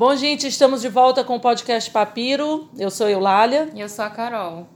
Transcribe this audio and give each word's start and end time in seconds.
Bom, 0.00 0.16
gente, 0.16 0.46
estamos 0.46 0.80
de 0.80 0.88
volta 0.88 1.22
com 1.22 1.36
o 1.36 1.40
podcast 1.40 1.90
Papiro. 1.90 2.70
Eu 2.78 2.90
sou 2.90 3.06
Eulália. 3.06 3.68
E 3.74 3.82
eu 3.82 3.88
sou 3.90 4.02
a 4.02 4.08
Carol. 4.08 4.66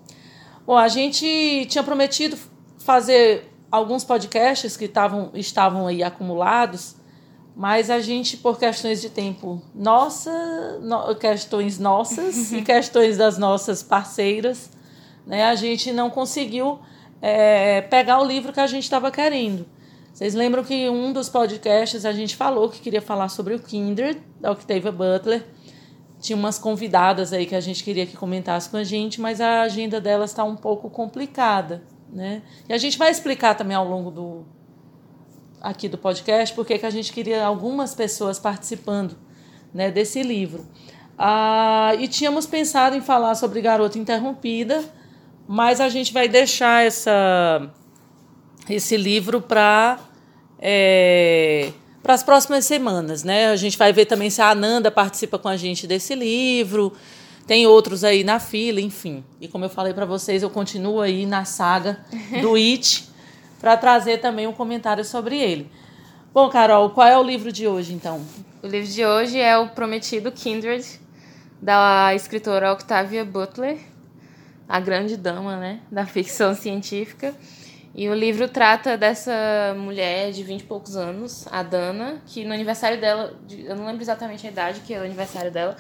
Bom, 0.67 0.77
a 0.77 0.87
gente 0.87 1.65
tinha 1.65 1.83
prometido 1.83 2.37
fazer 2.77 3.50
alguns 3.71 4.05
podcasts 4.05 4.76
que 4.76 4.87
tavam, 4.87 5.31
estavam 5.33 5.87
aí 5.87 6.02
acumulados, 6.02 6.97
mas 7.57 7.89
a 7.89 8.00
gente, 8.00 8.37
por 8.37 8.59
questões 8.59 9.00
de 9.00 9.09
tempo 9.09 9.62
nossa, 9.75 10.79
no, 10.82 11.14
questões 11.14 11.79
nossas 11.79 12.52
e 12.52 12.61
questões 12.61 13.16
das 13.16 13.38
nossas 13.38 13.82
parceiras, 13.82 14.68
né, 15.27 15.45
a 15.45 15.54
gente 15.54 15.91
não 15.91 16.11
conseguiu 16.11 16.79
é, 17.22 17.80
pegar 17.80 18.20
o 18.20 18.27
livro 18.27 18.52
que 18.52 18.61
a 18.61 18.66
gente 18.66 18.84
estava 18.84 19.11
querendo. 19.11 19.66
Vocês 20.14 20.32
lembram 20.32 20.62
que 20.62 20.88
um 20.88 21.12
dos 21.12 21.28
podcasts 21.28 22.04
a 22.04 22.12
gente 22.12 22.36
falou 22.36 22.68
que 22.68 22.80
queria 22.80 23.02
falar 23.02 23.28
sobre 23.28 23.52
o 23.52 23.58
Kindred, 23.58 24.22
da 24.40 24.52
Octavia 24.52 24.92
Butler. 24.92 25.44
Tinha 26.20 26.36
umas 26.36 26.56
convidadas 26.56 27.32
aí 27.32 27.46
que 27.46 27.55
a 27.56 27.60
gente 27.60 27.82
queria 27.82 28.06
que 28.06 28.16
comentasse 28.16 28.70
com 28.70 28.77
a 28.77 28.84
gente, 28.84 29.20
mas 29.20 29.41
a 29.41 29.62
agenda 29.62 30.00
delas 30.00 30.30
está 30.30 30.45
um 30.45 30.55
pouco 30.55 30.88
complicada, 30.88 31.82
né? 32.08 32.42
E 32.69 32.72
a 32.72 32.78
gente 32.78 32.96
vai 32.96 33.10
explicar 33.10 33.56
também 33.56 33.77
ao 33.77 33.88
longo 33.88 34.12
do 34.12 34.45
aqui 35.60 35.88
do 35.88 35.98
podcast 35.98 36.55
porque 36.55 36.78
que 36.78 36.86
a 36.86 36.91
gente 36.91 37.12
queria 37.12 37.44
algumas 37.44 37.92
pessoas 37.92 38.38
participando, 38.38 39.16
né, 39.74 39.91
desse 39.91 40.22
livro. 40.22 40.64
Ah, 41.19 41.92
e 41.98 42.06
tínhamos 42.06 42.46
pensado 42.46 42.94
em 42.94 43.00
falar 43.00 43.34
sobre 43.34 43.60
Garota 43.60 43.98
Interrompida, 43.98 44.84
mas 45.48 45.80
a 45.80 45.88
gente 45.88 46.12
vai 46.12 46.28
deixar 46.28 46.86
essa 46.86 47.69
esse 48.68 48.96
livro 48.96 49.41
para 49.41 49.98
é, 50.59 51.72
para 52.02 52.14
as 52.14 52.22
próximas 52.22 52.64
semanas, 52.64 53.24
né? 53.24 53.48
A 53.48 53.56
gente 53.56 53.78
vai 53.78 53.92
ver 53.92 54.05
também 54.05 54.28
se 54.28 54.42
a 54.42 54.50
Ananda 54.50 54.91
participa 54.91 55.38
com 55.38 55.48
a 55.48 55.56
gente 55.56 55.86
desse 55.86 56.14
livro. 56.14 56.92
Tem 57.46 57.66
outros 57.66 58.05
aí 58.05 58.24
na 58.24 58.38
fila, 58.38 58.80
enfim. 58.80 59.24
E 59.41 59.48
como 59.48 59.64
eu 59.64 59.70
falei 59.70 59.92
para 59.92 60.06
vocês, 60.06 60.42
eu 60.42 60.50
continuo 60.50 61.00
aí 61.00 61.27
na 61.27 61.44
saga 61.44 61.98
do 62.41 62.55
It 62.56 63.08
para 63.61 63.77
trazer 63.77 64.19
também 64.19 64.47
um 64.47 64.52
comentário 64.52 65.05
sobre 65.05 65.39
ele. 65.39 65.70
Bom, 66.33 66.48
Carol, 66.50 66.91
qual 66.91 67.06
é 67.06 67.19
o 67.19 67.22
livro 67.22 67.52
de 67.52 67.67
hoje, 67.67 67.94
então? 67.94 68.22
O 68.62 68.67
livro 68.67 68.91
de 68.91 69.05
hoje 69.05 69.39
é 69.39 69.56
o 69.56 69.69
Prometido 69.69 70.33
Kindred, 70.33 70.84
da 71.61 72.14
escritora 72.14 72.72
Octavia 72.72 73.24
Butler, 73.24 73.78
a 74.69 74.80
grande 74.80 75.17
dama 75.17 75.56
né, 75.56 75.80
da 75.91 76.05
ficção 76.05 76.55
científica. 76.55 77.34
E 77.95 78.09
o 78.09 78.14
livro 78.14 78.48
trata 78.48 78.98
dessa 78.98 79.33
mulher 79.78 80.33
de 80.33 80.42
20 80.42 80.61
e 80.61 80.64
poucos 80.64 80.97
anos, 80.97 81.47
a 81.50 81.62
Dana, 81.62 82.20
que 82.27 82.45
no 82.45 82.53
aniversário 82.53 83.01
dela, 83.01 83.33
eu 83.48 83.77
não 83.77 83.86
lembro 83.86 84.03
exatamente 84.03 84.45
a 84.47 84.51
idade 84.51 84.81
que 84.81 84.92
é 84.92 84.98
o 84.98 85.05
aniversário 85.05 85.53
dela, 85.53 85.77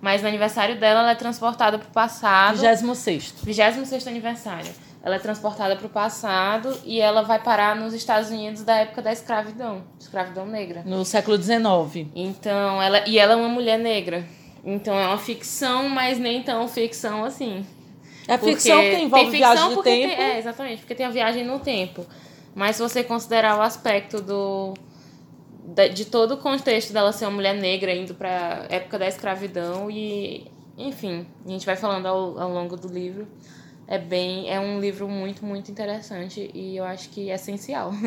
mas 0.00 0.22
no 0.22 0.28
aniversário 0.28 0.78
dela 0.80 1.00
ela 1.00 1.10
é 1.10 1.14
transportada 1.14 1.78
para 1.78 1.88
o 1.88 1.92
passado. 1.92 2.56
26. 2.56 3.34
26 3.42 4.06
aniversário. 4.06 4.70
Ela 5.02 5.16
é 5.16 5.18
transportada 5.18 5.76
para 5.76 5.86
o 5.86 5.90
passado 5.90 6.76
e 6.84 7.00
ela 7.00 7.22
vai 7.22 7.38
parar 7.38 7.76
nos 7.76 7.92
Estados 7.92 8.30
Unidos 8.30 8.62
da 8.62 8.76
época 8.76 9.02
da 9.02 9.12
escravidão, 9.12 9.84
escravidão 10.00 10.46
negra. 10.46 10.82
No 10.86 11.04
século 11.04 11.36
XIX. 11.36 12.08
Então, 12.14 12.82
ela 12.82 13.06
e 13.06 13.18
ela 13.18 13.34
é 13.34 13.36
uma 13.36 13.48
mulher 13.48 13.78
negra. 13.78 14.24
Então 14.64 14.98
é 14.98 15.06
uma 15.06 15.18
ficção, 15.18 15.88
mas 15.88 16.18
nem 16.18 16.42
tão 16.42 16.66
ficção 16.66 17.24
assim. 17.24 17.64
É 18.28 18.36
ficção 18.36 18.78
que 18.78 18.96
envolve 18.96 19.30
ficção 19.30 19.52
viagem 19.52 19.74
no 19.74 19.82
tempo. 19.82 20.14
Tem, 20.14 20.24
é, 20.24 20.38
exatamente, 20.38 20.78
porque 20.80 20.94
tem 20.94 21.06
a 21.06 21.10
viagem 21.10 21.44
no 21.44 21.58
tempo. 21.58 22.06
Mas 22.54 22.76
se 22.76 22.82
você 22.82 23.02
considerar 23.02 23.58
o 23.58 23.62
aspecto 23.62 24.20
do 24.20 24.74
de 25.94 26.06
todo 26.06 26.32
o 26.32 26.36
contexto 26.38 26.94
dela 26.94 27.12
ser 27.12 27.26
uma 27.26 27.32
mulher 27.32 27.54
negra 27.54 27.94
indo 27.94 28.14
para 28.14 28.66
época 28.70 28.98
da 28.98 29.06
escravidão 29.06 29.90
e 29.90 30.50
enfim, 30.78 31.26
a 31.44 31.48
gente 31.48 31.66
vai 31.66 31.76
falando 31.76 32.06
ao, 32.06 32.38
ao 32.38 32.52
longo 32.52 32.76
do 32.76 32.88
livro. 32.88 33.26
É 33.86 33.98
bem, 33.98 34.50
é 34.50 34.60
um 34.60 34.78
livro 34.78 35.08
muito, 35.08 35.44
muito 35.44 35.70
interessante 35.70 36.50
e 36.54 36.76
eu 36.76 36.84
acho 36.84 37.08
que 37.08 37.30
é 37.30 37.34
essencial. 37.34 37.92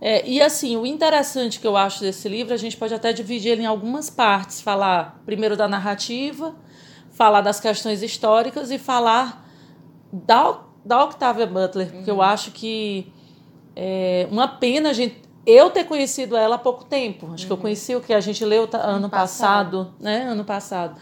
É, 0.00 0.26
e 0.28 0.42
assim, 0.42 0.76
o 0.76 0.84
interessante 0.84 1.58
que 1.58 1.66
eu 1.66 1.76
acho 1.78 2.02
desse 2.02 2.28
livro, 2.28 2.52
a 2.52 2.58
gente 2.58 2.76
pode 2.76 2.92
até 2.92 3.10
dividir 3.10 3.52
ele 3.52 3.62
em 3.62 3.66
algumas 3.66 4.10
partes, 4.10 4.60
falar 4.60 5.22
primeiro 5.24 5.56
da 5.56 5.66
narrativa, 5.66 6.54
falar 7.14 7.40
das 7.40 7.58
questões 7.58 8.02
históricas 8.02 8.70
e 8.70 8.78
falar 8.78 9.48
da, 10.12 10.60
da 10.84 11.04
Octavia 11.04 11.46
Butler, 11.46 11.90
porque 11.90 12.10
uhum. 12.10 12.18
eu 12.18 12.22
acho 12.22 12.50
que 12.50 13.10
é 13.74 14.28
uma 14.30 14.46
pena 14.46 14.90
a 14.90 14.92
gente, 14.92 15.22
eu 15.46 15.70
ter 15.70 15.84
conhecido 15.84 16.36
ela 16.36 16.56
há 16.56 16.58
pouco 16.58 16.84
tempo. 16.84 17.26
Acho 17.32 17.44
uhum. 17.44 17.46
que 17.46 17.52
eu 17.52 17.56
uhum. 17.56 17.62
conheci 17.62 17.96
o 17.96 18.00
que 18.00 18.12
a 18.12 18.20
gente 18.20 18.44
leu 18.44 18.68
ano 18.72 19.08
passado, 19.08 19.10
passado, 19.10 19.94
né? 19.98 20.22
Ano 20.28 20.44
passado. 20.44 20.96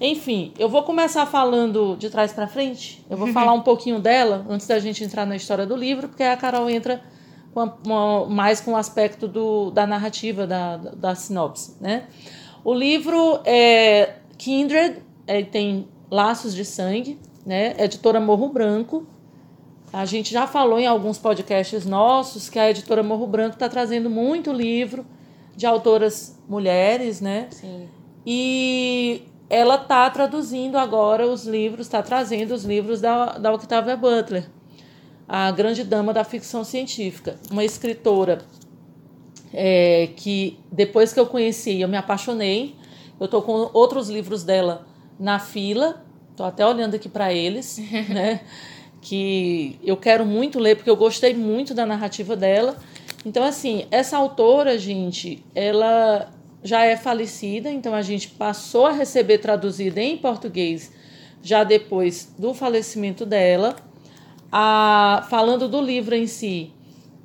Enfim, 0.00 0.54
eu 0.58 0.68
vou 0.68 0.84
começar 0.84 1.26
falando 1.26 1.96
de 1.96 2.08
trás 2.08 2.32
para 2.32 2.46
frente. 2.46 3.04
Eu 3.10 3.16
vou 3.16 3.28
falar 3.28 3.52
um 3.52 3.62
pouquinho 3.62 3.98
dela 3.98 4.46
antes 4.48 4.66
da 4.66 4.78
gente 4.78 5.02
entrar 5.02 5.26
na 5.26 5.36
história 5.36 5.66
do 5.66 5.76
livro, 5.76 6.08
porque 6.08 6.22
a 6.22 6.36
Carol 6.36 6.70
entra 6.70 7.02
com 7.52 7.60
a, 7.60 7.74
uma, 7.84 8.26
mais 8.26 8.60
com 8.60 8.72
o 8.72 8.76
aspecto 8.76 9.26
do, 9.26 9.70
da 9.70 9.86
narrativa, 9.86 10.46
da, 10.46 10.76
da, 10.76 10.90
da 10.92 11.14
sinopse, 11.14 11.76
né? 11.80 12.04
O 12.64 12.72
livro 12.72 13.40
é 13.44 14.16
Kindred 14.36 15.07
é, 15.28 15.42
tem 15.42 15.86
Laços 16.10 16.54
de 16.54 16.64
Sangue, 16.64 17.18
né? 17.44 17.76
Editora 17.78 18.18
Morro 18.18 18.48
Branco. 18.48 19.06
A 19.92 20.04
gente 20.04 20.32
já 20.32 20.46
falou 20.46 20.78
em 20.78 20.86
alguns 20.86 21.18
podcasts 21.18 21.84
nossos 21.86 22.48
que 22.48 22.58
a 22.58 22.70
editora 22.70 23.02
Morro 23.02 23.26
Branco 23.26 23.54
está 23.54 23.68
trazendo 23.68 24.10
muito 24.10 24.50
livro 24.50 25.06
de 25.54 25.66
autoras 25.66 26.38
mulheres, 26.48 27.20
né? 27.20 27.48
Sim. 27.50 27.88
E 28.26 29.22
ela 29.50 29.76
está 29.76 30.08
traduzindo 30.10 30.76
agora 30.76 31.26
os 31.26 31.44
livros, 31.44 31.86
está 31.86 32.02
trazendo 32.02 32.52
os 32.52 32.64
livros 32.64 33.00
da, 33.00 33.38
da 33.38 33.52
Octavia 33.52 33.96
Butler, 33.96 34.48
a 35.26 35.50
grande 35.50 35.84
dama 35.84 36.12
da 36.12 36.24
ficção 36.24 36.64
científica, 36.64 37.36
uma 37.50 37.64
escritora 37.64 38.40
é, 39.52 40.08
que 40.16 40.58
depois 40.70 41.12
que 41.12 41.20
eu 41.20 41.26
conheci, 41.26 41.80
eu 41.80 41.88
me 41.88 41.96
apaixonei. 41.96 42.76
Eu 43.18 43.24
estou 43.24 43.42
com 43.42 43.68
outros 43.72 44.08
livros 44.08 44.44
dela 44.44 44.87
na 45.18 45.38
fila. 45.38 46.04
Estou 46.30 46.46
até 46.46 46.64
olhando 46.64 46.94
aqui 46.94 47.08
para 47.08 47.32
eles, 47.32 47.78
né? 48.08 48.40
Que 49.00 49.78
eu 49.82 49.96
quero 49.96 50.24
muito 50.24 50.58
ler 50.58 50.76
porque 50.76 50.90
eu 50.90 50.96
gostei 50.96 51.34
muito 51.34 51.74
da 51.74 51.84
narrativa 51.84 52.36
dela. 52.36 52.76
Então, 53.24 53.42
assim, 53.42 53.86
essa 53.90 54.16
autora, 54.16 54.78
gente, 54.78 55.44
ela 55.54 56.30
já 56.62 56.84
é 56.84 56.96
falecida, 56.96 57.70
então 57.70 57.94
a 57.94 58.02
gente 58.02 58.28
passou 58.28 58.86
a 58.86 58.92
receber 58.92 59.38
traduzida 59.38 60.00
em 60.00 60.16
português 60.16 60.92
já 61.42 61.64
depois 61.64 62.32
do 62.38 62.52
falecimento 62.52 63.24
dela. 63.24 63.76
A, 64.50 65.26
falando 65.28 65.68
do 65.68 65.80
livro 65.80 66.14
em 66.14 66.26
si, 66.26 66.72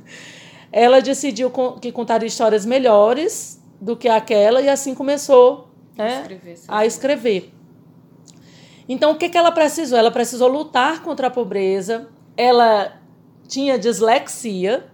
Ela 0.73 0.99
decidiu 0.99 1.49
que 1.79 1.93
contaria 1.93 2.27
histórias 2.27 2.65
melhores 2.65 3.57
do 3.79 3.95
que 3.95 4.07
aquela 4.07 4.61
e 4.61 4.69
assim 4.69 4.93
começou 4.95 5.69
né, 5.95 6.21
escrever, 6.21 6.59
a 6.67 6.85
escrever. 6.85 7.53
Então, 8.89 9.11
o 9.11 9.15
que, 9.15 9.29
que 9.29 9.37
ela 9.37 9.51
precisou? 9.51 9.97
Ela 9.97 10.11
precisou 10.11 10.47
lutar 10.47 11.01
contra 11.03 11.27
a 11.27 11.29
pobreza, 11.29 12.07
ela 12.35 13.01
tinha 13.47 13.77
dislexia, 13.77 14.87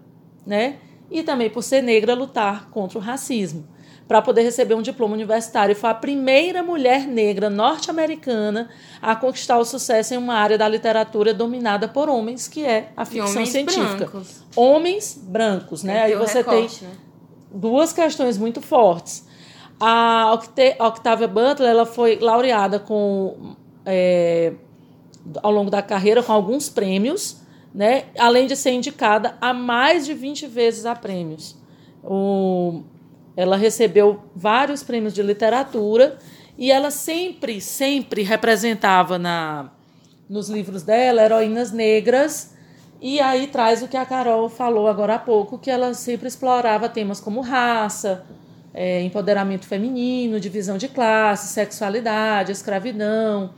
né? 0.45 0.77
E 1.11 1.21
também, 1.21 1.49
por 1.49 1.61
ser 1.61 1.81
negra, 1.81 2.15
lutar 2.15 2.69
contra 2.69 2.97
o 2.97 3.01
racismo 3.01 3.67
para 4.07 4.21
poder 4.21 4.41
receber 4.41 4.75
um 4.75 4.81
diploma 4.81 5.13
universitário. 5.13 5.75
Foi 5.75 5.89
a 5.89 5.93
primeira 5.93 6.61
mulher 6.61 7.07
negra 7.07 7.49
norte-americana 7.49 8.69
a 9.01 9.15
conquistar 9.15 9.57
o 9.57 9.65
sucesso 9.65 10.13
em 10.13 10.17
uma 10.17 10.35
área 10.35 10.57
da 10.57 10.67
literatura 10.67 11.33
dominada 11.33 11.87
por 11.87 12.09
homens, 12.09 12.47
que 12.47 12.65
é 12.65 12.91
a 12.97 13.05
ficção 13.05 13.31
homens 13.31 13.49
científica. 13.49 14.05
Brancos. 14.05 14.43
Homens 14.55 15.19
brancos, 15.21 15.83
né? 15.83 16.03
Aí 16.03 16.15
você 16.15 16.39
recorte, 16.39 16.79
tem 16.79 16.89
né? 16.89 16.95
Duas 17.53 17.93
questões 17.93 18.37
muito 18.37 18.61
fortes. 18.61 19.27
A 19.79 20.33
Octavia 20.79 21.27
Butler 21.27 21.69
ela 21.69 21.85
foi 21.85 22.17
laureada 22.19 22.79
com 22.79 23.55
é, 23.85 24.53
ao 25.41 25.51
longo 25.51 25.69
da 25.69 25.81
carreira 25.81 26.21
com 26.21 26.31
alguns 26.31 26.69
prêmios, 26.69 27.41
né? 27.73 28.05
além 28.17 28.47
de 28.47 28.55
ser 28.55 28.71
indicada 28.71 29.35
a 29.39 29.53
mais 29.53 30.05
de 30.05 30.13
20 30.13 30.47
vezes 30.47 30.85
a 30.85 30.95
prêmios. 30.95 31.55
O, 32.03 32.83
ela 33.35 33.55
recebeu 33.55 34.23
vários 34.35 34.83
prêmios 34.83 35.13
de 35.13 35.21
literatura 35.21 36.17
e 36.57 36.71
ela 36.71 36.91
sempre, 36.91 37.59
sempre 37.59 38.21
representava 38.21 39.17
na, 39.17 39.71
nos 40.29 40.49
livros 40.49 40.83
dela 40.83 41.23
heroínas 41.23 41.71
negras. 41.71 42.52
E 43.03 43.19
aí 43.19 43.47
traz 43.47 43.83
o 43.83 43.87
que 43.89 43.97
a 43.97 44.05
Carol 44.05 44.47
falou 44.47 44.87
agora 44.87 45.15
há 45.15 45.19
pouco, 45.19 45.59
que 45.59 45.69
ela 45.69 45.93
sempre 45.93 46.25
explorava 46.25 46.87
temas 46.87 47.19
como 47.19 47.41
raça, 47.41 48.23
é, 48.73 49.01
empoderamento 49.01 49.65
feminino, 49.67 50.39
divisão 50.39 50.77
de 50.77 50.87
classe, 50.87 51.53
sexualidade, 51.53 52.53
escravidão. 52.53 53.53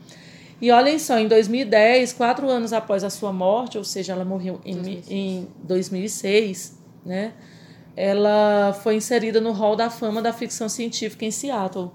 E 0.60 0.72
olhem 0.72 0.98
só, 0.98 1.20
em 1.20 1.28
2010, 1.28 2.14
quatro 2.14 2.50
anos 2.50 2.74
após 2.74 3.04
a 3.04 3.10
sua 3.12 3.32
morte, 3.32 3.78
ou 3.78 3.84
seja, 3.84 4.14
ela 4.14 4.26
morreu 4.26 4.60
em, 4.66 5.04
em 5.08 5.48
2006, 5.64 6.80
né? 7.06 7.34
ela 7.96 8.74
foi 8.82 8.96
inserida 8.96 9.40
no 9.40 9.52
Hall 9.52 9.76
da 9.76 9.92
Fama 9.92 10.24
da 10.24 10.34
Ficção 10.34 10.68
Científica 10.68 11.24
em 11.24 11.30
Seattle. 11.30 11.92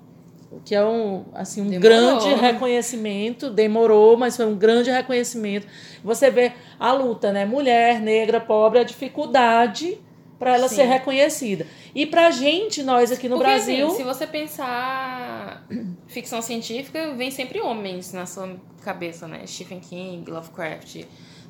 O 0.50 0.61
que 0.61 0.75
é 0.75 0.85
um, 0.85 1.26
assim, 1.32 1.62
um 1.62 1.81
grande 1.81 2.29
reconhecimento. 2.35 3.49
Demorou, 3.50 4.17
mas 4.17 4.37
foi 4.37 4.47
um 4.47 4.56
grande 4.56 4.91
reconhecimento. 4.91 5.67
Você 6.02 6.29
vê 6.31 6.52
a 6.79 6.93
luta, 6.93 7.32
né? 7.32 7.44
Mulher, 7.44 8.00
negra, 8.00 8.41
pobre, 8.41 8.81
a 8.81 8.82
dificuldade 8.82 9.99
para 10.41 10.55
ela 10.55 10.69
Sim. 10.69 10.76
ser 10.76 10.85
reconhecida. 10.85 11.67
E 11.94 12.06
pra 12.06 12.31
gente, 12.31 12.82
nós 12.82 13.12
aqui 13.12 13.29
no 13.29 13.37
Porque, 13.37 13.50
Brasil. 13.50 13.87
Assim, 13.87 13.97
se 13.97 14.02
você 14.02 14.26
pensar 14.26 15.67
ficção 16.08 16.43
científica, 16.43 17.14
vem 17.14 17.31
sempre 17.31 17.61
homens 17.61 18.12
na 18.12 18.26
sua 18.26 18.56
cabeça, 18.82 19.29
né? 19.29 19.47
Stephen 19.47 19.81
King, 19.81 20.29
Lovecraft. 20.29 21.05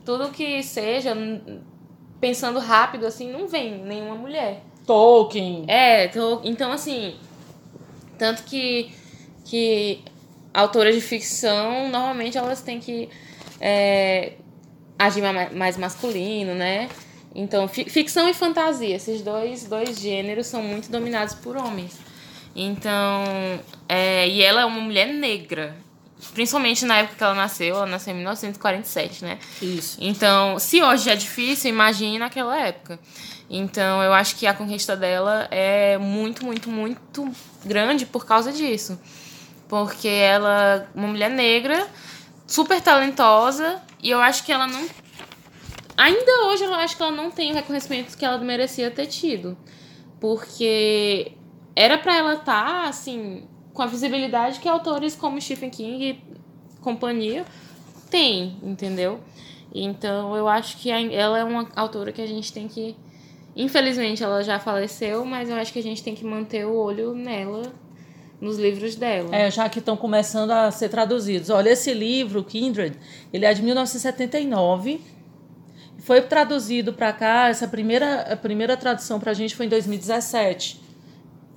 Tudo 0.04 0.30
que 0.30 0.62
seja 0.62 1.16
pensando 2.20 2.58
rápido, 2.58 3.06
assim, 3.06 3.30
não 3.32 3.46
vem 3.46 3.78
nenhuma 3.82 4.16
mulher. 4.16 4.62
Tolkien. 4.84 5.64
É, 5.68 6.10
então 6.44 6.72
assim, 6.72 7.14
tanto 8.20 8.42
que, 8.42 8.92
que 9.46 10.04
autoras 10.52 10.94
de 10.94 11.00
ficção, 11.00 11.88
normalmente 11.88 12.36
elas 12.36 12.60
têm 12.60 12.78
que 12.78 13.08
é, 13.58 14.34
agir 14.98 15.22
mais 15.54 15.78
masculino, 15.78 16.54
né? 16.54 16.90
Então, 17.34 17.66
ficção 17.66 18.28
e 18.28 18.34
fantasia, 18.34 18.94
esses 18.94 19.22
dois, 19.22 19.64
dois 19.64 19.98
gêneros 19.98 20.48
são 20.48 20.62
muito 20.62 20.90
dominados 20.90 21.32
por 21.34 21.56
homens. 21.56 21.98
Então, 22.54 23.24
é, 23.88 24.28
e 24.28 24.42
ela 24.42 24.62
é 24.62 24.64
uma 24.66 24.80
mulher 24.80 25.06
negra. 25.06 25.74
Principalmente 26.34 26.84
na 26.84 26.98
época 26.98 27.16
que 27.16 27.24
ela 27.24 27.34
nasceu, 27.34 27.76
ela 27.76 27.86
nasceu 27.86 28.12
em 28.12 28.16
1947, 28.16 29.24
né? 29.24 29.38
Isso. 29.62 29.96
Então, 29.98 30.58
se 30.58 30.82
hoje 30.82 31.08
é 31.08 31.16
difícil, 31.16 31.70
imagine 31.70 32.18
naquela 32.18 32.60
época. 32.60 32.98
Então, 33.50 34.00
eu 34.02 34.12
acho 34.12 34.36
que 34.36 34.46
a 34.46 34.54
conquista 34.54 34.96
dela 34.96 35.48
é 35.50 35.98
muito, 35.98 36.44
muito, 36.44 36.70
muito 36.70 37.28
grande 37.64 38.06
por 38.06 38.24
causa 38.24 38.52
disso. 38.52 38.98
Porque 39.68 40.08
ela 40.08 40.76
é 40.76 40.86
uma 40.94 41.08
mulher 41.08 41.30
negra, 41.30 41.86
super 42.46 42.80
talentosa, 42.80 43.82
e 44.00 44.08
eu 44.08 44.20
acho 44.20 44.44
que 44.44 44.52
ela 44.52 44.68
não. 44.68 44.86
Ainda 45.96 46.46
hoje 46.46 46.64
eu 46.64 46.72
acho 46.74 46.96
que 46.96 47.02
ela 47.02 47.10
não 47.10 47.30
tem 47.30 47.50
o 47.50 47.54
reconhecimento 47.54 48.16
que 48.16 48.24
ela 48.24 48.38
merecia 48.38 48.90
ter 48.90 49.06
tido. 49.06 49.58
Porque 50.20 51.32
era 51.74 51.98
para 51.98 52.16
ela 52.16 52.34
estar, 52.34 52.64
tá, 52.64 52.88
assim, 52.88 53.48
com 53.74 53.82
a 53.82 53.86
visibilidade 53.86 54.60
que 54.60 54.68
autores 54.68 55.16
como 55.16 55.40
Stephen 55.40 55.70
King 55.70 56.04
e 56.04 56.22
companhia 56.80 57.44
têm, 58.10 58.56
entendeu? 58.62 59.20
Então 59.72 60.36
eu 60.36 60.48
acho 60.48 60.76
que 60.78 60.90
ela 60.90 61.38
é 61.38 61.44
uma 61.44 61.68
autora 61.76 62.12
que 62.12 62.20
a 62.20 62.26
gente 62.26 62.52
tem 62.52 62.68
que. 62.68 62.96
Infelizmente 63.60 64.24
ela 64.24 64.42
já 64.42 64.58
faleceu, 64.58 65.22
mas 65.24 65.50
eu 65.50 65.56
acho 65.56 65.70
que 65.70 65.78
a 65.78 65.82
gente 65.82 66.02
tem 66.02 66.14
que 66.14 66.24
manter 66.24 66.64
o 66.64 66.74
olho 66.74 67.14
nela, 67.14 67.70
nos 68.40 68.58
livros 68.58 68.96
dela. 68.96 69.36
É, 69.36 69.50
já 69.50 69.68
que 69.68 69.80
estão 69.80 69.98
começando 69.98 70.50
a 70.50 70.70
ser 70.70 70.88
traduzidos. 70.88 71.50
Olha, 71.50 71.68
esse 71.68 71.92
livro, 71.92 72.42
Kindred, 72.42 72.96
ele 73.30 73.44
é 73.44 73.52
de 73.52 73.62
1979. 73.62 74.98
Foi 75.98 76.22
traduzido 76.22 76.94
para 76.94 77.12
cá, 77.12 77.48
essa 77.50 77.68
primeira, 77.68 78.32
a 78.32 78.36
primeira 78.36 78.78
tradução 78.78 79.20
para 79.20 79.32
a 79.32 79.34
gente 79.34 79.54
foi 79.54 79.66
em 79.66 79.68
2017. 79.68 80.80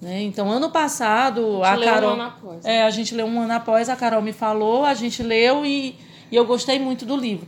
Né? 0.02 0.24
Então, 0.24 0.52
ano 0.52 0.70
passado, 0.70 1.64
a, 1.64 1.72
a 1.72 1.80
Carol. 1.80 2.18
Um 2.18 2.22
após, 2.22 2.66
né? 2.66 2.76
É, 2.80 2.84
a 2.84 2.90
gente 2.90 3.16
leu 3.16 3.26
um 3.26 3.40
ano 3.40 3.54
após, 3.54 3.88
a 3.88 3.96
Carol 3.96 4.22
me 4.22 4.34
falou, 4.34 4.84
a 4.84 4.94
gente 4.94 5.24
leu 5.24 5.66
e, 5.66 5.96
e 6.30 6.36
eu 6.36 6.46
gostei 6.46 6.78
muito 6.80 7.06
do 7.06 7.16
livro. 7.16 7.48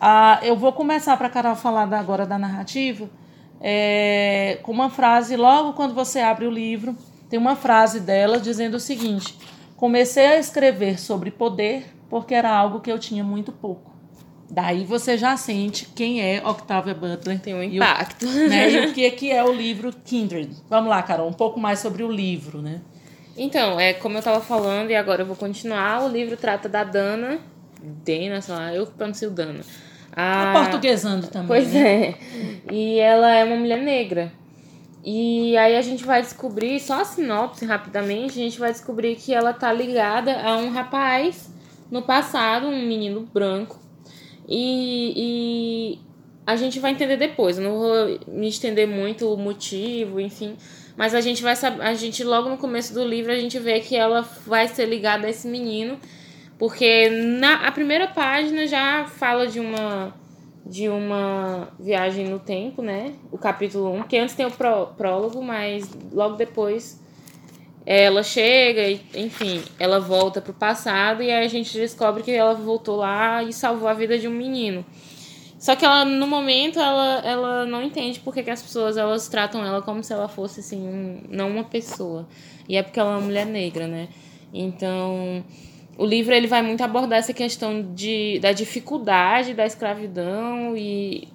Ah, 0.00 0.40
eu 0.42 0.56
vou 0.56 0.72
começar 0.72 1.14
para 1.18 1.26
a 1.26 1.30
Carol 1.30 1.54
falar 1.54 1.92
agora 1.92 2.24
da 2.24 2.38
narrativa, 2.38 3.10
é, 3.60 4.58
com 4.62 4.72
uma 4.72 4.88
frase, 4.88 5.36
logo 5.36 5.74
quando 5.74 5.94
você 5.94 6.20
abre 6.20 6.46
o 6.46 6.50
livro, 6.50 6.96
tem 7.28 7.38
uma 7.38 7.56
frase 7.56 8.00
dela 8.00 8.38
dizendo 8.38 8.74
o 8.74 8.80
seguinte: 8.80 9.36
Comecei 9.80 10.26
a 10.26 10.38
escrever 10.38 11.00
sobre 11.00 11.30
poder 11.30 11.86
porque 12.10 12.34
era 12.34 12.50
algo 12.50 12.80
que 12.80 12.92
eu 12.92 12.98
tinha 12.98 13.24
muito 13.24 13.50
pouco. 13.50 13.90
Daí 14.50 14.84
você 14.84 15.16
já 15.16 15.36
sente 15.36 15.86
quem 15.86 16.20
é 16.20 16.46
Octavia 16.46 16.92
Butler. 16.92 17.40
Tem 17.40 17.54
um 17.54 17.62
impacto. 17.62 18.26
E 18.26 18.28
o, 18.28 18.48
né, 18.48 18.70
e 18.70 18.86
o 18.86 18.92
que, 18.92 19.10
que 19.12 19.30
é 19.30 19.42
o 19.42 19.52
livro 19.52 19.90
Kindred. 20.04 20.50
Vamos 20.68 20.90
lá, 20.90 21.02
Carol, 21.02 21.28
um 21.28 21.32
pouco 21.32 21.58
mais 21.58 21.78
sobre 21.78 22.02
o 22.02 22.10
livro, 22.10 22.60
né? 22.60 22.82
Então, 23.36 23.80
é 23.80 23.94
como 23.94 24.16
eu 24.16 24.18
estava 24.18 24.40
falando, 24.40 24.90
e 24.90 24.94
agora 24.94 25.22
eu 25.22 25.26
vou 25.26 25.36
continuar. 25.36 26.04
O 26.04 26.08
livro 26.08 26.36
trata 26.36 26.68
da 26.68 26.84
Dana. 26.84 27.38
Dana, 27.80 28.42
sei 28.42 28.54
lá, 28.54 28.74
eu 28.74 28.86
pronuncio 28.86 29.30
Dana. 29.30 29.60
A... 30.12 30.52
portuguesando 30.52 31.26
também. 31.28 31.48
Pois 31.48 31.72
né? 31.72 32.08
é. 32.08 32.14
E 32.70 32.98
ela 32.98 33.34
é 33.34 33.44
uma 33.44 33.56
mulher 33.56 33.80
negra. 33.82 34.32
E 35.04 35.56
aí 35.56 35.76
a 35.76 35.82
gente 35.82 36.04
vai 36.04 36.20
descobrir, 36.20 36.78
só 36.78 37.00
a 37.00 37.04
sinopse 37.04 37.64
rapidamente, 37.64 38.38
a 38.38 38.42
gente 38.42 38.58
vai 38.58 38.70
descobrir 38.70 39.16
que 39.16 39.32
ela 39.32 39.52
tá 39.52 39.72
ligada 39.72 40.42
a 40.42 40.58
um 40.58 40.70
rapaz 40.70 41.50
no 41.90 42.02
passado, 42.02 42.66
um 42.66 42.86
menino 42.86 43.26
branco, 43.32 43.78
e, 44.46 45.12
e 45.16 45.98
a 46.46 46.56
gente 46.56 46.78
vai 46.78 46.90
entender 46.90 47.16
depois. 47.16 47.56
Eu 47.56 47.64
não 47.64 47.78
vou 47.78 48.20
me 48.28 48.48
estender 48.48 48.86
muito 48.86 49.32
o 49.32 49.36
motivo, 49.36 50.20
enfim. 50.20 50.56
Mas 50.96 51.14
a 51.14 51.20
gente 51.20 51.42
vai 51.42 51.56
saber. 51.56 51.82
A 51.82 51.94
gente, 51.94 52.22
logo 52.24 52.48
no 52.48 52.58
começo 52.58 52.92
do 52.92 53.04
livro, 53.04 53.32
a 53.32 53.36
gente 53.36 53.58
vê 53.58 53.80
que 53.80 53.96
ela 53.96 54.22
vai 54.46 54.68
ser 54.68 54.86
ligada 54.86 55.26
a 55.26 55.30
esse 55.30 55.46
menino. 55.46 55.98
Porque 56.60 57.08
na 57.08 57.66
a 57.66 57.72
primeira 57.72 58.06
página 58.06 58.66
já 58.66 59.06
fala 59.06 59.46
de 59.46 59.58
uma 59.58 60.14
de 60.64 60.90
uma 60.90 61.68
viagem 61.80 62.28
no 62.28 62.38
tempo, 62.38 62.82
né? 62.82 63.14
O 63.32 63.38
capítulo 63.38 63.90
1, 63.94 64.02
que 64.02 64.18
antes 64.18 64.34
tem 64.34 64.44
o 64.44 64.50
pró 64.50 64.92
prólogo, 64.94 65.42
mas 65.42 65.90
logo 66.12 66.36
depois 66.36 67.02
ela 67.86 68.22
chega 68.22 68.86
e, 68.86 69.00
enfim, 69.14 69.62
ela 69.78 69.98
volta 69.98 70.42
pro 70.42 70.52
passado 70.52 71.22
e 71.22 71.30
aí 71.30 71.46
a 71.46 71.48
gente 71.48 71.72
descobre 71.72 72.22
que 72.22 72.30
ela 72.30 72.52
voltou 72.52 72.96
lá 72.96 73.42
e 73.42 73.54
salvou 73.54 73.88
a 73.88 73.94
vida 73.94 74.18
de 74.18 74.28
um 74.28 74.32
menino. 74.32 74.84
Só 75.58 75.74
que 75.74 75.84
ela, 75.84 76.04
no 76.04 76.26
momento, 76.26 76.78
ela, 76.78 77.22
ela 77.24 77.64
não 77.64 77.82
entende 77.82 78.20
porque 78.20 78.42
que 78.42 78.50
as 78.50 78.62
pessoas 78.62 78.98
elas 78.98 79.28
tratam 79.28 79.64
ela 79.64 79.80
como 79.80 80.04
se 80.04 80.12
ela 80.12 80.28
fosse, 80.28 80.60
assim, 80.60 80.86
um, 80.86 81.22
não 81.30 81.50
uma 81.50 81.64
pessoa. 81.64 82.28
E 82.68 82.76
é 82.76 82.82
porque 82.82 83.00
ela 83.00 83.12
é 83.12 83.16
uma 83.16 83.22
mulher 83.22 83.46
negra, 83.46 83.86
né? 83.86 84.08
Então, 84.52 85.42
o 86.00 86.06
livro 86.06 86.32
ele 86.32 86.46
vai 86.46 86.62
muito 86.62 86.82
abordar 86.82 87.18
essa 87.18 87.34
questão 87.34 87.92
de, 87.92 88.38
da 88.40 88.52
dificuldade 88.52 89.52
da 89.52 89.66
escravidão 89.66 90.74
e 90.74 91.28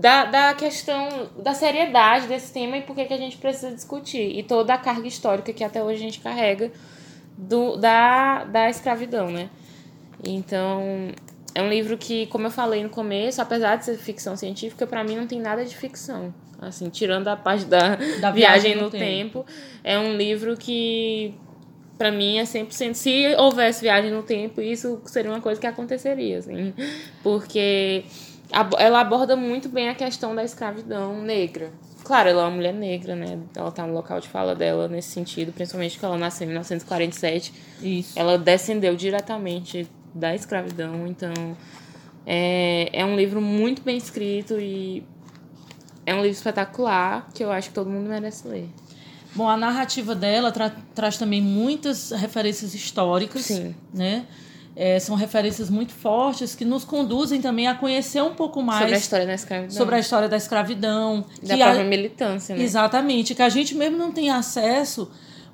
da, 0.00 0.24
da 0.24 0.54
questão 0.54 1.30
da 1.40 1.54
seriedade 1.54 2.26
desse 2.26 2.52
tema 2.52 2.76
e 2.76 2.82
por 2.82 2.96
que, 2.96 3.02
a 3.02 3.16
gente 3.16 3.36
precisa 3.36 3.70
discutir. 3.70 4.36
E 4.36 4.42
toda 4.42 4.74
a 4.74 4.78
carga 4.78 5.06
histórica 5.06 5.52
que 5.52 5.62
até 5.62 5.80
hoje 5.80 6.00
a 6.00 6.02
gente 6.02 6.18
carrega 6.18 6.72
do, 7.36 7.76
da, 7.76 8.42
da 8.46 8.68
escravidão, 8.68 9.30
né? 9.30 9.48
Então, 10.24 11.12
é 11.54 11.62
um 11.62 11.68
livro 11.68 11.96
que, 11.96 12.26
como 12.26 12.48
eu 12.48 12.50
falei 12.50 12.82
no 12.82 12.90
começo, 12.90 13.40
apesar 13.40 13.76
de 13.76 13.84
ser 13.84 13.96
ficção 13.96 14.36
científica, 14.36 14.88
para 14.88 15.04
mim 15.04 15.14
não 15.14 15.28
tem 15.28 15.40
nada 15.40 15.64
de 15.64 15.76
ficção. 15.76 16.34
Assim, 16.60 16.88
tirando 16.88 17.28
a 17.28 17.36
parte 17.36 17.64
da, 17.64 17.94
da 18.20 18.32
viagem, 18.34 18.72
viagem 18.72 18.74
no, 18.74 18.82
no 18.82 18.90
tempo. 18.90 19.04
tempo, 19.04 19.46
é 19.84 19.96
um 19.96 20.16
livro 20.16 20.56
que 20.56 21.32
para 21.98 22.12
mim 22.12 22.38
é 22.38 22.44
100%. 22.44 22.94
Se 22.94 23.34
houvesse 23.36 23.82
viagem 23.82 24.10
no 24.10 24.22
tempo, 24.22 24.62
isso 24.62 25.02
seria 25.06 25.30
uma 25.30 25.40
coisa 25.40 25.60
que 25.60 25.66
aconteceria, 25.66 26.38
assim. 26.38 26.72
Porque 27.22 28.04
ela 28.78 29.00
aborda 29.00 29.36
muito 29.36 29.68
bem 29.68 29.88
a 29.88 29.94
questão 29.94 30.34
da 30.34 30.44
escravidão 30.44 31.20
negra. 31.20 31.72
Claro, 32.04 32.28
ela 32.30 32.42
é 32.42 32.44
uma 32.46 32.56
mulher 32.56 32.72
negra, 32.72 33.14
né? 33.14 33.38
Ela 33.54 33.70
tá 33.70 33.86
no 33.86 33.92
local 33.92 34.20
de 34.20 34.28
fala 34.28 34.54
dela 34.54 34.88
nesse 34.88 35.10
sentido, 35.10 35.52
principalmente 35.52 35.92
porque 35.92 36.06
ela 36.06 36.16
nasceu 36.16 36.44
em 36.44 36.48
1947. 36.48 37.52
Isso. 37.82 38.18
Ela 38.18 38.38
descendeu 38.38 38.96
diretamente 38.96 39.86
da 40.14 40.34
escravidão, 40.34 41.06
então 41.06 41.32
é, 42.24 42.88
é 42.92 43.04
um 43.04 43.14
livro 43.14 43.42
muito 43.42 43.82
bem 43.82 43.96
escrito 43.96 44.58
e 44.58 45.04
é 46.06 46.14
um 46.14 46.22
livro 46.22 46.30
espetacular 46.30 47.28
que 47.34 47.44
eu 47.44 47.52
acho 47.52 47.68
que 47.68 47.74
todo 47.74 47.90
mundo 47.90 48.08
merece 48.08 48.48
ler. 48.48 48.68
Bom, 49.34 49.48
a 49.48 49.56
narrativa 49.56 50.14
dela 50.14 50.50
tra 50.50 50.70
traz 50.94 51.16
também 51.16 51.40
muitas 51.40 52.10
referências 52.10 52.74
históricas, 52.74 53.42
Sim. 53.42 53.74
né? 53.92 54.26
É, 54.74 55.00
são 55.00 55.16
referências 55.16 55.68
muito 55.68 55.92
fortes 55.92 56.54
que 56.54 56.64
nos 56.64 56.84
conduzem 56.84 57.40
também 57.40 57.66
a 57.66 57.74
conhecer 57.74 58.22
um 58.22 58.34
pouco 58.34 58.62
mais 58.62 58.80
sobre 58.80 58.94
a 58.94 58.98
história 58.98 59.26
da 59.26 59.34
escravidão. 59.34 59.76
Sobre 59.76 59.94
a 59.96 59.98
história 59.98 60.28
da 60.28 60.36
escravidão. 60.36 61.24
Da 61.42 61.56
própria 61.56 61.80
a... 61.80 61.84
militância, 61.84 62.54
né? 62.54 62.62
Exatamente, 62.62 63.34
que 63.34 63.42
a 63.42 63.48
gente 63.48 63.74
mesmo 63.74 63.96
não 63.96 64.12
tem 64.12 64.30
acesso, 64.30 65.10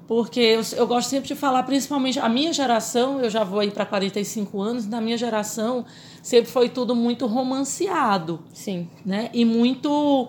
porque 0.07 0.41
eu, 0.41 0.61
eu 0.77 0.87
gosto 0.87 1.09
sempre 1.09 1.29
de 1.29 1.35
falar, 1.35 1.63
principalmente 1.63 2.19
a 2.19 2.29
minha 2.29 2.53
geração, 2.53 3.19
eu 3.19 3.31
já 3.31 3.45
vou 3.45 3.61
aí 3.61 3.71
para 3.71 3.87
45 3.87 4.61
anos, 4.61 4.87
na 4.87 5.01
minha 5.01 5.17
geração 5.17 5.87
sempre 6.23 6.51
foi 6.51 6.69
tudo 6.69 6.95
muito 6.95 7.27
romanceado. 7.27 8.43
Sim. 8.53 8.89
Né? 9.05 9.31
E 9.33 9.45
muito 9.45 10.29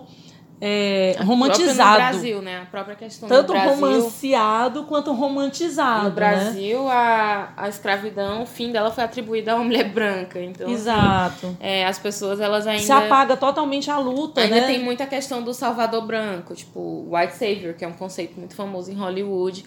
é, 0.58 1.16
romantizado. 1.20 1.90
No 1.90 1.96
Brasil, 1.96 2.42
né? 2.42 2.62
A 2.62 2.66
própria 2.66 2.96
questão 2.96 3.28
Tanto 3.28 3.48
do 3.48 3.52
Brasil. 3.52 3.74
romanceado 3.74 4.84
quanto 4.84 5.12
romantizado. 5.12 6.04
No 6.04 6.08
né? 6.08 6.14
Brasil, 6.14 6.84
né? 6.84 6.90
a, 6.90 7.52
a 7.56 7.68
escravidão, 7.68 8.42
o 8.42 8.46
fim 8.46 8.72
dela 8.72 8.90
foi 8.90 9.04
atribuído 9.04 9.50
a 9.50 9.56
uma 9.56 9.64
mulher 9.64 9.90
branca. 9.92 10.40
Então, 10.40 10.68
Exato. 10.70 11.46
Assim, 11.46 11.56
é, 11.60 11.84
as 11.84 11.98
pessoas, 11.98 12.40
elas 12.40 12.66
ainda. 12.66 12.82
Se 12.82 12.92
apaga 12.92 13.36
totalmente 13.36 13.90
a 13.90 13.98
luta, 13.98 14.40
ainda 14.40 14.60
né? 14.60 14.66
tem 14.66 14.82
muita 14.82 15.06
questão 15.06 15.42
do 15.42 15.52
Salvador 15.52 16.06
branco, 16.06 16.54
tipo, 16.54 17.06
White 17.10 17.34
Savior, 17.34 17.74
que 17.74 17.84
é 17.84 17.88
um 17.88 17.92
conceito 17.92 18.38
muito 18.38 18.54
famoso 18.54 18.90
em 18.90 18.94
Hollywood. 18.94 19.64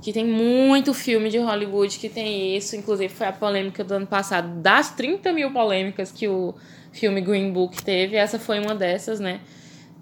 Que 0.00 0.14
tem 0.14 0.24
muito 0.24 0.94
filme 0.94 1.28
de 1.28 1.36
Hollywood 1.36 1.98
que 1.98 2.08
tem 2.08 2.56
isso. 2.56 2.74
Inclusive, 2.74 3.12
foi 3.12 3.26
a 3.26 3.32
polêmica 3.32 3.84
do 3.84 3.92
ano 3.92 4.06
passado. 4.06 4.48
Das 4.62 4.88
30 4.92 5.30
mil 5.34 5.52
polêmicas 5.52 6.10
que 6.10 6.26
o 6.26 6.54
filme 6.90 7.20
Green 7.20 7.52
Book 7.52 7.82
teve, 7.82 8.16
essa 8.16 8.38
foi 8.38 8.58
uma 8.58 8.74
dessas, 8.74 9.20
né? 9.20 9.40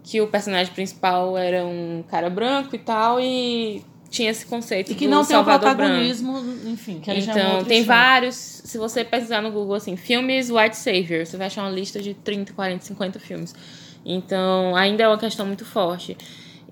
Que 0.08 0.22
o 0.22 0.26
personagem 0.26 0.72
principal 0.72 1.36
era 1.36 1.66
um 1.66 2.02
cara 2.08 2.30
branco 2.30 2.74
e 2.74 2.78
tal, 2.78 3.20
e 3.20 3.84
tinha 4.08 4.30
esse 4.30 4.46
conceito 4.46 4.90
e 4.90 4.94
que 4.94 5.06
não 5.06 5.22
tem 5.22 5.36
o 5.36 5.44
protagonismo, 5.44 6.32
branco. 6.32 6.66
enfim, 6.66 6.98
que 6.98 7.10
Então, 7.10 7.62
tem 7.62 7.84
vários, 7.84 8.34
se 8.34 8.78
você 8.78 9.04
pesquisar 9.04 9.42
no 9.42 9.50
Google 9.52 9.74
assim, 9.74 9.96
filmes 9.96 10.48
White 10.48 10.78
Savior, 10.78 11.26
você 11.26 11.36
vai 11.36 11.48
achar 11.48 11.62
uma 11.62 11.70
lista 11.70 12.00
de 12.00 12.14
30, 12.14 12.54
40, 12.54 12.86
50 12.86 13.20
filmes. 13.20 13.54
Então, 14.02 14.74
ainda 14.74 15.02
é 15.02 15.08
uma 15.08 15.18
questão 15.18 15.44
muito 15.44 15.66
forte. 15.66 16.16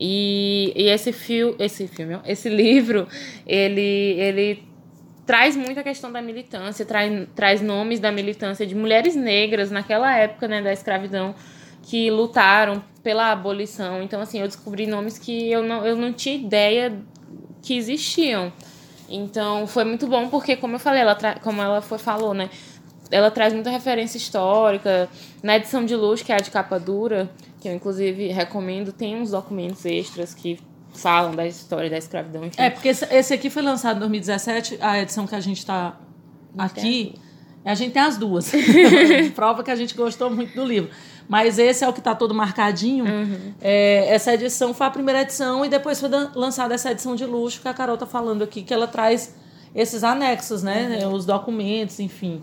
E, 0.00 0.72
e 0.74 0.88
esse, 0.88 1.10
esse 1.58 1.86
filme, 1.88 2.18
esse 2.24 2.48
livro, 2.48 3.06
ele, 3.46 4.16
ele 4.18 4.62
traz 5.26 5.54
muito 5.54 5.78
a 5.78 5.82
questão 5.82 6.10
da 6.10 6.22
militância, 6.22 6.86
traz, 6.86 7.28
traz 7.34 7.60
nomes 7.60 8.00
da 8.00 8.10
militância 8.10 8.66
de 8.66 8.74
mulheres 8.74 9.14
negras 9.14 9.70
naquela 9.70 10.16
época, 10.16 10.48
né, 10.48 10.62
da 10.62 10.72
escravidão, 10.72 11.34
que 11.82 12.10
lutaram 12.10 12.82
pela 13.06 13.30
abolição. 13.30 14.02
Então, 14.02 14.20
assim, 14.20 14.40
eu 14.40 14.48
descobri 14.48 14.84
nomes 14.84 15.16
que 15.16 15.48
eu 15.48 15.62
não, 15.62 15.86
eu 15.86 15.94
não 15.94 16.12
tinha 16.12 16.34
ideia 16.34 16.92
que 17.62 17.76
existiam. 17.76 18.52
Então, 19.08 19.64
foi 19.64 19.84
muito 19.84 20.08
bom 20.08 20.28
porque, 20.28 20.56
como 20.56 20.74
eu 20.74 20.80
falei, 20.80 21.02
ela 21.02 21.16
como 21.40 21.62
ela 21.62 21.80
foi, 21.80 21.98
falou, 21.98 22.34
né? 22.34 22.50
Ela 23.08 23.30
traz 23.30 23.54
muita 23.54 23.70
referência 23.70 24.18
histórica. 24.18 25.08
Na 25.40 25.56
edição 25.56 25.84
de 25.84 25.94
luz, 25.94 26.20
que 26.20 26.32
é 26.32 26.34
a 26.34 26.38
de 26.38 26.50
capa 26.50 26.80
dura, 26.80 27.30
que 27.60 27.68
eu 27.68 27.74
inclusive 27.74 28.26
recomendo, 28.26 28.90
tem 28.90 29.14
uns 29.14 29.30
documentos 29.30 29.84
extras 29.84 30.34
que 30.34 30.58
falam 30.92 31.32
da 31.32 31.46
história 31.46 31.88
da 31.88 31.98
escravidão. 31.98 32.44
Enfim. 32.44 32.60
É, 32.60 32.70
porque 32.70 32.88
esse 32.88 33.32
aqui 33.32 33.48
foi 33.48 33.62
lançado 33.62 33.98
em 33.98 34.00
2017, 34.00 34.78
a 34.80 35.00
edição 35.00 35.28
que 35.28 35.34
a 35.36 35.40
gente 35.40 35.58
está 35.58 35.96
aqui. 36.58 37.14
A 37.64 37.74
gente 37.74 37.92
tem 37.92 38.02
as 38.02 38.16
duas. 38.16 38.50
Prova 39.34 39.64
que 39.64 39.70
a 39.70 39.76
gente 39.76 39.94
gostou 39.94 40.28
muito 40.28 40.54
do 40.54 40.64
livro. 40.64 40.90
Mas 41.28 41.58
esse 41.58 41.84
é 41.84 41.88
o 41.88 41.92
que 41.92 41.98
está 41.98 42.14
todo 42.14 42.34
marcadinho. 42.34 43.04
Uhum. 43.04 43.54
É, 43.60 44.06
essa 44.14 44.32
edição 44.34 44.72
foi 44.72 44.86
a 44.86 44.90
primeira 44.90 45.22
edição 45.22 45.64
e 45.64 45.68
depois 45.68 46.00
foi 46.00 46.08
lançada 46.34 46.74
essa 46.74 46.90
edição 46.90 47.14
de 47.14 47.24
luxo 47.24 47.60
que 47.60 47.68
a 47.68 47.74
Carol 47.74 47.94
está 47.94 48.06
falando 48.06 48.42
aqui, 48.42 48.62
que 48.62 48.72
ela 48.72 48.86
traz 48.86 49.34
esses 49.74 50.04
anexos, 50.04 50.62
né? 50.62 51.00
Uhum. 51.02 51.12
Os 51.12 51.26
documentos, 51.26 52.00
enfim. 52.00 52.42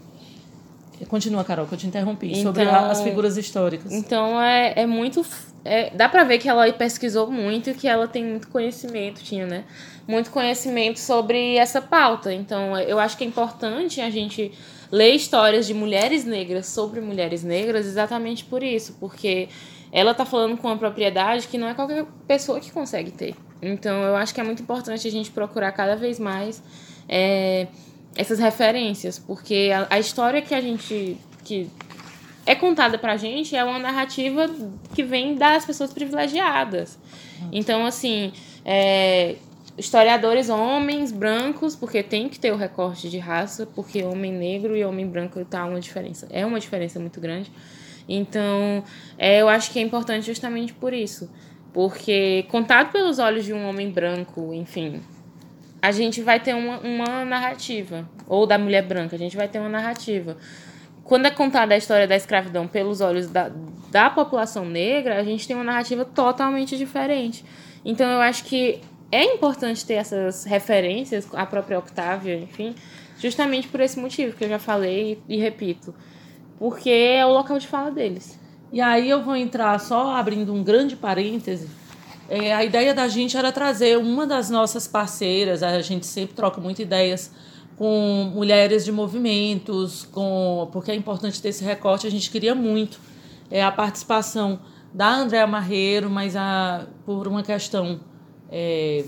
Continua, 1.08 1.44
Carol, 1.44 1.66
que 1.66 1.74
eu 1.74 1.78
te 1.78 1.88
interrompi, 1.88 2.28
então, 2.28 2.44
sobre 2.44 2.64
as 2.64 3.02
figuras 3.02 3.38
históricas. 3.38 3.92
Então 3.92 4.42
é, 4.42 4.74
é 4.76 4.86
muito. 4.86 5.26
É, 5.66 5.90
dá 5.96 6.10
pra 6.10 6.24
ver 6.24 6.38
que 6.38 6.48
ela 6.48 6.72
pesquisou 6.74 7.30
muito 7.32 7.70
e 7.70 7.74
que 7.74 7.88
ela 7.88 8.08
tem 8.08 8.24
muito 8.24 8.48
conhecimento, 8.50 9.24
tinha, 9.24 9.46
né? 9.46 9.64
Muito 10.08 10.30
conhecimento 10.30 11.00
sobre 11.00 11.56
essa 11.56 11.82
pauta. 11.82 12.34
Então 12.34 12.78
eu 12.80 13.00
acho 13.00 13.18
que 13.18 13.24
é 13.24 13.28
importante 13.28 14.02
a 14.02 14.10
gente 14.10 14.52
ler 14.94 15.16
histórias 15.16 15.66
de 15.66 15.74
mulheres 15.74 16.24
negras 16.24 16.68
sobre 16.68 17.02
mulheres 17.02 17.44
negras 17.44 17.88
exatamente 17.88 18.46
por 18.46 18.62
isso, 18.62 18.96
porque 19.00 19.50
ela 19.92 20.12
está 20.12 20.24
falando 20.24 20.56
com 20.56 20.68
uma 20.68 20.78
propriedade 20.78 21.48
que 21.48 21.58
não 21.58 21.68
é 21.68 21.74
qualquer 21.74 22.06
pessoa 22.28 22.60
que 22.60 22.72
consegue 22.72 23.10
ter. 23.10 23.34
Então, 23.60 24.04
eu 24.04 24.16
acho 24.16 24.36
que 24.36 24.40
é 24.40 24.44
muito 24.44 24.62
importante 24.62 25.08
a 25.08 25.12
gente 25.12 25.32
procurar 25.32 25.72
cada 25.72 25.96
vez 25.96 26.20
mais 26.20 26.62
é, 27.10 27.66
essas 28.16 28.38
referências, 28.38 29.18
porque 29.18 29.72
a, 29.74 29.96
a, 29.96 30.00
história 30.00 30.44
que 30.44 30.54
a 30.54 30.62
gente 30.62 31.18
que 31.44 31.68
é 32.46 32.54
contada 32.54 32.96
pra 32.96 33.18
gente 33.18 33.56
é 33.56 33.64
uma 33.64 33.80
narrativa 33.80 34.48
que 34.94 35.02
vem 35.02 35.34
das 35.34 35.66
pessoas 35.66 35.92
privilegiadas. 35.92 37.00
Então, 37.52 37.84
assim, 37.84 38.32
é, 38.64 39.38
historiadores 39.78 40.50
homens 40.50 41.12
brancos, 41.12 41.76
porque 41.76 42.04
tem 42.04 42.30
que 42.30 42.40
ter 42.40 42.52
o 42.52 42.56
recorte 42.56 43.10
de 43.10 43.18
raça, 43.18 43.66
porque 43.66 44.04
homem 44.04 44.32
negro 44.32 44.76
e 44.76 44.86
homem 44.86 45.08
branco 45.08 45.44
tá 45.46 45.66
uma 45.66 45.80
diferença, 45.80 46.28
é 46.30 46.46
uma 46.46 46.60
diferença 46.60 47.00
muito 47.00 47.20
grande. 47.20 47.52
Então, 48.08 48.84
é, 49.18 49.42
eu 49.42 49.50
acho 49.50 49.72
que 49.72 49.80
é 49.80 49.82
importante 49.82 50.26
justamente 50.26 50.74
por 50.74 50.94
isso, 50.94 51.32
porque 51.72 52.46
contado 52.50 52.92
pelos 52.92 53.18
olhos 53.18 53.46
de 53.46 53.54
um 53.54 53.68
homem 53.68 53.90
branco, 53.90 54.54
enfim, 54.54 55.02
a 55.82 55.92
gente 55.92 56.22
vai 56.22 56.40
ter 56.40 56.54
uma, 56.54 56.80
uma 56.80 57.26
narrativa, 57.26 58.08
ou 58.28 58.46
da 58.46 58.58
mulher 58.58 58.84
branca, 58.84 59.16
a 59.16 59.20
gente 59.20 59.36
vai 59.36 59.48
ter 59.48 59.60
uma 59.60 59.70
narrativa. 59.70 60.38
Quando 61.04 61.26
é 61.26 61.32
contada 61.32 61.74
a 61.74 61.78
história 61.78 62.08
da 62.08 62.16
escravidão 62.16 62.68
pelos 62.68 63.02
olhos 63.02 63.28
da, 63.30 63.52
da 63.92 64.10
população 64.10 64.66
negra, 64.66 65.20
a 65.20 65.24
gente 65.24 65.46
tem 65.46 65.56
uma 65.56 65.66
narrativa 65.66 66.06
totalmente 66.06 66.78
diferente. 66.78 67.44
Então, 67.84 68.10
eu 68.10 68.22
acho 68.22 68.46
que 68.46 68.80
é 69.14 69.24
importante 69.36 69.86
ter 69.86 69.94
essas 69.94 70.44
referências, 70.44 71.28
a 71.34 71.46
própria 71.46 71.78
Octávia, 71.78 72.36
enfim, 72.36 72.74
justamente 73.20 73.68
por 73.68 73.80
esse 73.80 74.00
motivo 74.00 74.36
que 74.36 74.44
eu 74.44 74.50
já 74.50 74.58
falei 74.58 75.22
e 75.30 75.38
repito. 75.38 75.94
Porque 76.58 76.90
é 76.90 77.24
o 77.24 77.32
local 77.32 77.60
de 77.60 77.68
fala 77.68 77.92
deles. 77.92 78.40
E 78.72 78.82
aí 78.82 79.08
eu 79.08 79.22
vou 79.22 79.36
entrar 79.36 79.80
só 79.80 80.16
abrindo 80.16 80.52
um 80.52 80.64
grande 80.64 80.96
parêntese. 80.96 81.70
É, 82.28 82.56
a 82.56 82.64
ideia 82.64 82.92
da 82.92 83.08
gente 83.08 83.38
era 83.38 83.52
trazer 83.52 84.00
uma 84.00 84.26
das 84.26 84.50
nossas 84.50 84.88
parceiras, 84.88 85.62
a 85.62 85.80
gente 85.82 86.08
sempre 86.08 86.34
troca 86.34 86.60
muitas 86.60 86.84
ideias 86.84 87.32
com 87.78 88.32
mulheres 88.34 88.84
de 88.84 88.92
movimentos, 88.92 90.06
com 90.12 90.68
porque 90.72 90.90
é 90.90 90.96
importante 90.96 91.40
ter 91.40 91.50
esse 91.50 91.64
recorte, 91.64 92.08
a 92.08 92.12
gente 92.12 92.32
queria 92.32 92.56
muito 92.56 93.00
é, 93.52 93.64
a 93.64 93.72
participação 93.72 94.60
da 94.92 95.14
Andréa 95.14 95.46
Marreiro, 95.46 96.10
mas 96.10 96.36
a, 96.36 96.88
por 97.06 97.28
uma 97.28 97.44
questão 97.44 98.00
é, 98.56 99.04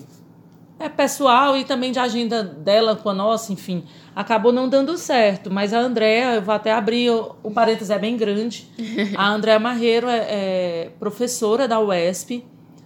é 0.80 0.90
pessoal 0.90 1.56
e 1.56 1.64
também 1.64 1.92
de 1.92 2.00
agenda 2.00 2.44
dela 2.44 2.96
com 2.96 3.10
a 3.10 3.14
nossa, 3.14 3.54
enfim, 3.54 3.84
acabou 4.16 4.52
não 4.52 4.68
dando 4.68 4.98
certo. 4.98 5.52
Mas 5.52 5.72
a 5.72 5.80
Andréa, 5.80 6.36
eu 6.36 6.42
vou 6.42 6.56
até 6.56 6.74
abrir, 6.74 7.12
o 7.12 7.52
parênteses 7.52 7.92
é 7.92 8.00
bem 8.00 8.18
grande. 8.18 8.68
A 9.16 9.30
Andréa 9.30 9.60
Marreiro 9.60 10.08
é, 10.08 10.18
é, 10.28 10.92
professora 11.00 11.68
da 11.68 11.80
UESP, 11.80 12.44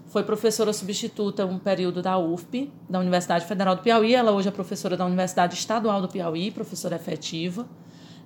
foi 0.07 0.23
professora 0.23 0.73
substituta 0.73 1.45
um 1.45 1.59
período 1.59 2.01
da 2.01 2.17
UFP, 2.17 2.71
da 2.89 2.99
Universidade 2.99 3.45
Federal 3.45 3.75
do 3.75 3.83
Piauí. 3.83 4.15
Ela 4.15 4.31
hoje 4.31 4.47
é 4.47 4.51
professora 4.51 4.97
da 4.97 5.05
Universidade 5.05 5.53
Estadual 5.53 6.01
do 6.01 6.07
Piauí, 6.07 6.49
professora 6.51 6.95
efetiva. 6.95 7.67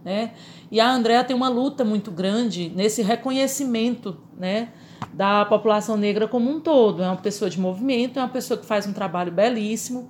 né? 0.04 0.32
E 0.72 0.80
a 0.80 0.90
Andrea 0.90 1.24
tem 1.24 1.36
uma 1.36 1.50
luta 1.50 1.84
muito 1.84 2.10
grande 2.10 2.72
nesse 2.74 3.02
reconhecimento, 3.02 4.18
né, 4.38 4.70
da 5.12 5.44
população 5.46 5.98
negra 5.98 6.28
como 6.28 6.50
um 6.50 6.60
todo. 6.60 7.04
É 7.04 7.08
uma 7.08 7.18
pessoa 7.18 7.50
de 7.50 7.60
movimento, 7.60 8.20
é 8.20 8.22
uma 8.22 8.30
pessoa 8.30 8.58
que 8.58 8.66
faz 8.66 8.88
um 8.88 8.94
trabalho 8.94 9.32
belíssimo. 9.32 10.10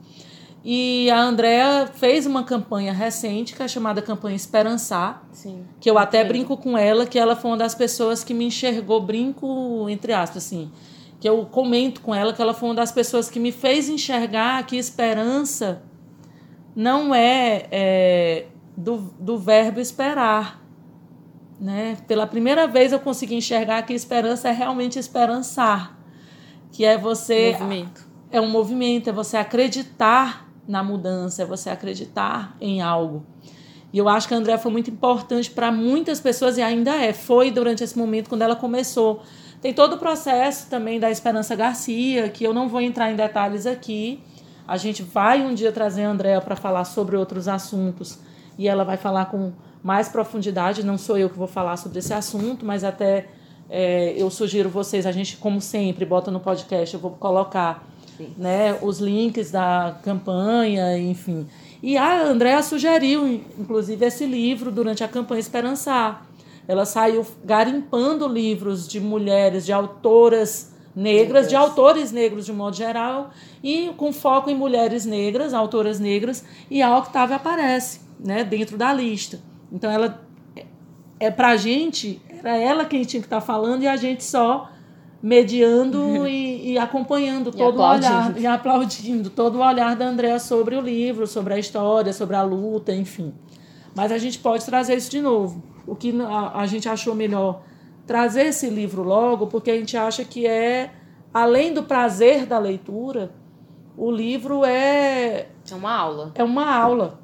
E 0.64 1.12
a 1.12 1.22
Andrea 1.22 1.90
fez 1.94 2.26
uma 2.26 2.44
campanha 2.44 2.94
recente, 2.94 3.54
que 3.54 3.62
é 3.62 3.68
chamada 3.68 4.02
Campanha 4.02 4.36
Esperançar, 4.36 5.22
Sim. 5.32 5.66
que 5.82 5.90
eu 5.90 5.98
até 5.98 6.24
brinco 6.24 6.56
com 6.56 6.78
ela, 6.78 7.06
que 7.06 7.20
ela 7.20 7.36
foi 7.36 7.52
uma 7.52 7.58
das 7.58 7.76
pessoas 7.76 8.24
que 8.24 8.34
me 8.34 8.46
enxergou, 8.46 9.02
brinco 9.02 9.90
entre 9.90 10.14
aspas, 10.14 10.46
assim, 10.46 10.72
que 11.20 11.28
eu 11.28 11.46
comento 11.46 12.00
com 12.00 12.16
ela 12.16 12.32
que 12.32 12.42
ela 12.42 12.54
foi 12.54 12.70
uma 12.70 12.76
das 12.76 12.94
pessoas 12.94 13.30
que 13.30 13.42
me 13.42 13.52
fez 13.52 13.90
enxergar 13.90 14.66
que 14.66 14.78
esperança 14.78 15.82
não 16.74 17.14
é, 17.14 17.68
é 17.70 18.46
do, 18.76 19.14
do 19.20 19.38
verbo 19.38 19.82
esperar. 19.82 20.63
Né? 21.60 21.98
Pela 22.08 22.28
primeira 22.28 22.68
vez 22.68 22.92
eu 22.92 23.00
consegui 23.00 23.36
enxergar 23.36 23.82
que 23.84 23.94
esperança 23.94 24.50
é 24.50 24.52
realmente 24.52 25.00
esperançar, 25.00 25.98
que 26.72 26.84
é 26.84 26.98
você 26.98 27.52
Movimento. 27.52 28.08
é 28.32 28.42
um 28.42 28.50
movimento, 28.50 29.10
é 29.10 29.14
você 29.14 29.38
acreditar 29.38 30.50
na 30.68 30.84
mudança, 30.84 31.44
é 31.44 31.46
você 31.46 31.70
acreditar 31.70 32.56
em 32.60 32.82
algo. 32.82 33.26
E 33.94 33.98
eu 34.00 34.10
acho 34.10 34.28
que 34.28 34.34
a 34.34 34.38
André 34.38 34.58
foi 34.58 34.72
muito 34.72 34.90
importante 34.90 35.52
para 35.52 35.72
muitas 35.72 36.20
pessoas 36.20 36.58
e 36.58 36.62
ainda 36.62 36.96
é. 36.96 37.14
Foi 37.14 37.52
durante 37.52 37.84
esse 37.84 37.96
momento 37.96 38.28
quando 38.28 38.42
ela 38.42 38.56
começou. 38.56 39.22
Tem 39.62 39.72
todo 39.72 39.94
o 39.94 39.98
processo 40.00 40.68
também 40.68 41.00
da 41.00 41.12
Esperança 41.12 41.56
Garcia, 41.56 42.28
que 42.28 42.44
eu 42.44 42.54
não 42.54 42.68
vou 42.68 42.82
entrar 42.82 43.12
em 43.12 43.16
detalhes 43.16 43.68
aqui. 43.68 44.22
A 44.68 44.78
gente 44.78 45.04
vai 45.04 45.46
um 45.46 45.54
dia 45.54 45.72
trazer 45.72 46.06
a 46.06 46.10
Andréa 46.10 46.42
para 46.42 46.56
falar 46.56 46.86
sobre 46.86 47.16
outros 47.16 47.48
assuntos 47.48 48.20
e 48.58 48.68
ela 48.68 48.84
vai 48.84 48.98
falar 48.98 49.26
com 49.26 49.52
mais 49.84 50.08
profundidade. 50.08 50.84
Não 50.84 50.98
sou 50.98 51.18
eu 51.18 51.30
que 51.30 51.38
vou 51.38 51.48
falar 51.48 51.78
sobre 51.78 52.00
esse 52.00 52.14
assunto, 52.14 52.66
mas 52.66 52.84
até 52.84 53.28
é, 53.70 54.14
eu 54.18 54.30
sugiro 54.30 54.70
vocês, 54.70 55.06
a 55.06 55.12
gente, 55.12 55.38
como 55.38 55.60
sempre, 55.60 56.06
bota 56.06 56.32
no 56.32 56.40
podcast, 56.40 56.94
eu 56.94 57.00
vou 57.00 57.12
colocar 57.12 57.88
né, 58.38 58.78
os 58.82 59.00
links 59.00 59.52
da 59.52 59.98
campanha, 60.04 60.98
enfim. 60.98 61.48
E 61.82 61.98
a 61.98 62.24
Andréa 62.24 62.62
sugeriu, 62.62 63.28
inclusive, 63.58 64.06
esse 64.06 64.26
livro 64.26 64.72
durante 64.72 65.04
a 65.04 65.08
campanha 65.08 65.40
Esperançar. 65.40 66.26
Ela 66.68 66.86
saiu 66.86 67.26
garimpando 67.44 68.28
livros 68.28 68.88
de 68.88 69.00
mulheres, 69.00 69.66
de 69.66 69.74
autoras 69.74 70.74
negras, 70.96 71.50
de 71.50 71.56
autores 71.56 72.12
negros 72.12 72.46
de 72.46 72.52
um 72.52 72.56
modo 72.56 72.76
geral, 72.76 73.32
e 73.64 73.92
com 73.98 74.14
foco 74.14 74.50
em 74.50 74.56
mulheres 74.56 75.06
negras, 75.06 75.54
autoras 75.54 76.00
negras, 76.00 76.46
e 76.70 76.82
a 76.82 76.96
Octavia 76.98 77.36
aparece 77.36 78.04
né, 78.24 78.44
dentro 78.44 78.78
da 78.78 78.94
lista. 78.94 79.40
Então 79.72 79.92
ela 79.92 80.24
é 81.20 81.30
pra 81.30 81.56
gente, 81.56 82.22
era 82.30 82.58
ela 82.58 82.86
quem 82.86 83.04
tinha 83.04 83.22
que 83.22 83.28
estar 83.28 83.42
tá 83.42 83.46
falando 83.46 83.84
e 83.84 83.88
a 83.88 83.96
gente 83.96 84.24
só 84.24 84.70
mediando 85.22 86.28
e, 86.28 86.74
e, 86.74 86.78
acompanhando 86.78 87.50
E 87.50 87.54
todo 87.54 87.80
o 87.80 87.82
olhar 87.82 88.38
e 88.38 88.46
aplaudindo 88.46 89.30
todo 89.30 89.56
o 89.56 89.62
olhar 89.62 89.96
da 89.96 90.06
Andrea 90.06 90.38
sobre 90.38 90.76
o 90.76 90.82
livro, 90.82 91.26
sobre 91.26 91.54
a 91.54 91.60
história, 91.60 92.12
sobre 92.12 92.36
a 92.36 92.44
luta, 92.44 92.94
enfim. 92.94 93.34
Mas 93.96 94.12
a 94.12 94.18
gente 94.18 94.40
pode 94.40 94.66
trazer 94.66 94.96
isso 94.96 95.10
de 95.10 95.22
novo. 95.22 95.64
O 95.88 95.96
que 95.96 96.14
a, 96.22 96.60
a 96.60 96.66
gente 96.66 96.90
achou 96.90 97.16
melhor 97.16 97.62
trazer 98.06 98.48
esse 98.48 98.70
livro 98.70 99.02
logo, 99.02 99.48
porque 99.48 99.72
a 99.72 99.78
gente 99.78 99.96
acha 99.96 100.26
que 100.26 100.46
é 100.46 100.92
além 101.34 101.74
do 101.74 101.84
prazer 101.84 102.46
da 102.46 102.60
leitura, 102.60 103.32
o 103.96 104.12
livro 104.12 104.66
é 104.66 105.48
É 105.72 105.76
uma 105.76 105.96
aula. 105.96 106.32
é 106.36 106.44
uma 106.44 106.76
aula. 106.76 107.23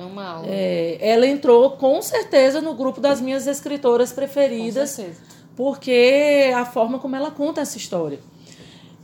É 0.00 0.04
uma 0.04 0.26
aula. 0.26 0.46
É, 0.48 0.96
ela 0.98 1.26
entrou 1.26 1.72
com 1.72 2.00
certeza 2.00 2.62
no 2.62 2.72
grupo 2.72 3.02
das 3.02 3.20
minhas 3.20 3.46
escritoras 3.46 4.08
Com 4.08 4.16
preferidas, 4.16 4.88
certeza. 4.90 5.20
porque 5.54 6.50
a 6.56 6.64
forma 6.64 6.98
como 6.98 7.16
ela 7.16 7.30
conta 7.30 7.60
essa 7.60 7.76
história. 7.76 8.18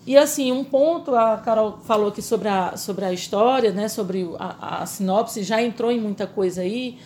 E 0.06 0.16
assim, 0.16 0.52
um 0.52 0.64
ponto, 0.64 1.14
a 1.14 1.36
Carol 1.36 1.80
falou 1.84 2.08
aqui 2.08 2.22
sobre 2.22 2.48
a, 2.48 2.78
sobre 2.78 3.04
a 3.04 3.12
história, 3.12 3.72
né, 3.72 3.88
sobre 3.88 4.26
a, 4.38 4.82
a 4.82 4.86
sinopse, 4.86 5.42
já 5.42 5.60
entrou 5.62 5.92
em 5.92 6.00
muita 6.00 6.26
coisa 6.26 6.62
aí. 6.62 6.97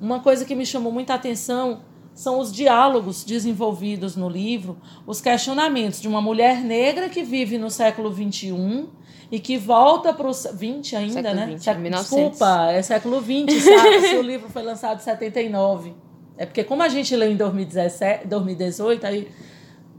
Uma 0.00 0.20
coisa 0.20 0.46
que 0.46 0.54
me 0.54 0.64
chamou 0.64 0.90
muita 0.90 1.12
atenção 1.12 1.80
são 2.14 2.38
os 2.38 2.50
diálogos 2.50 3.24
desenvolvidos 3.24 4.16
no 4.16 4.28
livro, 4.28 4.78
os 5.06 5.20
questionamentos 5.20 6.00
de 6.00 6.08
uma 6.08 6.22
mulher 6.22 6.62
negra 6.62 7.10
que 7.10 7.22
vive 7.22 7.58
no 7.58 7.70
século 7.70 8.10
XXI 8.10 8.88
e 9.34 9.40
que 9.40 9.56
volta 9.58 10.12
para 10.12 10.28
o 10.28 10.32
20 10.32 10.94
ainda, 10.96 11.12
Século 11.14 11.34
né? 11.34 11.46
20, 11.46 11.58
Século- 11.64 11.82
1900. 11.82 12.08
Desculpa, 12.30 12.70
é 12.70 12.82
século 12.82 13.20
XX, 13.20 13.64
sabe? 13.64 14.00
Se 14.08 14.16
o 14.16 14.22
livro 14.22 14.48
foi 14.48 14.62
lançado 14.62 14.98
em 15.00 15.02
79. 15.02 15.92
É 16.38 16.46
porque 16.46 16.62
como 16.62 16.82
a 16.82 16.88
gente 16.88 17.14
leu 17.16 17.30
em 17.32 17.36
2017, 17.36 18.28
2018, 18.28 19.04
aí 19.06 19.28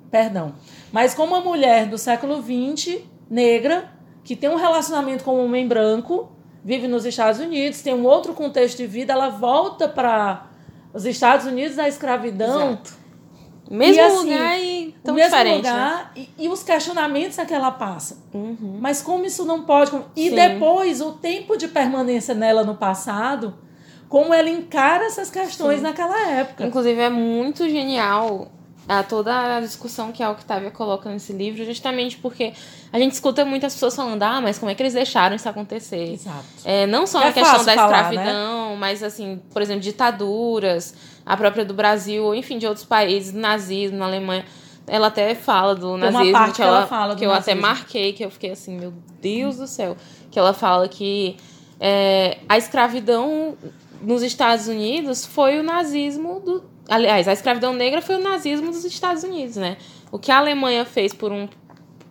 perdão. 0.09 0.53
Mas 0.91 1.13
como 1.13 1.33
uma 1.35 1.41
mulher 1.41 1.85
do 1.87 1.97
século 1.97 2.41
XX, 2.41 2.99
negra, 3.29 3.91
que 4.23 4.35
tem 4.35 4.49
um 4.49 4.55
relacionamento 4.55 5.23
com 5.23 5.35
um 5.37 5.45
homem 5.45 5.67
branco, 5.67 6.31
vive 6.63 6.87
nos 6.87 7.03
Estados 7.05 7.39
Unidos, 7.41 7.81
tem 7.81 7.93
um 7.93 8.05
outro 8.05 8.33
contexto 8.33 8.77
de 8.77 8.87
vida, 8.87 9.11
ela 9.13 9.29
volta 9.29 9.87
para 9.89 10.47
os 10.93 11.05
Estados 11.05 11.45
Unidos 11.45 11.75
da 11.75 11.87
escravidão, 11.89 12.69
Exato. 12.71 12.93
Mesmo 13.69 13.95
E, 13.95 13.99
assim, 13.99 14.17
lugar 14.33 14.59
e 14.59 14.74
o 15.05 15.13
tão 15.13 15.15
mesmo 15.15 15.29
diferente. 15.31 15.63
né? 15.63 15.71
lugar, 15.71 16.11
e, 16.15 16.29
e 16.39 16.49
os 16.49 16.63
questionamentos 16.63 17.39
a 17.39 17.45
que 17.45 17.53
ela 17.53 17.71
passa. 17.71 18.17
Uhum. 18.33 18.77
Mas 18.81 19.01
como 19.01 19.25
isso 19.25 19.45
não 19.45 19.63
pode. 19.63 19.91
como- 19.91 20.05
E 20.15 20.29
Sim. 20.29 20.35
depois, 20.35 21.01
o 21.01 21.11
tempo 21.13 21.57
de 21.57 21.67
permanência 21.67 22.33
nela 22.35 22.63
no 22.63 22.75
passado, 22.75 23.53
como 24.09 24.33
ela 24.33 24.49
encara 24.49 25.05
essas 25.05 25.29
questões 25.29 25.77
Sim. 25.77 25.83
naquela 25.83 26.19
época. 26.29 26.65
Inclusive, 26.65 26.99
é 27.01 27.09
muito 27.09 27.67
genial 27.69 28.51
a 28.87 29.01
toda 29.01 29.57
a 29.57 29.61
discussão 29.61 30.11
que 30.11 30.21
a 30.21 30.29
Octavia 30.29 30.69
coloca 30.69 31.09
nesse 31.09 31.33
livro, 31.33 31.65
justamente 31.65 32.17
porque 32.17 32.53
a 32.93 32.99
gente 32.99 33.13
escuta 33.13 33.43
muitas 33.43 33.73
pessoas 33.73 33.95
falando, 33.95 34.21
ah, 34.21 34.39
mas 34.39 34.59
como 34.59 34.69
é 34.69 34.75
que 34.75 34.83
eles 34.83 34.93
deixaram 34.93 35.35
isso 35.35 35.49
acontecer? 35.49 36.13
Exato. 36.13 36.45
É, 36.63 36.85
não 36.85 37.07
só 37.07 37.19
É 37.23 37.25
na 37.25 37.33
questão 37.33 37.65
da 37.65 37.73
falar, 37.73 37.89
né? 37.89 37.97
escravidão, 38.21 38.75
mas 38.75 39.01
assim, 39.01 39.41
por 39.51 39.59
exemplo, 39.63 39.81
ditaduras, 39.81 40.93
a 41.25 41.35
própria 41.35 41.65
do 41.65 41.73
Brasil, 41.73 42.33
enfim, 42.35 42.57
de 42.59 42.67
outros 42.67 42.85
países, 42.85 43.33
nazismo 43.33 43.97
na 43.97 44.05
Alemanha. 44.05 44.45
Ela 44.87 45.07
até 45.07 45.33
fala 45.33 45.73
do 45.73 45.97
Tem 45.97 46.09
uma 46.09 46.11
nazismo 46.11 46.31
parte 46.31 46.51
que 46.51 46.55
que 46.57 46.61
ela 46.61 46.77
ela, 46.77 46.87
fala 46.87 47.15
do 47.15 47.19
que 47.19 47.25
eu 47.25 47.31
até 47.31 47.55
nazismo. 47.55 47.61
marquei, 47.61 48.13
que 48.13 48.23
eu 48.23 48.29
fiquei 48.29 48.51
assim, 48.51 48.77
meu 48.77 48.93
Deus 49.19 49.57
do 49.57 49.67
céu. 49.67 49.97
Que 50.29 50.37
ela 50.37 50.53
fala 50.53 50.87
que 50.87 51.37
é, 51.79 52.37
a 52.47 52.57
escravidão 52.57 53.57
nos 54.01 54.21
Estados 54.21 54.67
Unidos 54.67 55.25
foi 55.25 55.59
o 55.59 55.63
nazismo 55.63 56.39
do. 56.39 56.63
Aliás, 56.87 57.27
a 57.27 57.33
escravidão 57.33 57.73
negra 57.73 58.01
foi 58.01 58.15
o 58.15 58.19
nazismo 58.19 58.71
dos 58.71 58.85
Estados 58.85 59.23
Unidos, 59.23 59.55
né? 59.55 59.77
O 60.11 60.19
que 60.19 60.31
a 60.31 60.37
Alemanha 60.37 60.85
fez 60.85 61.13
por 61.13 61.31
um 61.31 61.47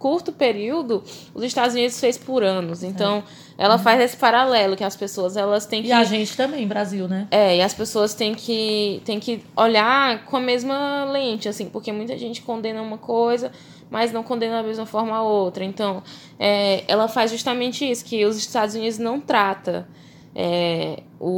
curto 0.04 0.32
período, 0.32 1.02
os 1.34 1.42
Estados 1.42 1.74
Unidos 1.74 1.98
fez 1.98 2.18
por 2.18 2.42
anos. 2.42 2.82
Então, 2.82 3.24
ela 3.56 3.78
faz 3.78 3.98
esse 4.02 4.16
paralelo 4.18 4.76
que 4.76 4.84
as 4.84 4.94
pessoas 4.94 5.34
elas 5.34 5.64
têm 5.64 5.80
que 5.82 5.88
E 5.88 5.92
a 5.92 6.04
gente 6.04 6.36
também, 6.36 6.68
Brasil, 6.68 7.08
né? 7.08 7.26
é, 7.30 7.56
e 7.56 7.62
as 7.62 7.72
pessoas 7.72 8.12
têm 8.12 8.34
que, 8.34 9.00
têm 9.06 9.18
que 9.18 9.42
olhar 9.56 10.26
com 10.26 10.36
a 10.36 10.40
mesma 10.40 11.04
lente, 11.10 11.48
assim, 11.48 11.70
porque 11.70 11.90
muita 11.90 12.18
gente 12.18 12.42
condena 12.42 12.82
uma 12.82 12.98
coisa, 12.98 13.50
mas 13.90 14.12
não 14.12 14.22
condena 14.22 14.56
da 14.60 14.62
mesma 14.68 14.84
forma 14.84 15.16
a 15.16 15.22
outra. 15.22 15.64
Então, 15.64 16.02
é, 16.38 16.84
ela 16.86 17.08
faz 17.08 17.30
justamente 17.30 17.90
isso, 17.90 18.04
que 18.04 18.26
os 18.26 18.36
Estados 18.36 18.74
Unidos 18.74 18.98
não 18.98 19.18
trata 19.20 19.88
é, 20.34 20.98
o, 21.18 21.30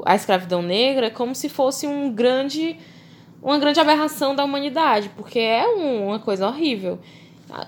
o- 0.00 0.02
a 0.04 0.14
escravidão 0.14 0.60
negra 0.60 1.10
como 1.10 1.34
se 1.34 1.48
fosse 1.48 1.86
um 1.86 2.12
grande, 2.12 2.76
uma 3.42 3.58
grande 3.58 3.80
aberração 3.80 4.34
da 4.36 4.44
humanidade, 4.44 5.08
porque 5.16 5.38
é 5.38 5.66
um- 5.68 6.08
uma 6.08 6.18
coisa 6.18 6.46
horrível. 6.46 6.98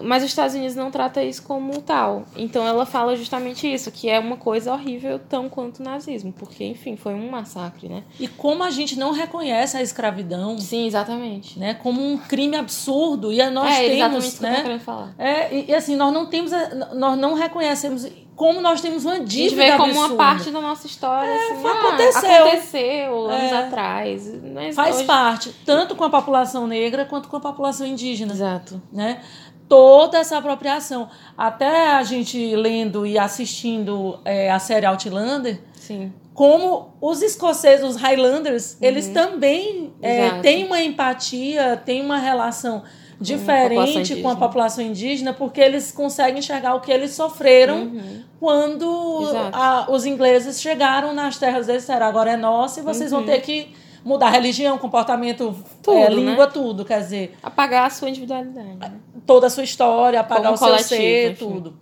Mas 0.00 0.22
os 0.22 0.30
Estados 0.30 0.54
Unidos 0.54 0.74
não 0.76 0.90
trata 0.90 1.22
isso 1.22 1.42
como 1.42 1.80
tal. 1.82 2.24
Então 2.36 2.66
ela 2.66 2.84
fala 2.86 3.14
justamente 3.16 3.72
isso, 3.72 3.90
que 3.90 4.08
é 4.08 4.18
uma 4.18 4.36
coisa 4.36 4.72
horrível 4.72 5.18
tão 5.18 5.48
quanto 5.48 5.80
o 5.80 5.82
nazismo, 5.82 6.32
porque 6.32 6.64
enfim, 6.64 6.96
foi 6.96 7.14
um 7.14 7.30
massacre, 7.30 7.88
né? 7.88 8.02
E 8.18 8.26
como 8.28 8.62
a 8.64 8.70
gente 8.70 8.98
não 8.98 9.12
reconhece 9.12 9.76
a 9.76 9.82
escravidão, 9.82 10.58
Sim, 10.58 10.86
exatamente. 10.86 11.58
né, 11.58 11.74
como 11.74 12.02
um 12.02 12.16
crime 12.18 12.56
absurdo, 12.56 13.32
e 13.32 13.44
nós 13.50 13.74
é 13.74 13.84
exatamente 13.94 13.98
temos, 13.98 14.24
isso 14.26 14.38
que 14.38 14.44
eu 14.46 14.50
né? 14.74 14.78
falar. 14.78 15.14
É, 15.18 15.54
e, 15.54 15.70
e 15.70 15.74
assim, 15.74 15.96
nós 15.96 16.12
não 16.12 16.26
temos, 16.26 16.50
nós 16.94 17.18
não 17.18 17.34
reconhecemos 17.34 18.06
como 18.34 18.60
nós 18.60 18.82
temos 18.82 19.04
uma 19.06 19.14
A 19.14 19.16
gente 19.16 19.28
dívida 19.28 19.62
vê 19.64 19.72
como 19.72 19.84
absurda. 19.84 20.08
uma 20.08 20.16
parte 20.16 20.50
da 20.50 20.60
nossa 20.60 20.86
história. 20.86 21.32
assim, 21.34 21.54
foi- 21.62 21.70
ah, 21.70 21.74
aconteceu. 21.74 22.46
aconteceu 22.46 23.26
anos 23.30 23.52
É. 23.52 23.58
atrás. 23.58 24.32
Faz 24.74 24.96
hoje... 24.96 25.04
parte, 25.06 25.54
tanto 25.64 25.96
com 25.96 26.04
a 26.04 26.10
população 26.10 26.66
negra 26.66 27.06
quanto 27.06 27.28
com 27.30 27.36
a 27.36 27.40
população 27.40 27.86
indígena. 27.86 28.34
Exato. 28.34 28.80
né? 28.92 29.22
Toda 29.68 30.18
essa 30.18 30.38
apropriação. 30.38 31.08
Até 31.36 31.92
a 31.92 32.02
gente 32.02 32.54
lendo 32.54 33.04
e 33.06 33.18
assistindo 33.18 34.20
é, 34.24 34.50
a 34.50 34.58
série 34.58 34.86
Outlander, 34.86 35.60
Sim. 35.74 36.12
como 36.32 36.94
os 37.00 37.20
escoceses, 37.22 37.84
os 37.84 37.96
Highlanders, 37.96 38.76
eles 38.80 39.08
também 39.08 39.92
é, 40.00 40.30
Uhum. 40.30 40.42
Têm 40.42 40.64
uma 40.64 40.82
empatia, 40.82 41.80
têm 41.84 42.02
uma 42.02 42.18
relação 42.18 42.82
diferente 43.20 44.16
com 44.20 44.28
a 44.28 44.36
população 44.36 44.84
indígena, 44.84 45.32
porque 45.32 45.60
eles 45.60 45.90
conseguem 45.90 46.38
enxergar 46.38 46.74
o 46.74 46.80
que 46.80 46.92
eles 46.92 47.12
sofreram 47.12 47.84
uhum. 47.84 48.22
quando 48.38 49.22
a, 49.52 49.86
os 49.90 50.04
ingleses 50.04 50.60
chegaram 50.60 51.14
nas 51.14 51.38
terras 51.38 51.66
deles, 51.66 51.82
disseram, 51.82 52.06
agora 52.06 52.32
é 52.32 52.36
nosso 52.36 52.80
e 52.80 52.82
vocês 52.82 53.12
uhum. 53.12 53.18
vão 53.20 53.26
ter 53.26 53.40
que 53.40 53.74
mudar 54.04 54.30
religião, 54.30 54.78
comportamento, 54.78 55.56
tudo, 55.82 55.98
é, 55.98 56.08
língua, 56.08 56.46
né? 56.46 56.52
tudo. 56.52 56.84
Quer 56.84 57.00
dizer. 57.00 57.36
Apagar 57.42 57.86
a 57.86 57.90
sua 57.90 58.08
individualidade. 58.08 58.68
Né? 58.68 58.92
Toda 59.26 59.48
a 59.48 59.50
sua 59.50 59.64
história, 59.64 60.20
apagar 60.20 60.52
Como 60.52 60.72
o 60.72 60.78
seu 60.78 60.78
ser, 60.78 61.32
enfim. 61.32 61.46
tudo. 61.46 61.76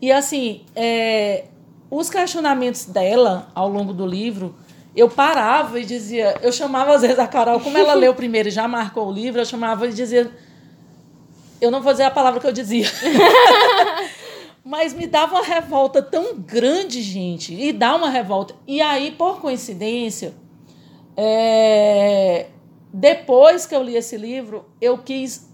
E 0.00 0.12
assim, 0.12 0.64
é, 0.76 1.44
os 1.90 2.10
questionamentos 2.10 2.86
dela 2.86 3.48
ao 3.54 3.68
longo 3.68 3.92
do 3.92 4.06
livro, 4.06 4.54
eu 4.94 5.08
parava 5.08 5.80
e 5.80 5.84
dizia. 5.84 6.38
Eu 6.42 6.52
chamava 6.52 6.94
às 6.94 7.02
vezes 7.02 7.18
a 7.18 7.26
Carol, 7.26 7.60
como 7.60 7.78
ela 7.78 7.94
leu 7.94 8.14
primeiro 8.14 8.48
e 8.48 8.50
já 8.50 8.66
marcou 8.68 9.08
o 9.08 9.12
livro, 9.12 9.40
eu 9.40 9.44
chamava 9.44 9.86
e 9.86 9.92
dizia. 9.92 10.30
Eu 11.60 11.70
não 11.70 11.80
vou 11.80 11.92
dizer 11.92 12.04
a 12.04 12.10
palavra 12.10 12.40
que 12.40 12.46
eu 12.46 12.52
dizia. 12.52 12.86
Mas 14.64 14.94
me 14.94 15.06
dava 15.06 15.34
uma 15.34 15.44
revolta 15.44 16.00
tão 16.00 16.36
grande, 16.36 17.02
gente. 17.02 17.54
E 17.54 17.72
dá 17.72 17.94
uma 17.94 18.10
revolta. 18.10 18.54
E 18.66 18.80
aí, 18.80 19.10
por 19.10 19.40
coincidência, 19.40 20.34
é, 21.16 22.46
depois 22.92 23.66
que 23.66 23.74
eu 23.74 23.82
li 23.82 23.96
esse 23.96 24.16
livro, 24.16 24.64
eu 24.80 24.98
quis 24.98 25.51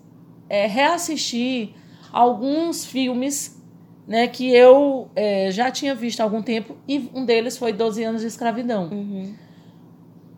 é, 0.49 0.67
reassistir 0.67 1.71
alguns 2.13 2.85
filmes 2.85 3.59
né, 4.07 4.27
que 4.27 4.51
eu 4.51 5.11
é, 5.15 5.51
já 5.51 5.71
tinha 5.71 5.95
visto 5.95 6.21
há 6.21 6.25
algum 6.25 6.41
tempo, 6.41 6.77
e 6.89 7.11
um 7.15 7.27
deles 7.27 7.59
foi 7.59 7.73
12 7.75 8.03
anos 8.03 8.23
de 8.23 8.27
escravidão. 8.27 8.89
Uhum. 8.91 9.35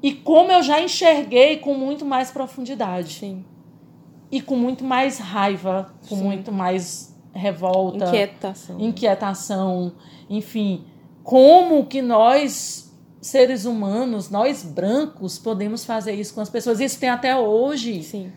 E 0.03 0.13
como 0.13 0.51
eu 0.51 0.63
já 0.63 0.81
enxerguei 0.81 1.59
com 1.59 1.75
muito 1.75 2.05
mais 2.05 2.31
profundidade. 2.31 3.15
Sim. 3.15 3.45
E 4.31 4.41
com 4.41 4.57
muito 4.57 4.85
mais 4.85 5.19
raiva, 5.19 5.95
com 6.09 6.17
Sim. 6.17 6.23
muito 6.25 6.51
mais 6.51 7.17
revolta. 7.33 8.07
Inquietação. 8.07 8.81
Inquietação. 8.81 9.93
Enfim, 10.29 10.85
como 11.23 11.87
que 11.87 12.01
nós 12.01 12.91
seres 13.21 13.67
humanos, 13.67 14.31
nós 14.31 14.63
brancos, 14.63 15.39
podemos 15.39 15.85
fazer 15.85 16.15
isso 16.15 16.35
com 16.35 16.41
as 16.41 16.49
pessoas. 16.49 16.81
Isso 16.81 16.99
tem 16.99 17.09
até 17.11 17.37
hoje. 17.37 18.03
Sim. 18.03 18.33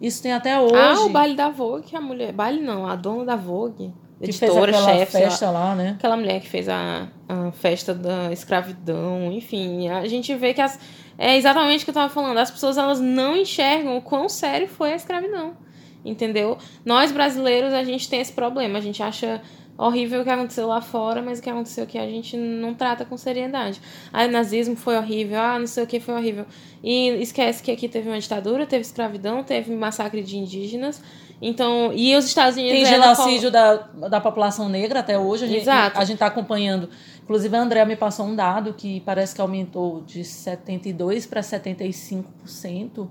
Isso 0.00 0.22
tem 0.22 0.32
até 0.32 0.60
hoje. 0.60 0.74
Ah, 0.74 1.00
o 1.00 1.08
baile 1.08 1.34
da 1.34 1.48
Vogue, 1.48 1.94
a 1.94 2.00
mulher. 2.00 2.32
Baile 2.32 2.60
não, 2.60 2.86
a 2.86 2.94
dona 2.94 3.24
da 3.24 3.36
Vogue. 3.36 3.92
Editora, 4.20 4.72
chefe. 4.72 5.12
festa 5.12 5.50
lá, 5.50 5.76
né? 5.76 5.94
Aquela 5.96 6.16
mulher 6.16 6.40
que 6.40 6.48
fez 6.48 6.68
a, 6.68 7.08
a 7.28 7.52
festa 7.52 7.94
da 7.94 8.32
escravidão, 8.32 9.30
enfim. 9.32 9.88
A 9.88 10.06
gente 10.08 10.34
vê 10.34 10.52
que 10.52 10.60
as. 10.60 10.78
É 11.16 11.36
exatamente 11.36 11.82
o 11.82 11.84
que 11.84 11.90
eu 11.90 11.92
estava 11.92 12.12
falando. 12.12 12.38
As 12.38 12.50
pessoas 12.50 12.76
elas 12.76 13.00
não 13.00 13.36
enxergam 13.36 13.96
o 13.96 14.02
quão 14.02 14.28
sério 14.28 14.68
foi 14.68 14.92
a 14.92 14.96
escravidão. 14.96 15.56
Entendeu? 16.04 16.58
Nós 16.84 17.12
brasileiros, 17.12 17.72
a 17.72 17.84
gente 17.84 18.08
tem 18.08 18.20
esse 18.20 18.32
problema. 18.32 18.78
A 18.78 18.80
gente 18.80 19.02
acha 19.02 19.40
horrível 19.78 20.20
o 20.20 20.24
que 20.24 20.30
aconteceu 20.30 20.66
lá 20.66 20.80
fora, 20.80 21.22
mas 21.22 21.38
o 21.38 21.42
que 21.42 21.48
aconteceu 21.48 21.84
aqui 21.84 21.96
a 21.96 22.06
gente 22.06 22.36
não 22.36 22.74
trata 22.74 23.04
com 23.04 23.16
seriedade. 23.16 23.80
Ah, 24.12 24.24
o 24.24 24.30
nazismo 24.30 24.74
foi 24.74 24.96
horrível, 24.96 25.38
ah, 25.40 25.58
não 25.58 25.68
sei 25.68 25.84
o 25.84 25.86
que 25.86 26.00
foi 26.00 26.14
horrível. 26.14 26.44
E 26.82 27.10
esquece 27.22 27.62
que 27.62 27.70
aqui 27.70 27.88
teve 27.88 28.08
uma 28.08 28.18
ditadura, 28.18 28.66
teve 28.66 28.82
escravidão, 28.82 29.44
teve 29.44 29.72
massacre 29.72 30.22
de 30.22 30.36
indígenas. 30.36 31.00
Então, 31.40 31.92
e 31.94 32.16
os 32.16 32.24
Estados 32.24 32.56
Unidos. 32.56 32.76
Tem 32.76 32.84
genocídio 32.84 33.50
da, 33.50 33.76
da 34.08 34.20
população 34.20 34.68
negra 34.68 34.98
até 34.98 35.16
hoje. 35.16 35.44
A 35.44 35.46
gente, 35.46 35.60
Exato. 35.60 35.96
A 35.96 36.04
gente 36.04 36.14
está 36.14 36.26
acompanhando. 36.26 36.90
Inclusive, 37.22 37.56
a 37.56 37.60
Andrea 37.60 37.84
me 37.84 37.94
passou 37.94 38.26
um 38.26 38.34
dado 38.34 38.74
que 38.74 39.00
parece 39.00 39.36
que 39.36 39.40
aumentou 39.40 40.02
de 40.02 40.22
72% 40.22 41.28
para 41.28 41.40
75%. 41.40 43.08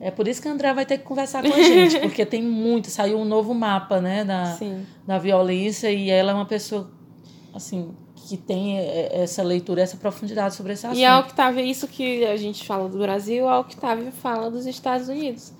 É 0.00 0.10
por 0.10 0.26
isso 0.26 0.40
que 0.40 0.48
a 0.48 0.52
André 0.52 0.72
vai 0.72 0.86
ter 0.86 0.98
que 0.98 1.04
conversar 1.04 1.42
com 1.42 1.52
a 1.52 1.62
gente, 1.62 1.98
porque 2.00 2.24
tem 2.24 2.42
muito. 2.42 2.88
Saiu 2.88 3.18
um 3.18 3.24
novo 3.24 3.52
mapa, 3.52 4.00
né, 4.00 4.24
da, 4.24 4.58
da 5.06 5.18
violência, 5.18 5.92
e 5.92 6.08
ela 6.08 6.32
é 6.32 6.34
uma 6.34 6.46
pessoa, 6.46 6.90
assim, 7.52 7.94
que 8.14 8.36
tem 8.36 8.78
essa 9.12 9.42
leitura, 9.42 9.82
essa 9.82 9.98
profundidade 9.98 10.54
sobre 10.54 10.72
esse 10.72 10.86
assunto. 10.86 10.98
E 10.98 11.04
a 11.04 11.18
Octavia, 11.18 11.62
isso 11.62 11.86
que 11.86 12.24
a 12.24 12.36
gente 12.36 12.66
fala 12.66 12.88
do 12.88 12.98
Brasil, 12.98 13.46
a 13.46 13.60
Octavia 13.60 14.10
fala 14.10 14.50
dos 14.50 14.66
Estados 14.66 15.08
Unidos. 15.08 15.52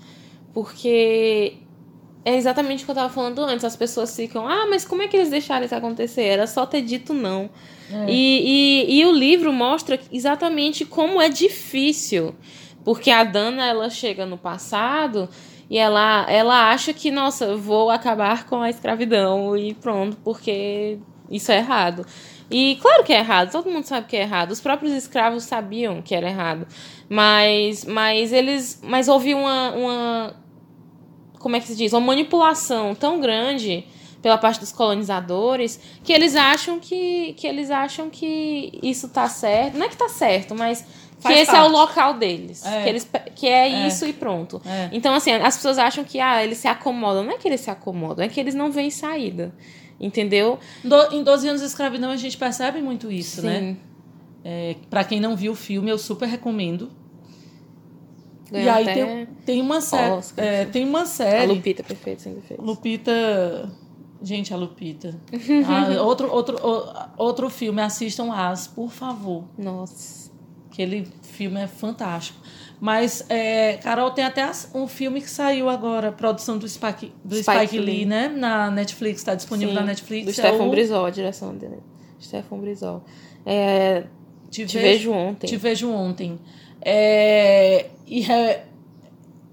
Porque 0.55 1.59
é 2.25 2.37
exatamente 2.37 2.83
o 2.83 2.85
que 2.87 2.91
eu 2.91 2.95
estava 2.95 3.13
falando 3.13 3.41
antes. 3.43 3.65
As 3.65 3.77
pessoas 3.77 4.15
ficam, 4.15 4.47
ah, 4.47 4.67
mas 4.69 4.85
como 4.85 5.03
é 5.03 5.09
que 5.09 5.17
eles 5.17 5.31
deixaram 5.31 5.67
isso 5.67 5.75
acontecer? 5.75 6.23
Era 6.23 6.47
só 6.47 6.65
ter 6.65 6.83
dito 6.83 7.13
não. 7.13 7.51
É. 7.93 8.07
E, 8.09 8.87
e, 8.89 9.01
e 9.01 9.05
o 9.05 9.13
livro 9.13 9.53
mostra 9.53 9.99
exatamente 10.13 10.85
como 10.85 11.21
é 11.21 11.29
difícil 11.29 12.35
porque 12.85 13.11
a 13.11 13.25
Dana, 13.25 13.67
ela 13.67 13.91
chega 13.91 14.25
no 14.27 14.39
passado 14.39 15.29
e 15.69 15.79
ela, 15.79 16.27
ela 16.29 16.71
acha 16.71 16.93
que, 16.93 17.11
nossa, 17.11 17.57
vou 17.57 17.91
acabar 17.91 18.47
com 18.47 18.61
a 18.61 18.71
escravidão 18.71 19.57
e 19.57 19.75
pronto, 19.75 20.17
porque 20.25 20.99
isso 21.31 21.53
é 21.53 21.59
errado. 21.59 22.05
E 22.51 22.77
claro 22.83 23.05
que 23.05 23.13
é 23.13 23.19
errado, 23.19 23.53
todo 23.53 23.71
mundo 23.71 23.85
sabe 23.85 24.09
que 24.09 24.17
é 24.17 24.23
errado. 24.23 24.51
Os 24.51 24.61
próprios 24.61 24.93
escravos 24.93 25.45
sabiam 25.45 26.03
que 26.03 26.15
era 26.15 26.29
errado. 26.29 26.67
Mas, 27.09 27.85
mas 27.85 28.33
eles. 28.33 28.81
Mas 28.83 29.07
houve 29.07 29.35
uma, 29.35 29.71
uma. 29.71 30.35
Como 31.39 31.55
é 31.55 31.61
que 31.61 31.69
se 31.69 31.77
diz? 31.77 31.93
Uma 31.93 32.01
manipulação 32.01 32.95
tão 32.95 33.21
grande 33.21 33.85
pela 34.21 34.37
parte 34.37 34.61
dos 34.61 34.73
colonizadores 34.73 35.81
que 36.05 36.13
eles 36.13 36.37
acham 36.37 36.79
que, 36.79 37.33
que 37.35 37.47
eles 37.47 37.71
acham 37.71 38.11
que 38.11 38.79
isso 38.83 39.09
tá 39.09 39.29
certo. 39.29 39.79
Não 39.79 39.87
é 39.87 39.89
que 39.89 39.97
tá 39.97 40.09
certo, 40.09 40.55
mas 40.55 40.85
que 41.21 41.33
esse 41.33 41.51
parte. 41.51 41.67
é 41.67 41.69
o 41.69 41.73
local 41.73 42.15
deles. 42.15 42.65
É. 42.65 42.83
Que, 42.83 42.89
eles, 42.89 43.11
que 43.35 43.47
é, 43.47 43.69
é. 43.69 43.87
isso 43.87 44.07
e 44.07 44.13
pronto. 44.13 44.61
É. 44.65 44.89
Então, 44.93 45.15
assim, 45.15 45.33
as 45.33 45.57
pessoas 45.57 45.79
acham 45.79 46.05
que 46.05 46.19
ah, 46.21 46.43
eles 46.43 46.59
se 46.59 46.69
acomodam. 46.69 47.25
Não 47.25 47.33
é 47.33 47.39
que 47.39 47.47
eles 47.47 47.61
se 47.61 47.71
acomodam, 47.71 48.25
é 48.25 48.29
que 48.29 48.41
eles 48.41 48.55
não 48.55 48.71
veem 48.71 48.91
saída. 48.91 49.55
Entendeu? 50.01 50.59
Do, 50.83 51.15
em 51.15 51.23
12 51.23 51.49
anos 51.49 51.61
de 51.61 51.67
escravidão 51.67 52.11
a 52.11 52.17
gente 52.17 52.37
percebe 52.37 52.81
muito 52.81 53.13
isso, 53.13 53.43
né? 53.43 53.59
Sim. 53.59 53.67
né? 53.67 53.77
É, 54.43 54.77
para 54.89 55.05
quem 55.05 55.21
não 55.21 55.37
viu 55.37 55.53
o 55.53 55.55
filme, 55.55 55.91
eu 55.91 55.99
super 55.99 56.27
recomendo. 56.27 56.91
Ganhou 58.51 58.67
e 58.67 58.69
aí 58.69 58.85
tem, 58.85 59.27
tem 59.45 59.61
uma 59.61 59.81
série. 59.81 60.23
É, 60.37 60.65
tem 60.65 60.85
uma 60.85 61.05
série. 61.07 61.45
A 61.45 61.55
Lupita, 61.55 61.83
perfeito, 61.83 62.23
sem 62.23 62.35
defeito. 62.35 62.63
Lupita. 62.63 63.71
Gente, 64.23 64.53
a 64.53 64.57
Lupita. 64.57 65.19
ah, 65.67 66.03
outro, 66.03 66.31
outro, 66.31 66.59
outro 67.17 67.49
filme, 67.49 67.81
assistam 67.81 68.33
As, 68.33 68.67
por 68.67 68.91
favor. 68.91 69.45
Nossa. 69.57 70.31
Aquele 70.71 71.07
filme 71.23 71.61
é 71.61 71.67
fantástico. 71.67 72.39
Mas, 72.81 73.25
é, 73.29 73.75
Carol, 73.79 74.11
tem 74.13 74.25
até 74.25 74.49
um 74.75 74.87
filme 74.87 75.21
que 75.21 75.29
saiu 75.29 75.69
agora, 75.69 76.11
produção 76.11 76.57
do 76.57 76.67
Spike, 76.67 77.13
do 77.23 77.37
Spike, 77.37 77.59
Spike 77.59 77.79
Lee, 77.79 77.97
Lee, 77.99 78.07
né? 78.07 78.29
Na 78.29 78.71
Netflix, 78.71 79.21
está 79.21 79.35
disponível 79.35 79.75
Sim, 79.75 79.81
na 79.81 79.87
Netflix. 79.87 80.25
Do 80.25 80.31
é 80.31 80.33
Stefan 80.33 80.65
o... 80.65 80.71
Brizol, 80.71 81.05
a 81.05 81.11
direção 81.11 81.55
dele. 81.55 81.79
Stefan 82.21 82.59
Brizol. 82.59 83.05
É, 83.45 84.05
te, 84.51 84.65
te 84.65 84.79
vejo, 84.79 85.11
vejo, 85.11 85.13
ontem. 85.13 85.47
Te 85.47 85.57
vejo 85.57 85.91
ontem. 85.91 86.39
É, 86.81 87.87
e 88.07 88.31
é, 88.31 88.65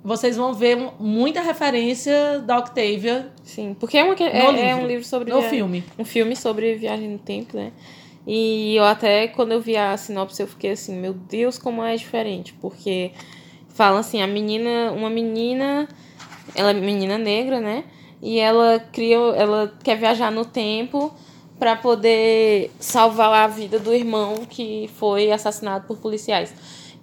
vocês 0.03 0.38
vão 0.38 0.53
ver 0.53 0.77
muita 0.97 1.41
referência 1.41 2.39
da 2.39 2.60
Octavia. 2.60 3.30
Sim, 3.43 3.75
porque 3.77 3.97
é, 3.97 4.03
uma, 4.03 4.15
é, 4.15 4.69
é 4.69 4.75
um 4.75 4.88
livro 4.88 5.06
sobre. 5.06 5.34
No 5.34 5.41
filme. 5.41 5.84
Um 5.99 6.06
filme 6.06 6.34
sobre 6.36 6.75
viagem 6.75 7.10
no 7.10 7.19
tempo, 7.19 7.58
né? 7.58 7.73
E 8.27 8.75
eu 8.75 8.83
até, 8.83 9.29
quando 9.29 9.53
eu 9.53 9.61
vi 9.61 9.77
a 9.77 9.95
sinopse, 9.95 10.41
eu 10.41 10.47
fiquei 10.47 10.71
assim, 10.71 10.93
meu 10.93 11.13
Deus, 11.13 11.57
como 11.57 11.81
é 11.81 11.95
diferente. 11.95 12.53
Porque 12.61 13.11
fala 13.69 13.99
assim, 13.99 14.21
a 14.21 14.27
menina, 14.27 14.91
uma 14.91 15.09
menina, 15.09 15.87
ela 16.53 16.71
é 16.71 16.73
menina 16.73 17.17
negra, 17.17 17.61
né? 17.61 17.85
E 18.21 18.37
ela 18.37 18.79
cria, 18.91 19.15
ela 19.15 19.73
quer 19.81 19.95
viajar 19.95 20.29
no 20.29 20.43
tempo 20.43 21.13
para 21.57 21.77
poder 21.77 22.69
salvar 22.79 23.33
a 23.33 23.47
vida 23.47 23.79
do 23.79 23.93
irmão 23.93 24.45
que 24.45 24.89
foi 24.95 25.31
assassinado 25.31 25.87
por 25.87 25.97
policiais. 25.97 26.53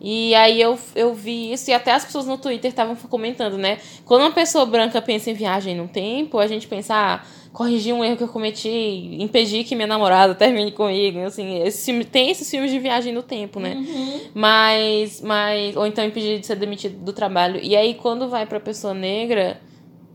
E 0.01 0.35
aí 0.35 0.61
eu, 0.61 0.79
eu 0.95 1.15
vi 1.15 1.53
isso, 1.53 1.71
e 1.71 1.73
até 1.73 1.93
as 1.93 2.05
pessoas 2.05 2.27
no 2.27 2.37
Twitter 2.37 2.71
estavam 2.71 2.95
comentando, 2.95 3.57
né? 3.57 3.79
Quando 4.05 4.21
uma 4.21 4.33
pessoa 4.33 4.67
branca 4.67 5.01
pensa 5.01 5.31
em 5.31 5.35
viagem 5.35 5.75
no 5.75 5.89
tempo, 5.89 6.39
a 6.39 6.47
gente 6.47 6.67
pensa, 6.67 6.95
ah, 6.95 7.27
corrigir 7.55 7.95
um 7.95 8.05
erro 8.05 8.17
que 8.17 8.25
eu 8.25 8.29
cometi, 8.29 9.17
impedir 9.21 9.63
que 9.63 9.77
minha 9.77 9.87
namorada 9.87 10.35
termine 10.35 10.73
comigo, 10.73 11.21
assim, 11.21 11.63
esse 11.63 11.85
filme, 11.85 12.05
tem 12.05 12.29
esses 12.29 12.51
filmes 12.51 12.69
de 12.69 12.81
viagem 12.81 13.15
no 13.15 13.23
tempo, 13.23 13.61
né? 13.61 13.77
Uhum. 13.77 14.21
Mas, 14.35 15.21
mas, 15.21 15.77
ou 15.77 15.87
então 15.87 16.05
impedir 16.05 16.41
de 16.41 16.47
ser 16.47 16.57
demitido 16.57 16.99
do 17.05 17.13
trabalho. 17.13 17.61
E 17.63 17.77
aí, 17.77 17.95
quando 17.95 18.29
vai 18.29 18.45
pra 18.45 18.59
pessoa 18.59 18.93
negra, 18.93 19.61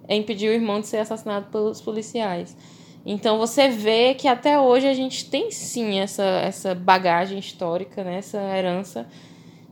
é 0.06 0.18
impedir 0.18 0.50
o 0.50 0.54
irmão 0.54 0.82
de 0.82 0.88
ser 0.88 0.98
assassinado 0.98 1.48
pelos 1.50 1.80
policiais. 1.80 2.58
Então 3.06 3.38
você 3.38 3.70
vê 3.70 4.14
que 4.14 4.28
até 4.28 4.60
hoje 4.60 4.86
a 4.86 4.94
gente 4.94 5.30
tem 5.30 5.50
sim 5.50 5.98
essa, 5.98 6.24
essa 6.24 6.76
bagagem 6.76 7.40
histórica, 7.40 8.04
né? 8.04 8.18
essa 8.18 8.38
herança. 8.38 9.08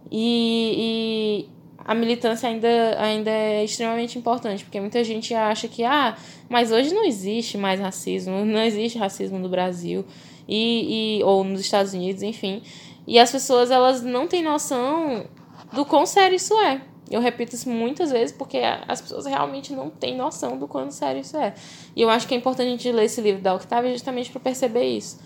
E, 0.10 1.50
a 1.88 1.96
militância 1.96 2.50
ainda, 2.50 2.68
ainda 3.00 3.32
é 3.32 3.64
extremamente 3.64 4.20
importante, 4.20 4.66
porque 4.66 4.80
muita 4.82 5.02
gente 5.06 5.34
acha 5.34 5.70
que, 5.70 5.86
ah, 5.86 6.18
mas 6.50 6.70
hoje 6.70 6.94
não 6.94 7.06
existe 7.06 7.58
mais 7.58 7.80
racismo, 7.80 8.44
não 8.46 8.62
existe 8.62 8.98
racismo 8.98 9.40
no 9.40 9.48
Brasil, 9.48 10.04
e, 10.46 11.20
e, 11.20 11.24
ou 11.24 11.46
nos 11.46 11.62
Estados 11.62 11.94
Unidos, 11.94 12.22
enfim. 12.22 12.62
E 13.08 13.18
as 13.18 13.32
pessoas, 13.32 13.72
elas 13.72 14.02
não 14.02 14.28
têm 14.28 14.44
noção 14.44 15.26
do 15.72 15.86
quão 15.86 16.06
sério 16.06 16.36
isso 16.36 16.54
é. 16.60 16.82
Eu 17.10 17.22
repito 17.22 17.56
isso 17.56 17.70
muitas 17.70 18.12
vezes 18.12 18.36
porque 18.36 18.60
as 18.86 19.00
pessoas 19.00 19.26
realmente 19.26 19.72
não 19.72 19.90
têm 19.90 20.16
noção 20.16 20.58
do 20.58 20.68
quanto 20.68 20.94
sério 20.94 21.22
isso 21.22 21.38
é. 21.38 21.54
E 21.96 22.02
eu 22.02 22.10
acho 22.10 22.28
que 22.28 22.34
é 22.34 22.38
importante 22.38 22.68
a 22.68 22.72
gente 22.72 22.92
ler 22.92 23.06
esse 23.06 23.22
livro 23.22 23.42
da 23.42 23.54
Octavia 23.54 23.92
justamente 23.94 24.30
para 24.30 24.42
perceber 24.42 24.84
isso. 24.84 25.20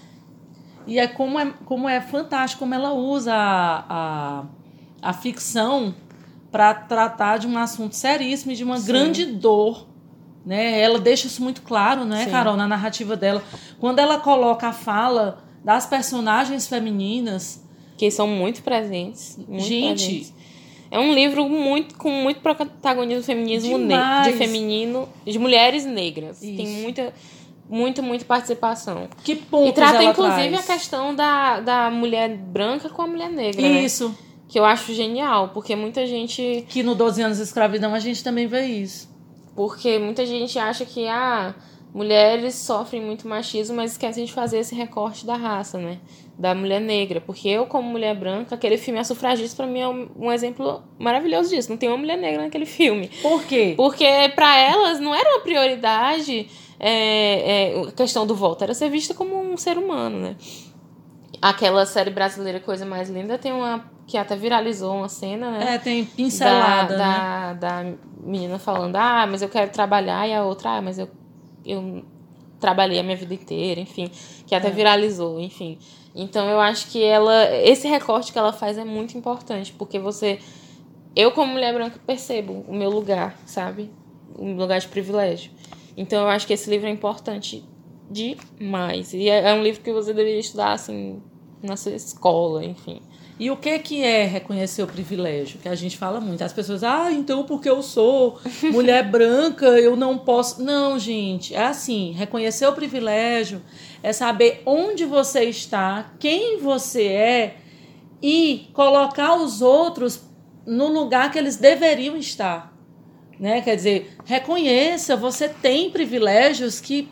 E 0.85 0.99
é 0.99 1.07
como 1.07 1.39
é, 1.39 1.51
como 1.65 1.89
é 1.89 1.99
fantástico 1.99 2.59
como 2.59 2.75
ela 2.75 2.93
usa 2.93 3.33
a, 3.33 3.85
a, 3.89 4.45
a 5.01 5.13
ficção 5.13 5.95
para 6.51 6.73
tratar 6.73 7.37
de 7.37 7.47
um 7.47 7.57
assunto 7.57 7.95
seríssimo 7.95 8.51
e 8.51 8.55
de 8.55 8.63
uma 8.63 8.77
Sim. 8.77 8.87
grande 8.87 9.25
dor. 9.25 9.87
Né? 10.45 10.79
Ela 10.81 10.99
deixa 10.99 11.27
isso 11.27 11.41
muito 11.41 11.61
claro, 11.61 12.03
né, 12.03 12.25
Sim. 12.25 12.31
Carol, 12.31 12.57
na 12.57 12.67
narrativa 12.67 13.15
dela. 13.15 13.43
Quando 13.79 13.99
ela 13.99 14.19
coloca 14.19 14.67
a 14.67 14.73
fala 14.73 15.43
das 15.63 15.85
personagens 15.85 16.67
femininas. 16.67 17.63
Que 17.97 18.09
são 18.09 18.27
muito 18.27 18.63
presentes. 18.63 19.37
Muito 19.37 19.63
gente. 19.63 20.05
Presentes. 20.05 20.33
É 20.89 20.99
um 20.99 21.13
livro 21.13 21.47
muito 21.47 21.95
com 21.95 22.09
muito 22.09 22.41
protagonismo 22.41 23.23
feminismo 23.23 23.77
de 24.25 24.33
feminino, 24.33 25.07
de 25.25 25.39
mulheres 25.39 25.85
negras. 25.85 26.41
Isso. 26.41 26.57
Tem 26.57 26.67
muita 26.67 27.13
muita, 27.69 28.01
muita 28.01 28.25
participação. 28.25 29.07
Que 29.23 29.33
ponto 29.33 29.69
E 29.69 29.71
trata, 29.71 30.03
inclusive, 30.03 30.49
traz? 30.49 30.69
a 30.69 30.73
questão 30.73 31.15
da, 31.15 31.61
da 31.61 31.89
mulher 31.89 32.35
branca 32.35 32.89
com 32.89 33.01
a 33.01 33.07
mulher 33.07 33.29
negra. 33.29 33.61
Né? 33.61 33.83
Isso. 33.83 34.09
Né? 34.09 34.15
Que 34.51 34.59
eu 34.59 34.65
acho 34.65 34.93
genial, 34.93 35.51
porque 35.53 35.77
muita 35.77 36.05
gente. 36.05 36.65
Que 36.67 36.83
no 36.83 36.93
12 36.93 37.21
anos 37.21 37.37
de 37.37 37.43
escravidão 37.43 37.93
a 37.93 37.99
gente 37.99 38.21
também 38.21 38.47
vê 38.47 38.65
isso. 38.65 39.09
Porque 39.55 39.97
muita 39.97 40.25
gente 40.25 40.59
acha 40.59 40.83
que 40.83 41.07
ah, 41.07 41.55
mulheres 41.93 42.55
sofrem 42.55 43.01
muito 43.01 43.25
machismo, 43.25 43.77
mas 43.77 43.93
esquecem 43.93 44.25
de 44.25 44.33
fazer 44.33 44.59
esse 44.59 44.75
recorte 44.75 45.25
da 45.25 45.37
raça, 45.37 45.77
né? 45.77 45.99
Da 46.37 46.53
mulher 46.53 46.81
negra. 46.81 47.21
Porque 47.21 47.47
eu, 47.47 47.65
como 47.65 47.89
mulher 47.89 48.13
branca, 48.13 48.55
aquele 48.55 48.77
filme 48.77 48.99
A 48.99 49.05
Sufragista, 49.05 49.55
pra 49.55 49.67
mim, 49.71 49.79
é 49.79 49.87
um 49.87 50.29
exemplo 50.29 50.83
maravilhoso 50.99 51.49
disso. 51.49 51.69
Não 51.69 51.77
tem 51.77 51.87
uma 51.87 51.97
mulher 51.97 52.17
negra 52.17 52.43
naquele 52.43 52.65
filme. 52.65 53.09
Por 53.21 53.45
quê? 53.45 53.73
Porque 53.77 54.05
para 54.35 54.57
elas 54.57 54.99
não 54.99 55.15
era 55.15 55.29
uma 55.29 55.39
prioridade 55.39 56.49
é, 56.77 57.73
é, 57.73 57.81
a 57.87 57.91
questão 57.93 58.27
do 58.27 58.35
voto, 58.35 58.63
era 58.63 58.73
ser 58.73 58.89
vista 58.89 59.13
como 59.13 59.39
um 59.39 59.55
ser 59.55 59.77
humano, 59.77 60.19
né? 60.19 60.35
Aquela 61.41 61.85
série 61.85 62.09
brasileira 62.09 62.59
Coisa 62.59 62.85
Mais 62.85 63.09
Linda 63.09 63.37
tem 63.37 63.51
uma. 63.51 63.85
que 64.07 64.17
até 64.17 64.35
viralizou 64.35 64.95
uma 64.95 65.09
cena, 65.09 65.51
né? 65.51 65.75
É, 65.75 65.77
tem 65.77 66.03
pincelada. 66.03 66.97
Da, 66.97 67.53
né? 67.53 67.57
da, 67.59 67.83
da 67.83 67.93
menina 68.23 68.59
falando, 68.59 68.95
ah, 68.95 69.25
mas 69.27 69.41
eu 69.41 69.49
quero 69.49 69.71
trabalhar, 69.71 70.27
e 70.27 70.33
a 70.33 70.43
outra, 70.43 70.77
ah, 70.77 70.81
mas 70.81 70.99
eu, 70.99 71.09
eu 71.65 72.03
trabalhei 72.59 72.99
a 72.99 73.03
minha 73.03 73.15
vida 73.15 73.33
inteira, 73.33 73.79
enfim. 73.79 74.09
Que 74.45 74.53
até 74.53 74.67
é. 74.67 74.71
viralizou, 74.71 75.39
enfim. 75.39 75.77
Então 76.13 76.47
eu 76.49 76.59
acho 76.59 76.87
que 76.87 77.03
ela. 77.03 77.49
Esse 77.55 77.87
recorte 77.87 78.31
que 78.31 78.39
ela 78.39 78.53
faz 78.53 78.77
é 78.77 78.85
muito 78.85 79.17
importante, 79.17 79.73
porque 79.73 79.97
você. 79.97 80.39
Eu, 81.15 81.31
como 81.31 81.53
mulher 81.53 81.73
branca, 81.73 81.99
percebo 82.05 82.63
o 82.67 82.73
meu 82.73 82.89
lugar, 82.89 83.37
sabe? 83.45 83.91
Um 84.37 84.55
lugar 84.55 84.79
de 84.79 84.87
privilégio. 84.87 85.51
Então 85.97 86.21
eu 86.21 86.29
acho 86.29 86.47
que 86.47 86.53
esse 86.53 86.69
livro 86.69 86.87
é 86.87 86.91
importante 86.91 87.65
demais. 88.11 89.13
E 89.13 89.29
é, 89.29 89.49
é 89.49 89.53
um 89.53 89.63
livro 89.63 89.81
que 89.81 89.91
você 89.91 90.13
deveria 90.13 90.39
estudar 90.39 90.73
assim 90.73 91.21
na 91.61 91.77
sua 91.77 91.93
escola, 91.93 92.63
enfim. 92.63 93.01
E 93.39 93.49
o 93.49 93.57
que 93.57 93.79
que 93.79 94.03
é 94.03 94.23
reconhecer 94.25 94.83
o 94.83 94.87
privilégio? 94.87 95.59
Que 95.59 95.67
a 95.67 95.73
gente 95.73 95.97
fala 95.97 96.21
muito. 96.21 96.43
As 96.43 96.53
pessoas, 96.53 96.83
ah, 96.83 97.11
então 97.11 97.43
porque 97.43 97.67
eu 97.67 97.81
sou 97.81 98.39
mulher 98.71 99.09
branca, 99.09 99.65
eu 99.65 99.95
não 99.95 100.15
posso. 100.17 100.61
Não, 100.61 100.99
gente, 100.99 101.55
é 101.55 101.65
assim: 101.65 102.11
reconhecer 102.11 102.67
o 102.67 102.73
privilégio 102.73 103.59
é 104.03 104.13
saber 104.13 104.61
onde 104.63 105.05
você 105.05 105.45
está, 105.45 106.13
quem 106.19 106.59
você 106.59 107.07
é 107.07 107.57
e 108.21 108.69
colocar 108.73 109.35
os 109.35 109.61
outros 109.61 110.21
no 110.65 110.87
lugar 110.87 111.31
que 111.31 111.39
eles 111.39 111.57
deveriam 111.57 112.15
estar. 112.17 112.70
Né? 113.41 113.59
Quer 113.61 113.75
dizer, 113.75 114.13
reconheça, 114.23 115.15
você 115.15 115.49
tem 115.49 115.89
privilégios 115.89 116.79
que 116.79 117.09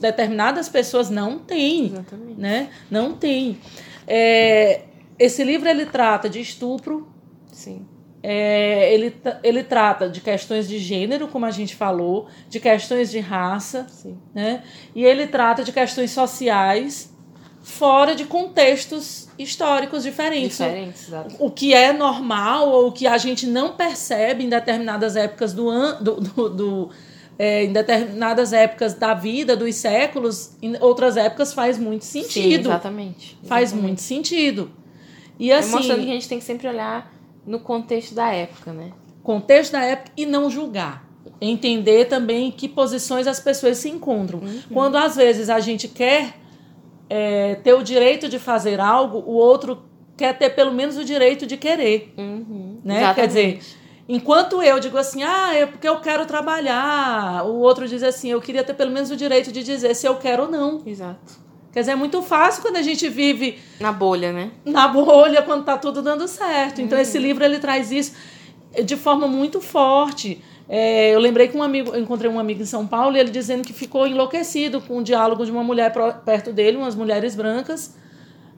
determinadas 0.00 0.68
pessoas 0.68 1.10
não 1.10 1.36
têm. 1.36 1.86
Exatamente. 1.86 2.40
Né? 2.40 2.70
Não 2.88 3.12
têm. 3.14 3.58
É, 4.06 4.82
esse 5.18 5.42
livro 5.42 5.68
ele 5.68 5.84
trata 5.86 6.28
de 6.28 6.40
estupro. 6.40 7.08
Sim. 7.52 7.84
É, 8.22 8.94
ele, 8.94 9.16
ele 9.42 9.64
trata 9.64 10.08
de 10.08 10.20
questões 10.20 10.68
de 10.68 10.78
gênero, 10.78 11.26
como 11.26 11.44
a 11.44 11.50
gente 11.50 11.74
falou, 11.74 12.28
de 12.48 12.60
questões 12.60 13.10
de 13.10 13.18
raça, 13.18 13.84
Sim. 13.88 14.16
né? 14.32 14.62
E 14.94 15.04
ele 15.04 15.26
trata 15.26 15.64
de 15.64 15.72
questões 15.72 16.12
sociais 16.12 17.12
fora 17.62 18.14
de 18.14 18.24
contextos 18.24 19.23
históricos 19.38 20.02
diferentes. 20.02 20.58
Diferentes. 20.58 21.08
O 21.38 21.50
que 21.50 21.74
é 21.74 21.92
normal 21.92 22.68
ou 22.68 22.88
o 22.88 22.92
que 22.92 23.06
a 23.06 23.18
gente 23.18 23.46
não 23.46 23.72
percebe 23.72 24.44
em 24.44 24.48
determinadas 24.48 25.16
épocas 25.16 25.52
do 25.52 25.68
ano. 25.68 26.02
Do, 26.02 26.20
do, 26.20 26.48
do 26.48 26.90
é, 27.38 27.64
em 27.64 27.72
determinadas 27.72 28.52
épocas 28.52 28.94
da 28.94 29.12
vida, 29.12 29.56
dos 29.56 29.74
séculos, 29.74 30.52
em 30.62 30.76
outras 30.80 31.16
épocas 31.16 31.52
faz 31.52 31.78
muito 31.78 32.04
sentido. 32.04 32.32
Sim, 32.32 32.52
exatamente, 32.54 32.68
exatamente. 32.70 33.38
Faz 33.48 33.72
muito 33.72 34.00
sentido. 34.00 34.70
E 35.38 35.50
assim, 35.52 35.72
é 35.72 35.76
mostrando 35.76 36.04
que 36.04 36.10
a 36.10 36.14
gente 36.14 36.28
tem 36.28 36.38
que 36.38 36.44
sempre 36.44 36.68
olhar 36.68 37.12
no 37.46 37.58
contexto 37.58 38.14
da 38.14 38.32
época, 38.32 38.72
né? 38.72 38.92
Contexto 39.22 39.72
da 39.72 39.82
época 39.82 40.12
e 40.16 40.26
não 40.26 40.48
julgar. 40.48 41.04
Entender 41.40 42.04
também 42.06 42.50
que 42.52 42.68
posições 42.68 43.26
as 43.26 43.40
pessoas 43.40 43.78
se 43.78 43.88
encontram. 43.88 44.38
Uhum. 44.38 44.62
Quando 44.72 44.96
às 44.96 45.16
vezes 45.16 45.50
a 45.50 45.58
gente 45.58 45.88
quer 45.88 46.34
é, 47.08 47.56
ter 47.56 47.74
o 47.74 47.82
direito 47.82 48.28
de 48.28 48.38
fazer 48.38 48.80
algo, 48.80 49.18
o 49.18 49.34
outro 49.34 49.82
quer 50.16 50.36
ter 50.36 50.50
pelo 50.50 50.72
menos 50.72 50.96
o 50.96 51.04
direito 51.04 51.46
de 51.46 51.56
querer. 51.56 52.12
Uhum, 52.16 52.80
né? 52.84 53.12
Quer 53.14 53.26
dizer, 53.26 53.60
enquanto 54.08 54.62
eu 54.62 54.78
digo 54.78 54.96
assim, 54.96 55.22
ah, 55.22 55.54
é 55.54 55.66
porque 55.66 55.88
eu 55.88 56.00
quero 56.00 56.24
trabalhar, 56.26 57.44
o 57.44 57.60
outro 57.60 57.88
diz 57.88 58.02
assim, 58.02 58.30
eu 58.30 58.40
queria 58.40 58.62
ter 58.64 58.74
pelo 58.74 58.90
menos 58.90 59.10
o 59.10 59.16
direito 59.16 59.50
de 59.50 59.62
dizer 59.62 59.94
se 59.94 60.06
eu 60.06 60.16
quero 60.16 60.44
ou 60.44 60.50
não. 60.50 60.82
Exato. 60.86 61.44
Quer 61.72 61.80
dizer, 61.80 61.92
é 61.92 61.96
muito 61.96 62.22
fácil 62.22 62.62
quando 62.62 62.76
a 62.76 62.82
gente 62.82 63.08
vive 63.08 63.58
na 63.80 63.90
bolha, 63.90 64.32
né? 64.32 64.52
Na 64.64 64.86
bolha, 64.86 65.42
quando 65.42 65.64
tá 65.64 65.76
tudo 65.76 66.02
dando 66.02 66.28
certo. 66.28 66.80
Então, 66.80 66.96
uhum. 66.96 67.02
esse 67.02 67.18
livro 67.18 67.44
ele 67.44 67.58
traz 67.58 67.90
isso 67.90 68.14
de 68.84 68.96
forma 68.96 69.26
muito 69.26 69.60
forte. 69.60 70.40
É, 70.68 71.14
eu 71.14 71.20
lembrei 71.20 71.48
que 71.48 71.56
um 71.56 71.62
amigo, 71.62 71.94
eu 71.94 72.00
encontrei 72.00 72.30
um 72.30 72.38
amigo 72.38 72.62
em 72.62 72.66
São 72.66 72.86
Paulo 72.86 73.16
e 73.16 73.20
ele 73.20 73.30
dizendo 73.30 73.62
que 73.62 73.72
ficou 73.72 74.06
enlouquecido 74.06 74.80
com 74.80 74.98
o 74.98 75.02
diálogo 75.02 75.44
de 75.44 75.50
uma 75.50 75.62
mulher 75.62 75.92
perto 76.24 76.52
dele, 76.52 76.76
umas 76.76 76.94
mulheres 76.94 77.34
brancas, 77.34 77.94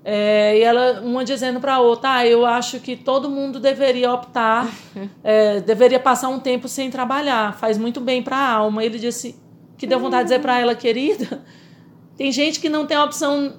é, 0.05 0.57
e 0.57 0.63
ela 0.63 1.01
uma 1.01 1.25
dizendo 1.25 1.59
para 1.59 1.75
a 1.75 1.81
outra, 1.81 2.19
ah, 2.19 2.27
eu 2.27 2.47
acho 2.47 2.79
que 2.79 2.97
todo 2.97 3.29
mundo 3.29 3.59
deveria 3.59 4.13
optar, 4.13 4.69
é, 5.25 5.59
deveria 5.59 5.99
passar 5.99 6.29
um 6.29 6.39
tempo 6.39 6.69
sem 6.69 6.89
trabalhar, 6.91 7.59
faz 7.59 7.77
muito 7.77 8.01
bem 8.01 8.23
para 8.23 8.37
a 8.37 8.53
alma. 8.53 8.85
Ele 8.85 9.01
disse 9.01 9.35
que 9.77 9.85
deu 9.85 9.99
vontade 9.99 10.23
de 10.23 10.29
dizer 10.29 10.41
para 10.41 10.61
ela, 10.61 10.77
querida, 10.77 11.45
tem 12.17 12.31
gente 12.31 12.61
que 12.61 12.69
não 12.69 12.87
tem 12.87 12.97
opção 12.97 13.55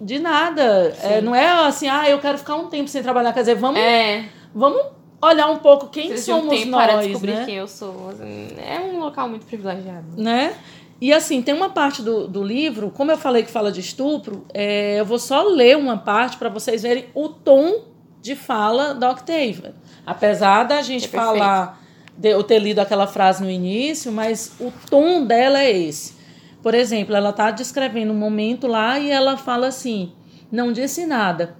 de 0.00 0.18
nada, 0.18 0.96
é, 1.02 1.20
não 1.20 1.34
é 1.34 1.66
assim, 1.66 1.88
ah, 1.88 2.08
eu 2.08 2.18
quero 2.20 2.38
ficar 2.38 2.56
um 2.56 2.68
tempo 2.68 2.88
sem 2.88 3.02
trabalhar, 3.02 3.34
quer 3.34 3.40
dizer, 3.40 3.54
vamos, 3.54 3.78
é. 3.78 4.24
vamos 4.54 4.95
olhar 5.26 5.50
um 5.50 5.58
pouco 5.58 5.88
quem 5.88 6.08
Preciso 6.08 6.38
somos 6.38 6.62
um 6.62 6.66
nós, 6.66 6.86
para 6.86 7.02
descobrir 7.02 7.34
né? 7.34 7.44
quem 7.46 7.56
eu 7.56 7.68
sou. 7.68 8.10
É 8.56 8.80
um 8.80 9.00
local 9.00 9.28
muito 9.28 9.46
privilegiado. 9.46 10.04
Né? 10.16 10.54
E 11.00 11.12
assim, 11.12 11.42
tem 11.42 11.54
uma 11.54 11.70
parte 11.70 12.02
do, 12.02 12.26
do 12.26 12.42
livro, 12.42 12.90
como 12.90 13.10
eu 13.10 13.18
falei 13.18 13.42
que 13.42 13.50
fala 13.50 13.70
de 13.70 13.80
estupro, 13.80 14.46
é, 14.54 14.98
eu 14.98 15.04
vou 15.04 15.18
só 15.18 15.42
ler 15.42 15.76
uma 15.76 15.98
parte 15.98 16.36
para 16.36 16.48
vocês 16.48 16.82
verem 16.82 17.06
o 17.14 17.28
tom 17.28 17.84
de 18.22 18.34
fala 18.34 18.94
da 18.94 19.10
Octavia. 19.10 19.74
Apesar 20.06 20.64
da 20.64 20.80
gente 20.80 21.04
é 21.04 21.08
falar, 21.08 21.82
de, 22.16 22.30
eu 22.30 22.42
ter 22.42 22.58
lido 22.58 22.78
aquela 22.78 23.06
frase 23.06 23.42
no 23.42 23.50
início, 23.50 24.10
mas 24.10 24.56
o 24.58 24.72
tom 24.88 25.24
dela 25.24 25.60
é 25.60 25.70
esse. 25.70 26.16
Por 26.62 26.74
exemplo, 26.74 27.14
ela 27.14 27.30
está 27.30 27.50
descrevendo 27.50 28.12
um 28.12 28.16
momento 28.16 28.66
lá 28.66 28.98
e 28.98 29.10
ela 29.10 29.36
fala 29.36 29.66
assim: 29.66 30.12
não 30.50 30.72
disse 30.72 31.04
nada 31.04 31.56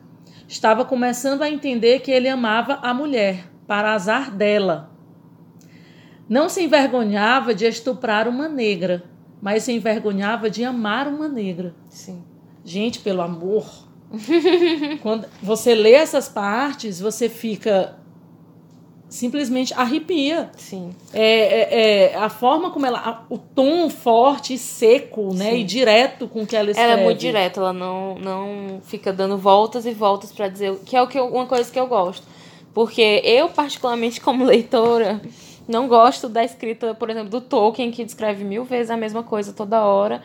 estava 0.48 0.85
começando 0.85 1.42
a 1.42 1.50
entender 1.50 2.00
que 2.00 2.11
ele 2.11 2.29
amava 2.29 2.79
a 2.83 2.94
mulher, 2.94 3.44
para 3.66 3.92
azar 3.92 4.31
dela. 4.31 4.90
Não 6.29 6.48
se 6.48 6.62
envergonhava 6.62 7.55
de 7.55 7.66
estuprar 7.66 8.29
uma 8.29 8.48
negra, 8.48 9.05
mas 9.40 9.62
se 9.62 9.72
envergonhava 9.72 10.50
de 10.50 10.64
amar 10.64 11.07
uma 11.07 11.29
negra. 11.29 11.74
Sim. 11.88 12.22
Gente, 12.64 12.98
pelo 12.98 13.22
amor. 13.22 13.66
Quando 15.02 15.26
você 15.42 15.74
lê 15.74 15.92
essas 15.92 16.29
partes, 16.29 17.00
você 17.00 17.29
fica 17.29 17.96
simplesmente 19.09 19.72
arrepia. 19.74 20.50
Sim. 20.57 20.90
É, 21.12 21.22
é, 21.22 22.12
é, 22.12 22.16
a 22.16 22.29
forma 22.29 22.70
como 22.70 22.87
ela. 22.87 23.24
O 23.31 23.38
tom 23.38 23.88
forte 23.88 24.55
e 24.55 24.59
seco, 24.59 25.33
né? 25.35 25.50
Sim. 25.50 25.57
E 25.59 25.64
direto 25.64 26.29
com 26.29 26.46
que 26.46 26.57
ela 26.57 26.70
escreve. 26.70 26.92
Ela 26.92 27.00
é 27.00 27.05
muito 27.05 27.18
direta, 27.18 27.61
ela 27.61 27.72
não, 27.72 28.16
não 28.16 28.81
fica 28.83 29.12
dando 29.12 29.38
voltas 29.38 29.87
e 29.87 29.92
voltas 29.92 30.33
para 30.33 30.48
dizer. 30.48 30.76
Que 30.85 30.96
é 30.96 31.02
o 31.02 31.07
que 31.07 31.18
eu, 31.18 31.29
uma 31.29 31.46
coisa 31.46 31.70
que 31.70 31.79
eu 31.79 31.87
gosto. 31.87 32.26
Porque 32.77 33.23
eu, 33.25 33.49
particularmente, 33.49 34.21
como 34.21 34.45
leitora, 34.45 35.19
não 35.67 35.89
gosto 35.89 36.29
da 36.29 36.45
escrita, 36.45 36.95
por 36.95 37.09
exemplo, 37.09 37.31
do 37.31 37.41
Tolkien, 37.41 37.91
que 37.91 38.05
descreve 38.05 38.45
mil 38.45 38.65
vezes 38.67 38.91
a 38.91 38.99
mesma 38.99 39.23
coisa 39.23 39.51
toda 39.55 39.83
hora. 39.83 40.21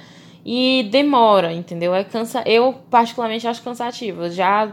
E 0.46 0.86
demora, 0.92 1.54
entendeu? 1.54 1.96
É 1.96 2.04
cansa... 2.04 2.44
Eu, 2.46 2.76
particularmente, 2.90 3.48
acho 3.48 3.64
cansativo. 3.64 4.30
Já. 4.30 4.70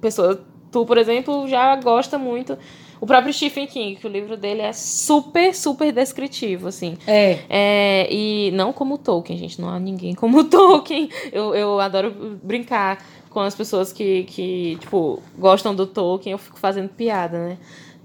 Pessoa, 0.00 0.44
tu, 0.72 0.84
por 0.84 0.98
exemplo, 0.98 1.46
já 1.46 1.76
gosta 1.76 2.18
muito 2.18 2.58
O 3.04 3.06
próprio 3.06 3.34
Stephen 3.34 3.66
King, 3.66 3.96
que 3.96 4.06
o 4.06 4.10
livro 4.10 4.34
dele 4.34 4.62
é 4.62 4.72
super, 4.72 5.54
super 5.54 5.92
descritivo, 5.92 6.68
assim. 6.68 6.96
É. 7.06 7.38
É, 7.50 8.08
e 8.10 8.50
não 8.52 8.72
como 8.72 8.96
Tolkien, 8.96 9.38
gente. 9.38 9.60
Não 9.60 9.68
há 9.68 9.78
ninguém 9.78 10.14
como 10.14 10.42
Tolkien. 10.48 11.10
Eu, 11.30 11.54
eu 11.54 11.78
adoro 11.80 12.10
brincar 12.42 13.04
com 13.34 13.40
as 13.40 13.54
pessoas 13.54 13.92
que, 13.92 14.22
que, 14.24 14.76
tipo, 14.80 15.20
gostam 15.36 15.74
do 15.74 15.86
Tolkien. 15.86 16.32
Eu 16.32 16.38
fico 16.38 16.58
fazendo 16.58 16.88
piada, 16.88 17.36
né? 17.36 17.58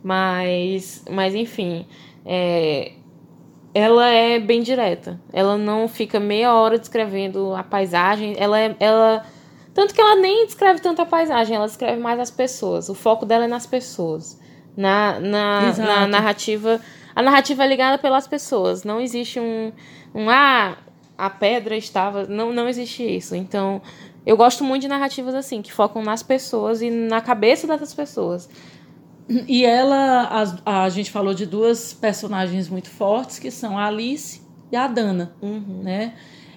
Mas, 0.04 1.06
mas 1.10 1.36
enfim. 1.36 1.86
É, 2.26 2.94
ela 3.74 4.08
é 4.08 4.40
bem 4.40 4.64
direta. 4.64 5.22
Ela 5.32 5.56
não 5.56 5.88
fica 5.88 6.20
meia 6.20 6.54
hora 6.54 6.80
descrevendo 6.80 7.54
a 7.54 7.64
paisagem. 7.64 8.36
Ela 8.40 8.60
é. 8.60 8.76
Ela, 8.80 9.24
tanto 9.74 9.94
que 9.94 10.02
ela 10.02 10.16
nem 10.16 10.48
descreve 10.48 10.82
tanto 10.82 11.04
a 11.04 11.06
paisagem, 11.06 11.56
ela 11.56 11.68
descreve 11.68 12.02
mais 12.02 12.20
as 12.20 12.32
pessoas. 12.32 12.90
O 12.90 12.96
foco 12.96 13.24
dela 13.24 13.46
é 13.46 13.48
nas 13.48 13.68
pessoas. 13.68 14.40
Na, 14.76 15.20
na, 15.20 15.74
na 15.78 16.08
narrativa. 16.08 16.82
A 17.16 17.22
narrativa 17.22 17.64
é 17.64 17.68
ligada 17.68 17.98
pelas 18.00 18.28
pessoas. 18.28 18.84
Não 18.84 19.00
existe 19.00 19.40
um. 19.40 19.72
um 20.16 20.28
ah, 20.28 20.76
a 21.16 21.30
pedra 21.30 21.78
estava. 21.78 22.26
Não, 22.26 22.52
não 22.52 22.68
existe 22.68 23.04
isso. 23.04 23.36
Então, 23.36 23.80
eu 24.26 24.38
gosto 24.38 24.64
muito 24.64 24.84
de 24.84 24.88
narrativas 24.88 25.34
assim, 25.36 25.62
que 25.62 25.72
focam 25.72 26.04
nas 26.04 26.22
pessoas 26.22 26.82
e 26.82 26.90
na 26.90 27.22
cabeça 27.22 27.66
dessas 27.68 27.94
pessoas. 27.94 28.50
E 29.48 29.64
ela, 29.64 30.50
a, 30.66 30.84
a 30.84 30.90
gente 30.90 31.12
falou 31.12 31.34
de 31.34 31.46
duas 31.46 31.94
personagens 31.94 32.68
muito 32.68 32.90
fortes, 32.90 33.38
que 33.38 33.52
são 33.52 33.78
a 33.78 33.86
Alice 33.86 34.42
e 34.72 34.76
a 34.76 34.88
Dana, 34.88 35.34
uhum. 35.42 35.82
né? 35.84 36.14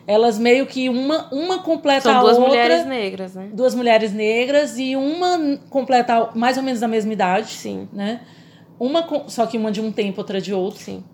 Elas 0.06 0.38
meio 0.38 0.66
que 0.66 0.88
uma, 0.88 1.28
uma 1.32 1.60
completa 1.60 2.02
São 2.04 2.12
a 2.12 2.22
outra. 2.22 2.34
duas 2.34 2.48
mulheres 2.48 2.86
negras, 2.86 3.34
né? 3.34 3.50
Duas 3.52 3.74
mulheres 3.74 4.12
negras 4.12 4.78
e 4.78 4.96
uma 4.96 5.58
completa 5.70 6.30
mais 6.34 6.56
ou 6.56 6.62
menos 6.62 6.80
da 6.80 6.88
mesma 6.88 7.12
idade. 7.12 7.52
Sim. 7.52 7.88
Né? 7.92 8.20
Uma, 8.80 9.06
só 9.28 9.46
que 9.46 9.56
uma 9.56 9.70
de 9.70 9.80
um 9.80 9.92
tempo, 9.92 10.20
outra 10.20 10.40
de 10.40 10.52
outro. 10.52 10.80
Sim. 10.82 11.04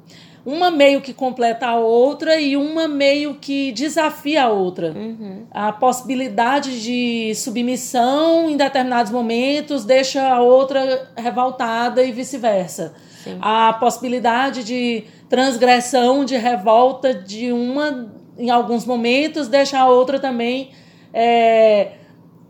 Uma 0.45 0.71
meio 0.71 1.01
que 1.01 1.13
completa 1.13 1.67
a 1.67 1.77
outra 1.77 2.41
e 2.41 2.57
uma 2.57 2.89
meio 2.89 3.35
que 3.35 3.73
desafia 3.73 4.45
a 4.45 4.49
outra. 4.49 4.93
Uhum. 4.97 5.45
A 5.51 5.73
possibilidade 5.73 6.83
de 6.83 7.35
submissão 7.35 8.49
em 8.49 8.57
determinados 8.57 9.13
momentos 9.13 9.85
deixa 9.85 10.27
a 10.27 10.41
outra 10.41 11.11
revoltada 11.17 12.03
e 12.03 12.13
vice-versa. 12.13 12.95
A 13.43 13.75
possibilidade 13.75 14.65
de 14.65 15.05
transgressão, 15.29 16.25
de 16.25 16.37
revolta 16.37 17.13
de 17.13 17.53
uma 17.53 18.11
em 18.39 18.51
alguns 18.51 18.87
momentos 18.87 19.49
deixa 19.49 19.79
a 19.79 19.89
outra 19.89 20.19
também 20.19 20.71
é, 21.13 21.93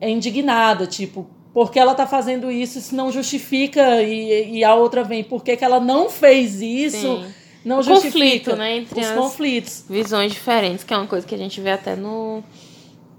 indignada, 0.01 0.87
tipo, 0.87 1.27
porque 1.55 1.79
ela 1.79 1.95
tá 1.95 2.07
fazendo 2.07 2.51
isso, 2.51 2.79
isso 2.79 2.95
não 2.95 3.11
justifica 3.11 4.03
e, 4.03 4.59
e 4.59 4.65
a 4.65 4.75
outra 4.75 5.03
vem, 5.03 5.25
por 5.25 5.43
que 5.43 5.59
ela 5.61 5.81
não 5.81 6.11
fez 6.11 6.61
isso? 6.61 7.23
Sim. 7.23 7.35
Não 7.65 7.81
o 7.81 7.85
conflito, 7.85 8.57
né, 8.57 8.77
entre 8.77 9.01
os 9.01 9.07
as 9.07 9.17
conflitos. 9.17 9.85
visões 9.89 10.33
diferentes, 10.33 10.85
que 10.85 10.95
é 10.95 10.97
uma 10.97 11.07
coisa 11.07 11.27
que 11.27 11.35
a 11.35 11.39
gente 11.39 11.61
vê 11.61 11.71
até 11.71 11.97
no 11.97 12.43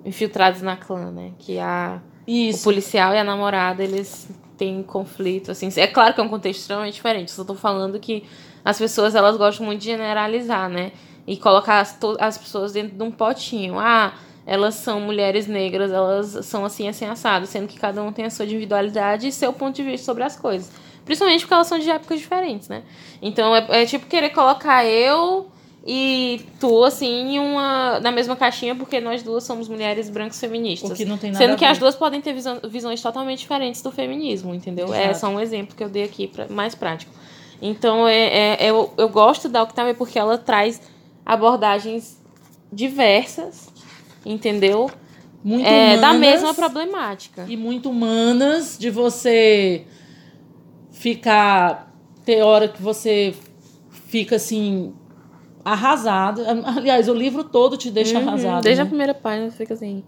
Infiltrados 0.06 0.62
na 0.62 0.76
Clã, 0.78 1.12
né? 1.12 1.32
Que 1.40 1.60
a, 1.60 2.00
Isso. 2.28 2.60
o 2.60 2.64
policial 2.64 3.14
e 3.14 3.18
a 3.18 3.24
namorada, 3.24 3.84
eles 3.84 4.30
têm 4.58 4.82
conflito, 4.84 5.52
assim. 5.52 5.70
É 5.76 5.88
claro 5.88 6.14
que 6.14 6.22
é 6.22 6.24
um 6.24 6.30
contexto 6.30 6.62
extremamente 6.62 6.96
diferente, 6.96 7.32
só 7.32 7.44
tô 7.44 7.56
falando 7.56 8.00
que 8.00 8.24
as 8.64 8.78
pessoas, 8.78 9.16
elas 9.16 9.38
gostam 9.38 9.66
muito 9.66 9.80
de 9.80 9.86
generalizar, 9.86 10.70
né? 10.70 10.92
E 11.28 11.38
colocar 11.38 11.80
as, 11.80 11.98
as 12.20 12.38
pessoas 12.38 12.74
dentro 12.74 12.98
de 12.98 13.04
um 13.04 13.12
potinho. 13.12 13.78
Ah, 13.78 14.14
elas 14.46 14.76
são 14.76 15.00
mulheres 15.00 15.48
negras, 15.48 15.92
elas 15.92 16.46
são 16.46 16.66
assim, 16.66 16.88
assim, 16.88 17.06
assado, 17.06 17.46
sendo 17.46 17.68
que 17.68 17.80
cada 17.80 18.02
um 18.02 18.12
tem 18.12 18.26
a 18.26 18.30
sua 18.30 18.46
individualidade 18.46 19.28
e 19.28 19.32
seu 19.32 19.54
ponto 19.54 19.76
de 19.76 19.84
vista 19.84 20.06
sobre 20.06 20.24
as 20.24 20.36
coisas. 20.36 20.72
Principalmente 21.10 21.42
porque 21.42 21.54
elas 21.56 21.66
são 21.66 21.80
de 21.80 21.90
épocas 21.90 22.20
diferentes, 22.20 22.70
né? 22.70 22.84
Então 23.20 23.56
é, 23.56 23.82
é 23.82 23.86
tipo 23.88 24.06
querer 24.06 24.30
colocar 24.30 24.86
eu 24.86 25.48
e 25.84 26.46
tu, 26.60 26.84
assim, 26.84 27.32
em 27.32 27.40
uma, 27.40 28.00
na 28.00 28.12
mesma 28.12 28.36
caixinha, 28.36 28.76
porque 28.76 29.00
nós 29.00 29.24
duas 29.24 29.44
somos 29.44 29.68
mulheres 29.68 30.08
brancas 30.08 30.40
feministas. 30.40 30.92
O 30.92 30.94
que 30.94 31.06
não 31.06 31.18
tem 31.18 31.32
nada 31.32 31.44
Sendo 31.44 31.58
que 31.58 31.66
as 31.66 31.80
duas 31.80 31.96
podem 31.96 32.22
ter 32.22 32.32
visão, 32.32 32.60
visões 32.70 33.02
totalmente 33.02 33.40
diferentes 33.40 33.82
do 33.82 33.92
feminismo, 33.92 34.54
entendeu? 34.54 34.94
É 34.94 35.06
Exato. 35.06 35.20
só 35.20 35.30
um 35.30 35.40
exemplo 35.40 35.76
que 35.76 35.84
eu 35.84 35.90
dei 35.90 36.04
aqui, 36.04 36.28
pra, 36.28 36.48
mais 36.48 36.76
prático. 36.76 37.12
Então, 37.60 38.08
é, 38.08 38.58
é, 38.64 38.70
eu, 38.70 38.94
eu 38.96 39.10
gosto 39.10 39.50
da 39.50 39.64
Octavia 39.64 39.96
porque 39.96 40.20
ela 40.20 40.38
traz 40.38 40.80
abordagens 41.26 42.22
diversas, 42.72 43.68
entendeu? 44.24 44.92
Muito 45.44 45.66
É, 45.66 45.98
da 45.98 46.12
humanas 46.12 46.20
mesma 46.20 46.54
problemática. 46.54 47.48
E 47.50 47.58
muito 47.58 47.90
humanas 47.90 48.78
de 48.78 48.92
você 48.92 49.88
ficar. 51.00 51.88
Ter 52.26 52.44
hora 52.44 52.68
que 52.68 52.82
você 52.82 53.34
fica 54.08 54.36
assim. 54.36 54.94
Arrasado. 55.64 56.42
Aliás, 56.66 57.08
o 57.10 57.14
livro 57.14 57.44
todo 57.44 57.76
te 57.78 57.90
deixa 57.92 58.18
Uhum, 58.20 58.28
arrasado. 58.30 58.64
Desde 58.64 58.82
a 58.82 58.84
né? 58.86 58.90
primeira 58.90 59.14
página, 59.14 59.50
você 59.50 59.58
fica 59.58 59.74
assim, 59.74 60.04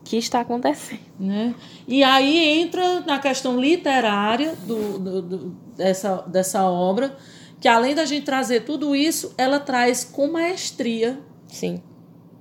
o 0.00 0.04
que 0.04 0.16
está 0.16 0.40
acontecendo? 0.40 1.00
né? 1.18 1.54
E 1.86 2.02
aí 2.02 2.60
entra 2.60 3.00
na 3.00 3.18
questão 3.18 3.58
literária 3.60 4.54
do, 4.66 4.98
do- 4.98 5.22
do- 5.22 5.50
dessa, 5.76 6.16
dessa 6.22 6.64
obra, 6.64 7.16
que 7.60 7.68
além 7.68 7.94
da 7.94 8.04
gente 8.04 8.24
trazer 8.24 8.64
tudo 8.64 8.94
isso, 8.96 9.34
ela 9.36 9.60
traz 9.60 10.04
com 10.04 10.28
maestria 10.32 11.20
Sim, 11.48 11.82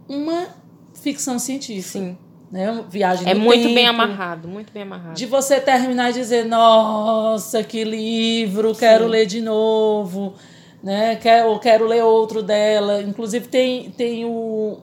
uma 0.07 0.47
ficção 0.93 1.37
científica. 1.39 1.99
sim. 1.99 2.17
Né? 2.53 2.85
Viagem 2.87 3.27
É 3.27 3.33
muito 3.33 3.63
bem 3.63 3.73
tempo, 3.87 3.89
amarrado, 3.99 4.47
muito 4.47 4.71
bem 4.71 4.83
amarrado. 4.83 5.15
De 5.15 5.25
você 5.25 5.59
terminar 5.59 6.11
e 6.11 6.13
dizer, 6.13 6.45
nossa, 6.45 7.63
que 7.63 7.83
livro, 7.83 8.75
quero 8.75 9.05
Sim. 9.05 9.09
ler 9.09 9.25
de 9.25 9.41
novo, 9.41 10.35
né? 10.83 11.15
Quer, 11.15 11.45
ou 11.45 11.57
quero 11.57 11.87
ler 11.87 12.03
outro 12.03 12.43
dela. 12.43 13.01
Inclusive 13.01 13.47
tem, 13.47 13.89
tem, 13.89 14.23
o, 14.25 14.77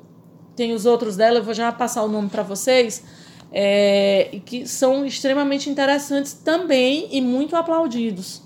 tem 0.56 0.72
os 0.72 0.84
outros 0.84 1.14
dela, 1.16 1.38
eu 1.38 1.44
vou 1.44 1.54
já 1.54 1.70
passar 1.70 2.02
o 2.02 2.08
nome 2.08 2.28
para 2.28 2.42
vocês, 2.42 3.04
é, 3.52 4.40
que 4.44 4.66
são 4.66 5.06
extremamente 5.06 5.70
interessantes 5.70 6.32
também 6.32 7.06
e 7.12 7.20
muito 7.20 7.54
aplaudidos. 7.54 8.42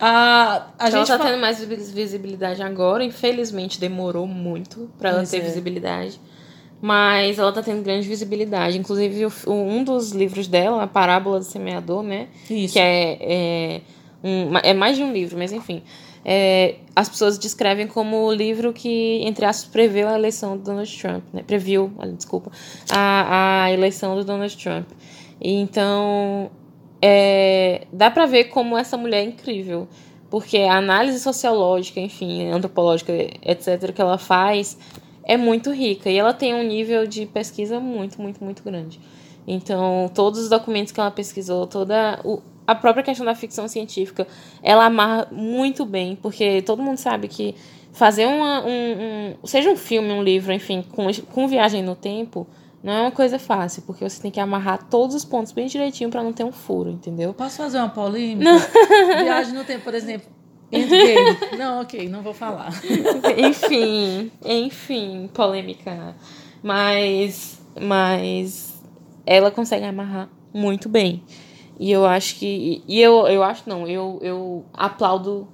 A, 0.00 0.66
a 0.78 0.88
Então, 0.88 0.88
ela 0.88 0.90
gente 0.98 1.08
tá 1.08 1.18
fa- 1.18 1.24
tendo 1.26 1.38
mais 1.42 1.62
vis- 1.62 1.90
visibilidade 1.90 2.62
agora. 2.62 3.04
Infelizmente, 3.04 3.78
demorou 3.78 4.26
muito 4.26 4.90
pra 4.98 5.10
ela 5.10 5.26
ter 5.26 5.36
é. 5.36 5.40
visibilidade. 5.40 6.18
Mas 6.80 7.38
ela 7.38 7.52
tá 7.52 7.62
tendo 7.62 7.82
grande 7.82 8.08
visibilidade. 8.08 8.78
Inclusive, 8.78 9.26
um 9.46 9.84
dos 9.84 10.12
livros 10.12 10.48
dela, 10.48 10.82
A 10.82 10.86
Parábola 10.86 11.38
do 11.38 11.44
Semeador, 11.44 12.02
né? 12.02 12.28
Isso. 12.48 12.72
Que 12.72 12.78
é, 12.78 13.18
é, 13.20 13.80
um, 14.24 14.56
é 14.62 14.72
mais 14.72 14.96
de 14.96 15.02
um 15.02 15.12
livro, 15.12 15.36
mas 15.36 15.52
enfim. 15.52 15.82
É, 16.24 16.76
as 16.94 17.08
pessoas 17.08 17.38
descrevem 17.38 17.86
como 17.86 18.26
o 18.26 18.32
livro 18.32 18.72
que, 18.72 19.20
entre 19.22 19.44
aspas, 19.44 19.70
previu 19.70 20.08
a 20.08 20.14
eleição 20.14 20.56
do 20.56 20.62
Donald 20.62 20.98
Trump, 20.98 21.24
né? 21.32 21.42
Previu, 21.46 21.92
desculpa, 22.16 22.50
a, 22.90 23.64
a 23.64 23.72
eleição 23.72 24.14
do 24.16 24.24
Donald 24.24 24.54
Trump. 24.56 24.86
E 25.40 25.52
então, 25.52 26.50
é, 27.00 27.86
dá 27.92 28.10
pra 28.10 28.26
ver 28.26 28.44
como 28.44 28.76
essa 28.76 28.96
mulher 28.96 29.20
é 29.20 29.24
incrível. 29.24 29.88
Porque 30.30 30.58
a 30.58 30.76
análise 30.76 31.18
sociológica, 31.18 31.98
enfim, 31.98 32.48
antropológica, 32.50 33.12
etc., 33.42 33.92
que 33.92 34.00
ela 34.00 34.16
faz 34.16 34.78
é 35.32 35.36
muito 35.36 35.70
rica. 35.72 36.10
E 36.10 36.16
ela 36.18 36.32
tem 36.34 36.54
um 36.54 36.62
nível 36.62 37.06
de 37.06 37.26
pesquisa 37.26 37.78
muito, 37.78 38.20
muito, 38.20 38.42
muito 38.42 38.62
grande. 38.62 38.98
Então, 39.46 40.10
todos 40.14 40.40
os 40.40 40.48
documentos 40.48 40.92
que 40.92 41.00
ela 41.00 41.10
pesquisou, 41.10 41.66
toda 41.66 42.20
o, 42.24 42.40
a 42.66 42.74
própria 42.74 43.02
questão 43.02 43.24
da 43.24 43.34
ficção 43.34 43.66
científica, 43.68 44.26
ela 44.62 44.84
amarra 44.86 45.28
muito 45.32 45.84
bem, 45.84 46.16
porque 46.16 46.62
todo 46.62 46.82
mundo 46.82 46.98
sabe 46.98 47.26
que 47.28 47.54
fazer 47.92 48.26
uma, 48.26 48.64
um, 48.64 48.68
um- 49.42 49.46
seja 49.46 49.70
um 49.70 49.76
filme, 49.76 50.10
um 50.12 50.22
livro, 50.22 50.52
enfim, 50.52 50.84
com, 50.92 51.06
com 51.32 51.48
viagem 51.48 51.82
no 51.82 51.96
tempo, 51.96 52.46
não 52.82 52.92
é 52.92 53.00
uma 53.02 53.10
coisa 53.10 53.38
fácil, 53.38 53.82
porque 53.86 54.08
você 54.08 54.22
tem 54.22 54.30
que 54.30 54.38
amarrar 54.40 54.86
todos 54.88 55.14
os 55.16 55.24
pontos 55.24 55.52
bem 55.52 55.66
direitinho 55.66 56.08
para 56.10 56.22
não 56.22 56.32
ter 56.32 56.44
um 56.44 56.52
furo, 56.52 56.90
entendeu? 56.90 57.34
Posso 57.34 57.56
fazer 57.58 57.78
uma 57.78 57.88
polêmica? 57.88 58.50
Viagem 59.22 59.54
no 59.54 59.64
tempo, 59.64 59.84
por 59.84 59.94
exemplo. 59.94 60.28
Não, 61.58 61.80
ok, 61.80 62.08
não 62.08 62.22
vou 62.22 62.32
falar. 62.32 62.70
enfim, 63.36 64.30
enfim, 64.44 65.28
polêmica. 65.32 66.14
Mas, 66.62 67.60
mas 67.80 68.80
ela 69.26 69.50
consegue 69.50 69.84
amarrar 69.84 70.28
muito 70.52 70.88
bem. 70.88 71.22
E 71.78 71.90
eu 71.90 72.04
acho 72.06 72.36
que. 72.36 72.82
E 72.86 73.00
eu, 73.00 73.26
eu 73.26 73.42
acho 73.42 73.68
não, 73.68 73.86
eu, 73.86 74.18
eu 74.22 74.64
aplaudo 74.74 75.48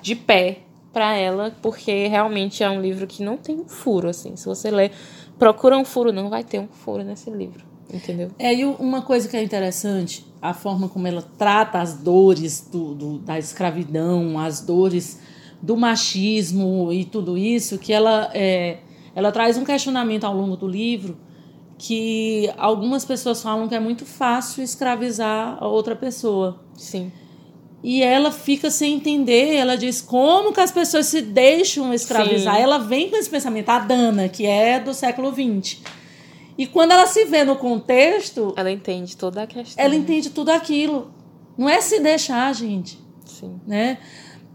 de 0.00 0.14
pé 0.14 0.58
pra 0.92 1.14
ela, 1.16 1.52
porque 1.60 2.06
realmente 2.06 2.62
é 2.62 2.70
um 2.70 2.80
livro 2.80 3.06
que 3.06 3.22
não 3.22 3.36
tem 3.36 3.56
um 3.56 3.68
furo, 3.68 4.08
assim. 4.08 4.36
Se 4.36 4.46
você 4.46 4.70
ler, 4.70 4.92
procura 5.38 5.76
um 5.76 5.84
furo, 5.84 6.12
não 6.12 6.30
vai 6.30 6.44
ter 6.44 6.60
um 6.60 6.68
furo 6.68 7.02
nesse 7.02 7.30
livro. 7.30 7.73
Entendeu? 7.94 8.30
É, 8.38 8.52
e 8.52 8.64
uma 8.64 9.02
coisa 9.02 9.28
que 9.28 9.36
é 9.36 9.42
interessante, 9.42 10.26
a 10.42 10.52
forma 10.52 10.88
como 10.88 11.06
ela 11.06 11.22
trata 11.38 11.78
as 11.80 11.94
dores 11.94 12.68
do, 12.70 12.94
do- 12.94 13.18
da 13.18 13.38
escravidão, 13.38 14.38
as 14.38 14.60
dores 14.60 15.20
do 15.62 15.76
machismo 15.76 16.92
e 16.92 17.04
tudo 17.04 17.38
isso, 17.38 17.78
que 17.78 17.92
ela, 17.92 18.30
é, 18.34 18.78
ela 19.14 19.30
traz 19.30 19.56
um 19.56 19.64
questionamento 19.64 20.24
ao 20.24 20.36
longo 20.36 20.56
do 20.56 20.66
livro 20.68 21.16
que 21.78 22.50
algumas 22.56 23.04
pessoas 23.04 23.42
falam 23.42 23.68
que 23.68 23.74
é 23.74 23.80
muito 23.80 24.04
fácil 24.04 24.62
escravizar 24.62 25.56
a 25.60 25.66
outra 25.66 25.94
pessoa. 25.96 26.60
Sim. 26.76 27.12
e 27.82 28.02
ela 28.02 28.30
fica 28.32 28.70
sem 28.70 28.94
entender. 28.94 29.54
Ela 29.56 29.76
diz 29.76 30.00
como 30.00 30.52
que 30.52 30.60
as 30.60 30.72
pessoas 30.72 31.06
se 31.06 31.20
deixam 31.22 31.92
escravizar. 31.92 32.56
Sim. 32.56 32.62
Ela 32.62 32.78
vem 32.78 33.10
com 33.10 33.16
esse 33.16 33.28
pensamento, 33.28 33.68
a 33.68 33.78
Dana, 33.78 34.28
que 34.28 34.46
é 34.46 34.80
do 34.80 34.92
século 34.94 35.30
XX. 35.32 35.80
E 36.56 36.66
quando 36.66 36.92
ela 36.92 37.06
se 37.06 37.24
vê 37.24 37.42
no 37.44 37.56
contexto, 37.56 38.52
Ela 38.56 38.70
entende 38.70 39.16
toda 39.16 39.42
a 39.42 39.46
questão. 39.46 39.84
ela 39.84 39.94
entende 39.94 40.30
tudo 40.30 40.50
aquilo. 40.50 41.10
Não 41.58 41.68
é 41.68 41.80
se 41.80 42.00
deixar, 42.00 42.52
gente, 42.54 42.98
Sim. 43.24 43.60
né? 43.66 43.98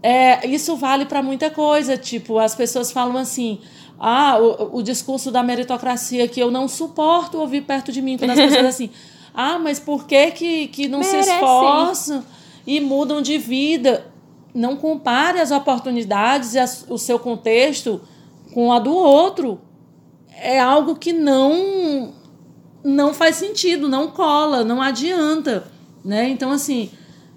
É, 0.02 0.46
isso 0.46 0.76
vale 0.76 1.04
para 1.04 1.22
muita 1.22 1.50
coisa. 1.50 1.96
Tipo, 1.98 2.38
as 2.38 2.54
pessoas 2.54 2.90
falam 2.90 3.16
assim: 3.18 3.60
ah, 3.98 4.38
o, 4.40 4.78
o 4.78 4.82
discurso 4.82 5.30
da 5.30 5.42
meritocracia 5.42 6.26
que 6.26 6.40
eu 6.40 6.50
não 6.50 6.66
suporto 6.68 7.38
ouvir 7.38 7.62
perto 7.62 7.92
de 7.92 8.00
mim. 8.00 8.16
Quando 8.16 8.30
as 8.30 8.38
pessoas 8.40 8.64
assim, 8.66 8.90
ah, 9.34 9.58
mas 9.58 9.78
por 9.78 10.06
que, 10.06 10.30
que, 10.30 10.66
que 10.68 10.88
não 10.88 11.02
se 11.02 11.12
Merecem. 11.12 11.34
esforçam 11.34 12.24
e 12.66 12.80
mudam 12.80 13.20
de 13.20 13.36
vida? 13.36 14.06
Não 14.54 14.74
compare 14.76 15.38
as 15.38 15.50
oportunidades 15.50 16.54
e 16.54 16.58
as- 16.58 16.84
o 16.88 16.96
seu 16.98 17.18
contexto 17.18 18.00
com 18.54 18.72
a 18.72 18.78
do 18.78 18.94
outro. 18.94 19.60
É 20.42 20.58
algo 20.58 20.96
que 20.96 21.12
não 21.12 22.12
não 22.82 23.12
faz 23.12 23.36
sentido, 23.36 23.88
não 23.88 24.08
cola, 24.08 24.64
não 24.64 24.80
adianta, 24.80 25.64
né? 26.04 26.28
Então 26.30 26.50
assim, 26.50 26.90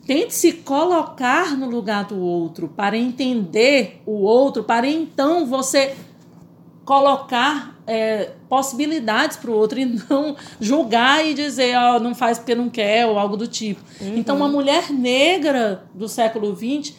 tente 0.08 0.34
se 0.34 0.54
colocar 0.54 1.58
no 1.58 1.70
lugar 1.70 2.06
do 2.06 2.18
outro 2.20 2.70
para 2.70 2.98
entender 2.98 4.02
o 4.06 4.22
outro, 4.22 4.64
para 4.64 4.88
então 4.88 5.46
você 5.46 5.96
colocar 6.86 7.78
é, 7.88 8.32
possibilidades 8.50 9.38
para 9.38 9.52
o 9.52 9.54
outro 9.54 9.80
e 9.80 9.86
não 10.10 10.36
julgar 10.60 11.26
e 11.26 11.34
dizer, 11.34 11.76
ó, 11.78 12.00
não 12.00 12.14
faz 12.16 12.38
porque 12.38 12.56
não 12.56 12.70
quer 12.70 13.06
ou 13.06 13.18
algo 13.20 13.36
do 13.38 13.48
tipo. 13.48 13.82
Então, 14.02 14.36
uma 14.38 14.48
mulher 14.48 14.92
negra 14.92 15.86
do 15.94 16.08
século 16.08 16.56
XX 16.56 16.94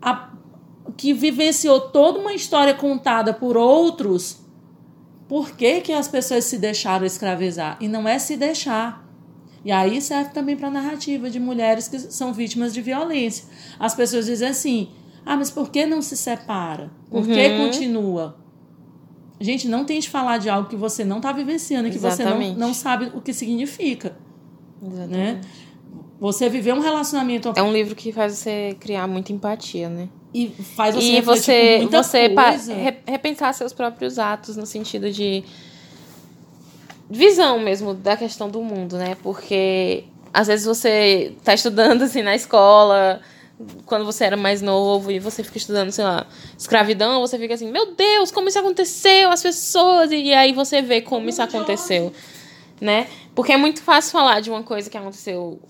a- 0.00 0.30
que 0.96 1.12
vivenciou 1.12 1.80
toda 1.80 2.18
uma 2.18 2.32
história 2.32 2.74
contada 2.74 3.32
por 3.32 3.56
outros, 3.56 4.39
por 5.30 5.52
que, 5.52 5.80
que 5.80 5.92
as 5.92 6.08
pessoas 6.08 6.44
se 6.44 6.58
deixaram 6.58 7.06
escravizar? 7.06 7.76
E 7.80 7.86
não 7.86 8.08
é 8.08 8.18
se 8.18 8.36
deixar. 8.36 9.08
E 9.64 9.70
aí 9.70 10.02
serve 10.02 10.30
também 10.30 10.56
para 10.56 10.66
a 10.66 10.70
narrativa 10.72 11.30
de 11.30 11.38
mulheres 11.38 11.86
que 11.86 12.00
são 12.00 12.32
vítimas 12.32 12.74
de 12.74 12.82
violência. 12.82 13.44
As 13.78 13.94
pessoas 13.94 14.26
dizem 14.26 14.48
assim: 14.48 14.88
ah, 15.24 15.36
mas 15.36 15.48
por 15.48 15.70
que 15.70 15.86
não 15.86 16.02
se 16.02 16.16
separa? 16.16 16.90
Por 17.08 17.24
que 17.24 17.46
Uhum. 17.46 17.64
continua? 17.64 18.36
Gente, 19.40 19.68
não 19.68 19.84
tente 19.84 20.10
falar 20.10 20.38
de 20.38 20.50
algo 20.50 20.68
que 20.68 20.74
você 20.74 21.04
não 21.04 21.18
está 21.18 21.30
vivenciando 21.30 21.86
e 21.86 21.92
que 21.92 21.98
você 21.98 22.24
não, 22.24 22.54
não 22.54 22.74
sabe 22.74 23.12
o 23.14 23.20
que 23.20 23.32
significa. 23.32 24.16
Exatamente. 24.82 25.16
Né? 25.16 25.40
Você 26.18 26.48
viver 26.48 26.74
um 26.74 26.80
relacionamento 26.80 27.52
É 27.54 27.62
um 27.62 27.72
livro 27.72 27.94
que 27.94 28.10
faz 28.10 28.32
você 28.34 28.76
criar 28.80 29.06
muita 29.06 29.32
empatia, 29.32 29.88
né? 29.88 30.08
E 30.32 30.48
faz 30.48 30.94
você 30.94 31.06
e 31.12 31.20
você, 31.20 31.78
muita 31.78 32.02
você 32.02 32.28
coisa. 32.28 32.74
re- 32.74 32.98
repensar 33.06 33.52
seus 33.52 33.72
próprios 33.72 34.18
atos 34.18 34.56
no 34.56 34.64
sentido 34.66 35.10
de 35.10 35.42
visão 37.08 37.58
mesmo 37.58 37.94
da 37.94 38.16
questão 38.16 38.48
do 38.48 38.62
mundo, 38.62 38.96
né? 38.96 39.16
Porque 39.22 40.04
às 40.32 40.46
vezes 40.46 40.66
você 40.66 41.34
tá 41.42 41.52
estudando 41.54 42.02
assim 42.02 42.22
na 42.22 42.34
escola, 42.36 43.20
quando 43.84 44.04
você 44.04 44.24
era 44.24 44.36
mais 44.36 44.62
novo 44.62 45.10
e 45.10 45.18
você 45.18 45.42
fica 45.42 45.58
estudando, 45.58 45.90
sei 45.90 46.04
lá, 46.04 46.26
escravidão, 46.56 47.20
você 47.20 47.36
fica 47.38 47.54
assim, 47.54 47.70
meu 47.70 47.94
Deus, 47.94 48.30
como 48.30 48.48
isso 48.48 48.58
aconteceu, 48.58 49.30
as 49.30 49.42
pessoas, 49.42 50.12
e 50.12 50.32
aí 50.32 50.52
você 50.52 50.80
vê 50.80 51.00
como 51.00 51.28
isso 51.28 51.42
aconteceu, 51.42 52.12
né? 52.80 53.08
Porque 53.34 53.52
é 53.52 53.56
muito 53.56 53.82
fácil 53.82 54.12
falar 54.12 54.40
de 54.40 54.48
uma 54.50 54.62
coisa 54.62 54.88
que 54.88 54.96
aconteceu 54.96 55.60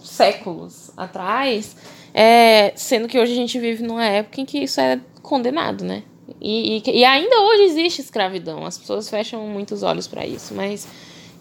séculos 0.00 0.90
atrás, 0.96 1.76
é, 2.18 2.72
sendo 2.74 3.06
que 3.06 3.18
hoje 3.18 3.32
a 3.32 3.36
gente 3.36 3.58
vive 3.58 3.82
numa 3.82 4.06
época 4.06 4.40
em 4.40 4.46
que 4.46 4.56
isso 4.58 4.80
é 4.80 4.98
condenado, 5.20 5.84
né? 5.84 6.02
E, 6.40 6.78
e, 6.78 7.00
e 7.00 7.04
ainda 7.04 7.42
hoje 7.42 7.64
existe 7.64 8.00
escravidão. 8.00 8.64
As 8.64 8.78
pessoas 8.78 9.10
fecham 9.10 9.46
muitos 9.46 9.82
olhos 9.82 10.06
para 10.06 10.26
isso, 10.26 10.54
mas 10.54 10.88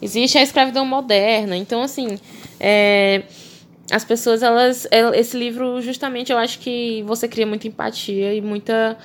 existe 0.02 0.38
a 0.38 0.44
escravidão 0.44 0.86
moderna. 0.86 1.56
Então, 1.56 1.82
assim, 1.82 2.20
é, 2.60 3.24
as 3.90 4.04
pessoas, 4.04 4.44
elas. 4.44 4.86
é, 4.92 5.18
Esse 5.18 5.38
livro, 5.38 5.82
justamente, 5.82 6.34
eu 6.34 6.38
acho 6.38 6.60
que 6.60 7.02
você 7.04 7.26
cria 7.26 7.48
muita 7.48 7.70
empatia 7.70 8.34
e 8.34 8.42
muita. 8.42 8.98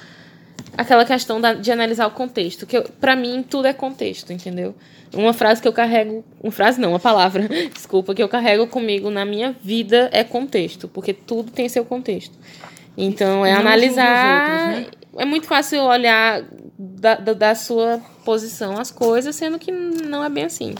Aquela 0.77 1.05
questão 1.05 1.41
da- 1.41 1.55
de 1.55 1.71
analisar 1.71 2.07
o 2.07 2.11
contexto. 2.11 2.67
Que 2.67 2.81
para 2.81 3.15
mim, 3.17 3.45
tudo 3.49 3.67
é 3.67 3.73
contexto, 3.73 4.33
entendeu? 4.33 4.75
Uma 5.15 5.33
frase 5.33 5.61
que 5.61 5.67
eu 5.69 5.73
carrego. 5.73 6.25
Uma 6.43 6.53
frase 6.53 6.81
não, 6.81 6.91
uma 6.91 6.99
palavra, 7.01 7.49
desculpa, 7.75 8.15
que 8.15 8.23
eu 8.23 8.29
carrego 8.29 8.67
comigo 8.67 9.11
na 9.11 9.25
minha 9.25 9.55
vida 9.63 10.09
é 10.13 10.23
contexto, 10.25 10.87
porque 10.89 11.13
tudo 11.13 11.51
tem 11.51 11.69
seu 11.69 11.85
contexto. 11.85 12.39
Então, 12.97 13.45
é 13.45 13.53
Não 13.55 13.61
analisar. 13.61 14.43
outros, 14.79 14.85
né? 14.85 14.87
É 15.19 15.25
muito 15.25 15.47
fácil 15.47 15.83
olhar 15.83 16.43
da, 16.79 17.17
da, 17.17 17.33
da 17.33 17.55
sua 17.55 18.01
posição 18.25 18.79
as 18.79 18.91
coisas, 18.91 19.35
sendo 19.35 19.59
que 19.59 19.73
não 19.73 20.23
é 20.25 20.29
bem 20.29 20.45
assim. 20.45 20.75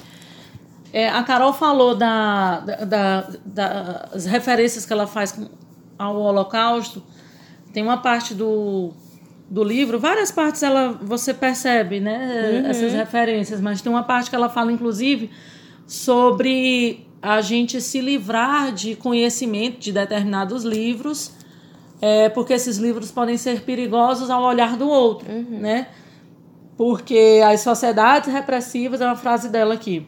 É, 0.93 1.09
a 1.09 1.23
Carol 1.23 1.53
falou 1.53 1.95
da, 1.95 2.61
da- 2.61 2.85
da- 2.85 4.09
das 4.13 4.27
referências 4.27 4.85
que 4.87 4.93
ela 4.93 5.07
faz 5.07 5.39
ao 5.99 6.17
Holocausto. 6.17 7.03
Tem 7.73 7.83
uma 7.83 7.99
parte 7.99 8.35
do, 8.35 8.93
do 9.51 9.65
livro, 9.65 9.99
várias 9.99 10.31
partes 10.31 10.63
ela 10.63 10.97
você 11.03 11.35
percebe, 11.35 11.99
né? 11.99 12.65
Essas 12.69 12.93
referências, 12.93 13.61
mas 13.61 13.83
tem 13.83 13.91
uma 13.91 14.05
parte 14.05 14.31
que 14.31 14.37
ela 14.37 14.49
fala, 14.49 14.71
inclusive, 14.71 15.29
sobre 15.89 17.05
a 17.21 17.41
gente 17.41 17.81
se 17.81 18.01
livrar 18.01 18.73
de 18.73 18.95
conhecimento 18.95 19.81
de 19.81 19.91
determinados 19.91 20.63
livros, 20.63 21.33
é, 22.01 22.29
porque 22.29 22.53
esses 22.53 22.79
livros 22.79 23.11
podem 23.11 23.37
ser 23.37 23.63
perigosos 23.63 24.31
ao 24.31 24.43
olhar 24.45 24.77
do 24.77 24.89
outro, 24.89 25.29
né? 25.51 25.89
Porque 26.77 27.43
as 27.45 27.61
sociedades 27.61 28.33
repressivas, 28.33 29.01
é 29.01 29.05
uma 29.05 29.17
frase 29.17 29.49
dela 29.49 29.75
aqui. 29.75 30.07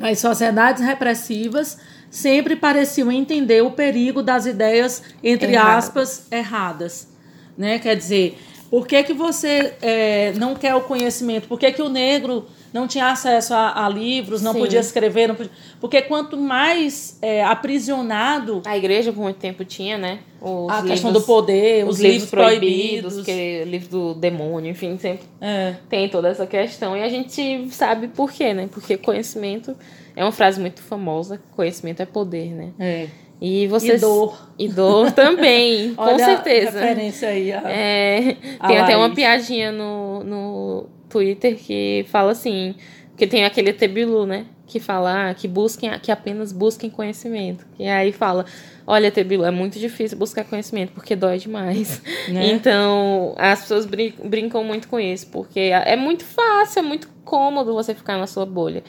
As 0.00 0.18
sociedades 0.18 0.82
repressivas 0.82 1.78
sempre 2.10 2.56
pareciam 2.56 3.12
entender 3.12 3.62
o 3.62 3.72
perigo 3.72 4.22
das 4.22 4.46
ideias, 4.46 5.02
entre 5.22 5.52
Erradas. 5.52 5.84
aspas, 5.84 6.26
erradas. 6.32 7.11
Né? 7.56 7.78
Quer 7.78 7.96
dizer, 7.96 8.38
por 8.70 8.86
que, 8.86 9.02
que 9.02 9.12
você 9.12 9.74
é, 9.82 10.32
não 10.36 10.54
quer 10.54 10.74
o 10.74 10.80
conhecimento? 10.80 11.46
Por 11.48 11.58
que, 11.58 11.70
que 11.72 11.82
o 11.82 11.88
negro 11.88 12.46
não 12.72 12.88
tinha 12.88 13.10
acesso 13.10 13.52
a, 13.52 13.84
a 13.84 13.88
livros, 13.88 14.40
não 14.40 14.54
Sim. 14.54 14.60
podia 14.60 14.80
escrever? 14.80 15.28
Não 15.28 15.34
podia... 15.34 15.52
Porque 15.78 16.00
quanto 16.00 16.38
mais 16.38 17.18
é, 17.20 17.44
aprisionado 17.44 18.62
A 18.64 18.76
igreja 18.78 19.12
por 19.12 19.20
muito 19.22 19.36
tempo 19.36 19.62
tinha, 19.64 19.98
né? 19.98 20.20
Os 20.40 20.70
a 20.70 20.76
questão 20.82 21.10
livros- 21.10 21.12
do 21.12 21.26
poder, 21.26 21.86
os, 21.86 22.00
livros, 22.00 22.30
proibidos. 22.30 23.22
que 23.24 23.30
é 23.30 23.64
livro 23.64 23.88
do 23.90 24.14
demônio, 24.14 24.70
enfim, 24.70 24.96
sempre 24.98 25.26
É. 25.40 25.74
tem 25.90 26.08
toda 26.08 26.28
essa 26.28 26.46
questão. 26.46 26.96
E 26.96 27.02
a 27.02 27.08
gente 27.10 27.68
sabe 27.70 28.08
por 28.08 28.32
quê, 28.32 28.54
né? 28.54 28.68
Porque 28.72 28.96
conhecimento 28.96 29.76
é 30.16 30.24
uma 30.24 30.32
frase 30.32 30.58
muito 30.58 30.80
famosa. 30.82 31.40
Conhecimento 31.54 32.00
é 32.00 32.06
poder, 32.06 32.50
né? 32.52 32.70
É. 32.78 33.06
E 33.44 33.66
você 33.66 33.96
E 33.96 33.98
dor. 33.98 34.48
E 34.56 34.68
dor 34.68 35.10
também, 35.10 35.94
com 35.98 36.02
Olha 36.02 36.14
a 36.14 36.18
certeza. 36.18 36.78
referência 36.80 37.28
aí. 37.28 37.52
a- 37.52 37.62
É, 37.68 38.36
A 38.60 38.68
tem 38.68 38.78
até 38.78 38.96
uma 38.96 39.06
Laís. 39.06 39.16
piadinha 39.16 39.72
no, 39.72 40.22
no 40.22 40.86
Twitter 41.08 41.56
que 41.56 42.06
fala 42.08 42.30
assim, 42.30 42.76
que 43.16 43.26
tem 43.26 43.44
aquele 43.44 43.72
Tebilu, 43.72 44.24
né? 44.26 44.46
Que 44.64 44.78
fala 44.78 45.30
ah, 45.30 45.34
que 45.34 45.48
busquem, 45.48 45.90
que 46.00 46.12
apenas 46.12 46.52
busquem 46.52 46.88
conhecimento. 46.88 47.66
E 47.78 47.86
aí 47.88 48.12
fala, 48.12 48.46
olha, 48.86 49.10
Tebilu, 49.10 49.44
é 49.44 49.50
muito 49.50 49.76
difícil 49.78 50.16
buscar 50.16 50.44
conhecimento, 50.44 50.92
porque 50.92 51.16
dói 51.16 51.38
demais. 51.38 52.00
Né? 52.28 52.46
Então, 52.54 53.34
as 53.36 53.62
pessoas 53.62 53.84
brin- 53.86 54.14
brincam 54.24 54.62
muito 54.62 54.86
com 54.88 55.00
isso, 55.00 55.26
porque 55.26 55.58
é 55.58 55.96
muito 55.96 56.24
fácil, 56.24 56.78
é 56.78 56.82
muito 56.82 57.08
cômodo 57.24 57.74
você 57.74 57.92
ficar 57.92 58.16
na 58.16 58.26
sua 58.28 58.46
bolha. 58.46 58.82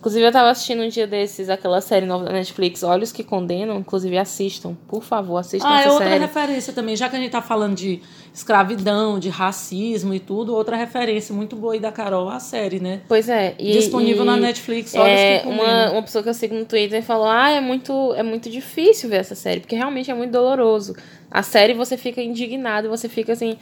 Inclusive, 0.00 0.24
eu 0.24 0.32
tava 0.32 0.48
assistindo 0.48 0.82
um 0.82 0.88
dia 0.88 1.06
desses 1.06 1.50
aquela 1.50 1.78
série 1.82 2.06
nova 2.06 2.24
da 2.24 2.32
Netflix, 2.32 2.82
Olhos 2.82 3.12
que 3.12 3.22
Condenam. 3.22 3.76
Inclusive, 3.78 4.16
assistam. 4.16 4.74
Por 4.88 5.02
favor, 5.02 5.36
assistam 5.36 5.68
Ah, 5.68 5.76
é 5.76 5.84
essa 5.84 5.92
outra 5.92 6.08
série. 6.08 6.20
referência 6.20 6.72
também. 6.72 6.96
Já 6.96 7.10
que 7.10 7.16
a 7.16 7.18
gente 7.18 7.30
tá 7.30 7.42
falando 7.42 7.74
de 7.76 8.00
escravidão, 8.32 9.18
de 9.18 9.28
racismo 9.28 10.14
e 10.14 10.18
tudo, 10.18 10.54
outra 10.54 10.74
referência 10.74 11.34
muito 11.34 11.54
boa 11.54 11.74
aí 11.74 11.80
da 11.80 11.92
Carol, 11.92 12.30
a 12.30 12.40
série, 12.40 12.80
né? 12.80 13.02
Pois 13.06 13.28
é. 13.28 13.54
E, 13.58 13.72
Disponível 13.72 14.22
e, 14.22 14.26
na 14.26 14.36
Netflix. 14.38 14.94
Olha 14.94 15.06
É, 15.10 15.38
que 15.40 15.48
uma, 15.48 15.62
uma... 15.64 15.90
uma 15.92 16.02
pessoa 16.02 16.22
que 16.22 16.30
eu 16.30 16.34
sigo 16.34 16.54
no 16.54 16.64
Twitter 16.64 17.02
falou: 17.02 17.26
Ah, 17.26 17.50
é 17.50 17.60
muito, 17.60 18.14
é 18.14 18.22
muito 18.22 18.48
difícil 18.48 19.10
ver 19.10 19.16
essa 19.16 19.34
série, 19.34 19.60
porque 19.60 19.76
realmente 19.76 20.10
é 20.10 20.14
muito 20.14 20.30
doloroso. 20.32 20.94
A 21.30 21.42
série 21.42 21.74
você 21.74 21.98
fica 21.98 22.22
indignado, 22.22 22.88
você 22.88 23.06
fica 23.06 23.34
assim. 23.34 23.58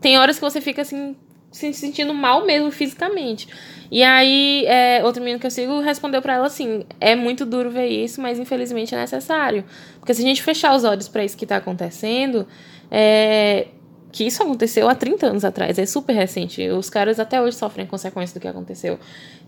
Tem 0.00 0.16
horas 0.16 0.36
que 0.36 0.42
você 0.42 0.60
fica 0.60 0.82
assim, 0.82 1.16
se 1.56 1.72
sentindo 1.72 2.12
mal 2.12 2.44
mesmo 2.44 2.70
fisicamente. 2.70 3.48
E 3.90 4.02
aí, 4.02 4.64
é, 4.66 5.02
outro 5.04 5.22
menino 5.22 5.40
que 5.40 5.46
eu 5.46 5.50
sigo 5.50 5.80
respondeu 5.80 6.20
pra 6.20 6.34
ela 6.34 6.46
assim: 6.46 6.84
é 7.00 7.14
muito 7.14 7.46
duro 7.46 7.70
ver 7.70 7.86
isso, 7.86 8.20
mas 8.20 8.38
infelizmente 8.38 8.94
é 8.94 8.98
necessário. 8.98 9.64
Porque 9.98 10.12
se 10.12 10.22
a 10.22 10.24
gente 10.24 10.42
fechar 10.42 10.74
os 10.74 10.84
olhos 10.84 11.08
pra 11.08 11.24
isso 11.24 11.36
que 11.36 11.46
tá 11.46 11.56
acontecendo, 11.56 12.46
é, 12.90 13.68
que 14.12 14.24
isso 14.26 14.42
aconteceu 14.42 14.88
há 14.88 14.94
30 14.94 15.26
anos 15.26 15.44
atrás, 15.44 15.78
é 15.78 15.86
super 15.86 16.14
recente. 16.14 16.68
Os 16.68 16.90
caras 16.90 17.18
até 17.18 17.40
hoje 17.40 17.56
sofrem 17.56 17.86
consequências 17.86 18.34
do 18.34 18.40
que 18.40 18.48
aconteceu. 18.48 18.98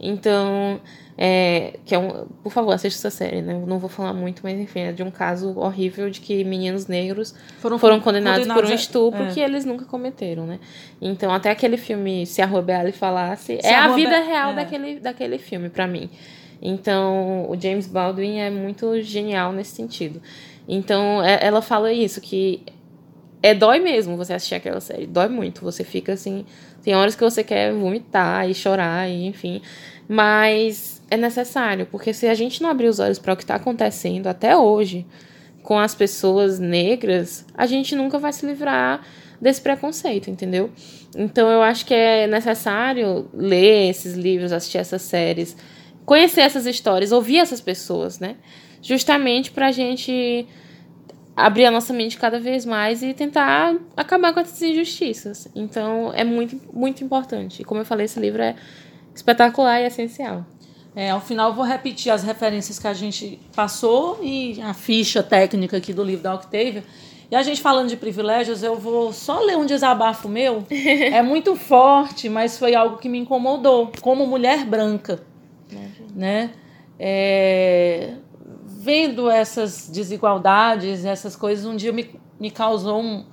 Então, 0.00 0.80
é, 1.20 1.74
que 1.84 1.96
é 1.96 1.98
um, 1.98 2.26
por 2.44 2.52
favor, 2.52 2.72
assista 2.72 3.08
essa 3.08 3.16
série, 3.16 3.42
né? 3.42 3.54
Eu 3.54 3.66
não 3.66 3.80
vou 3.80 3.90
falar 3.90 4.14
muito, 4.14 4.40
mas 4.44 4.56
enfim, 4.56 4.80
é 4.82 4.92
de 4.92 5.02
um 5.02 5.10
caso 5.10 5.58
horrível 5.58 6.08
de 6.08 6.20
que 6.20 6.44
meninos 6.44 6.86
negros 6.86 7.34
foram, 7.58 7.76
foram 7.76 7.98
condenados, 7.98 8.46
condenados, 8.46 8.62
por 8.62 8.70
um 8.70 8.74
estupro 8.74 9.24
é. 9.24 9.26
que 9.26 9.40
eles 9.40 9.64
nunca 9.64 9.84
cometeram, 9.84 10.46
né? 10.46 10.60
Então, 11.02 11.34
até 11.34 11.50
aquele 11.50 11.76
filme 11.76 12.24
Se 12.24 12.40
a 12.40 12.46
Rubeali 12.46 12.92
Falasse, 12.92 13.58
Se 13.60 13.66
é 13.66 13.74
a, 13.74 13.86
a 13.86 13.88
vida 13.88 14.20
real 14.20 14.52
é. 14.52 14.54
daquele, 14.54 15.00
daquele 15.00 15.38
filme, 15.38 15.68
para 15.68 15.88
mim. 15.88 16.08
Então, 16.62 17.50
o 17.50 17.60
James 17.60 17.88
Baldwin 17.88 18.38
é 18.38 18.48
muito 18.48 19.02
genial 19.02 19.52
nesse 19.52 19.74
sentido. 19.74 20.22
Então, 20.68 21.20
é, 21.24 21.40
ela 21.44 21.60
fala 21.60 21.92
isso, 21.92 22.20
que 22.20 22.62
é 23.42 23.54
dói 23.54 23.80
mesmo 23.80 24.16
você 24.16 24.34
assistir 24.34 24.54
aquela 24.54 24.80
série. 24.80 25.06
Dói 25.06 25.28
muito. 25.28 25.62
Você 25.62 25.82
fica 25.82 26.12
assim. 26.12 26.46
Tem 26.80 26.94
horas 26.94 27.16
que 27.16 27.24
você 27.24 27.42
quer 27.42 27.72
vomitar 27.72 28.48
e 28.48 28.54
chorar, 28.54 29.08
e 29.08 29.26
enfim. 29.26 29.60
Mas 30.08 30.97
é 31.10 31.16
necessário, 31.16 31.86
porque 31.86 32.12
se 32.12 32.26
a 32.26 32.34
gente 32.34 32.62
não 32.62 32.70
abrir 32.70 32.88
os 32.88 32.98
olhos 32.98 33.18
para 33.18 33.32
o 33.32 33.36
que 33.36 33.42
está 33.42 33.54
acontecendo 33.54 34.26
até 34.26 34.56
hoje 34.56 35.06
com 35.62 35.78
as 35.78 35.94
pessoas 35.94 36.58
negras, 36.58 37.44
a 37.54 37.66
gente 37.66 37.94
nunca 37.94 38.18
vai 38.18 38.32
se 38.32 38.46
livrar 38.46 39.02
desse 39.40 39.60
preconceito, 39.60 40.30
entendeu? 40.30 40.70
Então 41.16 41.50
eu 41.50 41.62
acho 41.62 41.86
que 41.86 41.94
é 41.94 42.26
necessário 42.26 43.28
ler 43.32 43.90
esses 43.90 44.14
livros, 44.14 44.52
assistir 44.52 44.78
essas 44.78 45.02
séries, 45.02 45.56
conhecer 46.04 46.42
essas 46.42 46.66
histórias, 46.66 47.12
ouvir 47.12 47.38
essas 47.38 47.60
pessoas, 47.60 48.18
né? 48.18 48.36
Justamente 48.82 49.50
para 49.50 49.68
a 49.68 49.72
gente 49.72 50.46
abrir 51.38 51.66
a 51.66 51.70
nossa 51.70 51.92
mente 51.92 52.18
cada 52.18 52.40
vez 52.40 52.64
mais 52.66 53.02
e 53.02 53.14
tentar 53.14 53.76
acabar 53.96 54.32
com 54.32 54.40
essas 54.40 54.60
injustiças. 54.60 55.48
Então, 55.54 56.12
é 56.12 56.24
muito, 56.24 56.60
muito 56.72 57.04
importante. 57.04 57.62
Como 57.62 57.80
eu 57.80 57.84
falei, 57.84 58.06
esse 58.06 58.18
livro 58.18 58.42
é 58.42 58.56
espetacular 59.14 59.80
e 59.80 59.86
essencial. 59.86 60.44
É, 60.98 61.10
ao 61.10 61.20
final, 61.20 61.54
vou 61.54 61.64
repetir 61.64 62.10
as 62.10 62.24
referências 62.24 62.76
que 62.76 62.88
a 62.88 62.92
gente 62.92 63.38
passou 63.54 64.18
e 64.20 64.60
a 64.60 64.74
ficha 64.74 65.22
técnica 65.22 65.76
aqui 65.76 65.92
do 65.92 66.02
livro 66.02 66.24
da 66.24 66.34
Octavia. 66.34 66.82
E 67.30 67.36
a 67.36 67.42
gente 67.44 67.62
falando 67.62 67.88
de 67.88 67.96
privilégios, 67.96 68.64
eu 68.64 68.74
vou 68.74 69.12
só 69.12 69.38
ler 69.38 69.56
um 69.56 69.64
desabafo 69.64 70.28
meu. 70.28 70.64
é 70.68 71.22
muito 71.22 71.54
forte, 71.54 72.28
mas 72.28 72.58
foi 72.58 72.74
algo 72.74 72.96
que 72.96 73.08
me 73.08 73.16
incomodou, 73.16 73.92
como 74.00 74.26
mulher 74.26 74.64
branca. 74.64 75.22
Né? 76.16 76.50
É, 76.98 78.14
vendo 78.66 79.30
essas 79.30 79.88
desigualdades, 79.88 81.04
essas 81.04 81.36
coisas, 81.36 81.64
um 81.64 81.76
dia 81.76 81.92
me, 81.92 82.10
me 82.40 82.50
causou 82.50 83.00
um. 83.00 83.24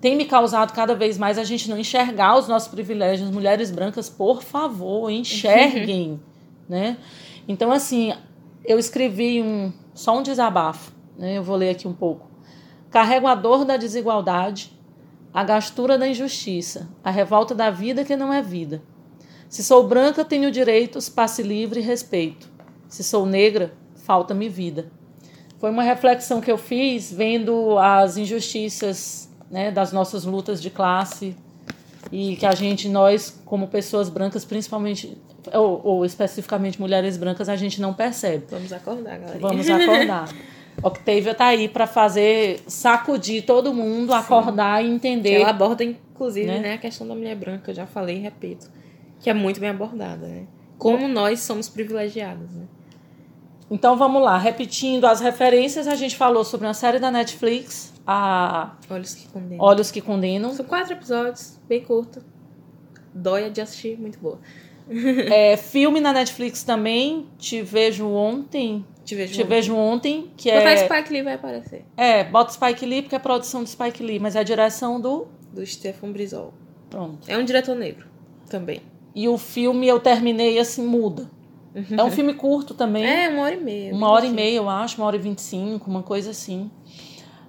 Tem 0.00 0.16
me 0.16 0.24
causado 0.24 0.72
cada 0.72 0.94
vez 0.94 1.18
mais 1.18 1.36
a 1.36 1.44
gente 1.44 1.68
não 1.68 1.76
enxergar 1.76 2.38
os 2.38 2.48
nossos 2.48 2.68
privilégios. 2.68 3.30
Mulheres 3.30 3.70
brancas, 3.70 4.08
por 4.08 4.42
favor, 4.42 5.10
enxerguem. 5.12 6.18
Né? 6.70 6.96
Então, 7.46 7.70
assim, 7.70 8.14
eu 8.64 8.78
escrevi 8.78 9.42
um, 9.42 9.70
só 9.92 10.18
um 10.18 10.22
desabafo. 10.22 10.92
Né? 11.18 11.36
Eu 11.36 11.42
vou 11.42 11.56
ler 11.56 11.70
aqui 11.70 11.86
um 11.86 11.92
pouco. 11.92 12.30
Carrego 12.90 13.26
a 13.26 13.34
dor 13.34 13.66
da 13.66 13.76
desigualdade, 13.76 14.72
a 15.34 15.44
gastura 15.44 15.98
da 15.98 16.08
injustiça, 16.08 16.88
a 17.04 17.10
revolta 17.10 17.54
da 17.54 17.70
vida 17.70 18.04
que 18.04 18.16
não 18.16 18.32
é 18.32 18.40
vida. 18.40 18.82
Se 19.48 19.62
sou 19.62 19.86
branca, 19.86 20.24
tenho 20.24 20.50
direitos, 20.50 21.08
passe 21.08 21.42
livre 21.42 21.80
e 21.80 21.82
respeito. 21.82 22.48
Se 22.88 23.04
sou 23.04 23.26
negra, 23.26 23.74
falta-me 23.94 24.48
vida 24.48 24.90
foi 25.60 25.70
uma 25.70 25.82
reflexão 25.82 26.40
que 26.40 26.50
eu 26.50 26.56
fiz 26.56 27.12
vendo 27.12 27.78
as 27.78 28.16
injustiças 28.16 29.28
né, 29.50 29.70
das 29.70 29.92
nossas 29.92 30.24
lutas 30.24 30.60
de 30.60 30.70
classe 30.70 31.36
e 32.10 32.34
que 32.36 32.46
a 32.46 32.54
gente, 32.54 32.88
nós, 32.88 33.38
como 33.44 33.68
pessoas 33.68 34.08
brancas, 34.08 34.42
principalmente, 34.42 35.18
ou, 35.52 35.80
ou 35.84 36.04
especificamente 36.04 36.80
mulheres 36.80 37.16
brancas, 37.16 37.48
a 37.48 37.56
gente 37.56 37.80
não 37.80 37.94
percebe. 37.94 38.44
Vamos 38.50 38.72
acordar, 38.72 39.18
galera. 39.18 39.38
Vamos 39.38 39.68
acordar. 39.68 40.28
Octavia 40.82 41.32
está 41.32 41.46
aí 41.46 41.68
para 41.68 41.86
fazer 41.86 42.60
sacudir 42.66 43.44
todo 43.44 43.74
mundo, 43.74 44.12
Sim. 44.12 44.18
acordar 44.18 44.84
e 44.84 44.88
entender. 44.88 45.30
Que 45.30 45.36
ela 45.36 45.50
aborda, 45.50 45.84
inclusive, 45.84 46.46
né? 46.46 46.58
né? 46.58 46.74
a 46.74 46.78
questão 46.78 47.06
da 47.06 47.14
mulher 47.14 47.36
branca, 47.36 47.70
eu 47.70 47.74
já 47.74 47.86
falei 47.86 48.16
e 48.16 48.20
repito, 48.20 48.70
que 49.20 49.28
é 49.28 49.34
muito 49.34 49.60
bem 49.60 49.70
abordada, 49.70 50.26
né? 50.26 50.46
Como 50.78 51.06
nós 51.06 51.40
somos 51.40 51.68
privilegiadas, 51.68 52.50
né? 52.52 52.64
Então 53.70 53.96
vamos 53.96 54.22
lá, 54.22 54.38
repetindo 54.38 55.04
as 55.04 55.20
referências, 55.20 55.86
a 55.86 55.94
gente 55.94 56.16
falou 56.16 56.44
sobre 56.44 56.66
uma 56.66 56.74
série 56.74 56.98
da 56.98 57.10
Netflix, 57.10 57.92
a 58.06 58.74
Olhos 58.88 59.14
que 59.14 59.28
Condenam. 59.28 59.64
Olhos 59.64 59.90
que 59.90 60.00
Condenam. 60.00 60.54
São 60.54 60.64
quatro 60.64 60.94
episódios, 60.94 61.60
bem 61.68 61.80
curto. 61.82 62.24
Dói 63.14 63.50
de 63.50 63.60
assistir, 63.60 63.98
muito 63.98 64.18
boa. 64.18 64.38
é, 65.32 65.56
filme 65.56 66.00
na 66.00 66.12
Netflix 66.12 66.62
também, 66.64 67.26
Te 67.38 67.62
Vejo 67.62 68.08
Ontem. 68.08 68.84
Te 69.04 69.14
Vejo, 69.14 69.32
Te 69.32 69.42
ontem. 69.42 69.48
Vejo 69.48 69.76
Ontem, 69.76 70.30
que 70.36 70.50
Botar 70.50 70.70
é... 70.70 70.76
Spike 70.76 71.12
Lee 71.12 71.22
vai 71.22 71.34
aparecer. 71.34 71.84
É, 71.96 72.24
bota 72.24 72.52
Spike 72.52 72.84
Lee 72.84 73.02
porque 73.02 73.14
é 73.14 73.18
a 73.18 73.20
produção 73.20 73.62
do 73.62 73.68
Spike 73.68 74.02
Lee, 74.02 74.18
mas 74.18 74.36
é 74.36 74.40
a 74.40 74.42
direção 74.42 75.00
do... 75.00 75.28
Do 75.52 75.64
Stefan 75.64 76.12
Brizol. 76.12 76.52
Pronto. 76.88 77.28
É 77.28 77.36
um 77.38 77.44
diretor 77.44 77.74
negro 77.74 78.06
também. 78.48 78.82
E 79.14 79.28
o 79.28 79.38
filme 79.38 79.86
eu 79.88 79.98
terminei 79.98 80.58
assim, 80.58 80.84
muda. 80.84 81.30
É 81.74 82.02
um 82.02 82.10
filme 82.10 82.34
curto 82.34 82.74
também. 82.74 83.06
É, 83.06 83.28
uma 83.28 83.42
hora 83.42 83.54
e 83.54 83.60
meia. 83.60 83.94
Uma 83.94 84.10
hora 84.10 84.26
e 84.26 84.30
meia, 84.30 84.56
eu 84.56 84.68
acho, 84.68 84.98
uma 84.98 85.06
hora 85.06 85.16
e 85.16 85.20
vinte 85.20 85.38
e 85.38 85.42
cinco, 85.42 85.88
uma 85.88 86.02
coisa 86.02 86.30
assim. 86.30 86.70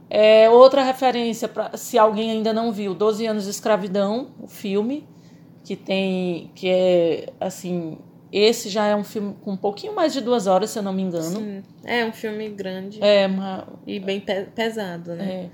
É, 0.09 0.49
outra 0.49 0.83
referência, 0.83 1.47
pra, 1.47 1.75
se 1.75 1.97
alguém 1.97 2.31
ainda 2.31 2.53
não 2.53 2.71
viu, 2.71 2.93
12 2.93 3.25
anos 3.25 3.45
de 3.45 3.49
escravidão, 3.49 4.27
o 4.39 4.47
filme, 4.47 5.07
que 5.63 5.75
tem. 5.75 6.51
que 6.55 6.69
é 6.69 7.33
assim. 7.39 7.97
Esse 8.31 8.69
já 8.69 8.85
é 8.85 8.95
um 8.95 9.03
filme 9.03 9.35
com 9.41 9.51
um 9.51 9.57
pouquinho 9.57 9.93
mais 9.93 10.13
de 10.13 10.21
duas 10.21 10.47
horas, 10.47 10.69
se 10.69 10.79
eu 10.79 10.83
não 10.83 10.93
me 10.93 11.01
engano. 11.01 11.37
Sim. 11.37 11.63
É 11.83 12.05
um 12.05 12.13
filme 12.13 12.47
grande. 12.47 13.03
É, 13.03 13.27
uma... 13.27 13.67
E 13.85 13.99
bem 13.99 14.21
pe 14.21 14.45
pesado, 14.55 15.15
né? 15.15 15.25
É. 15.25 15.49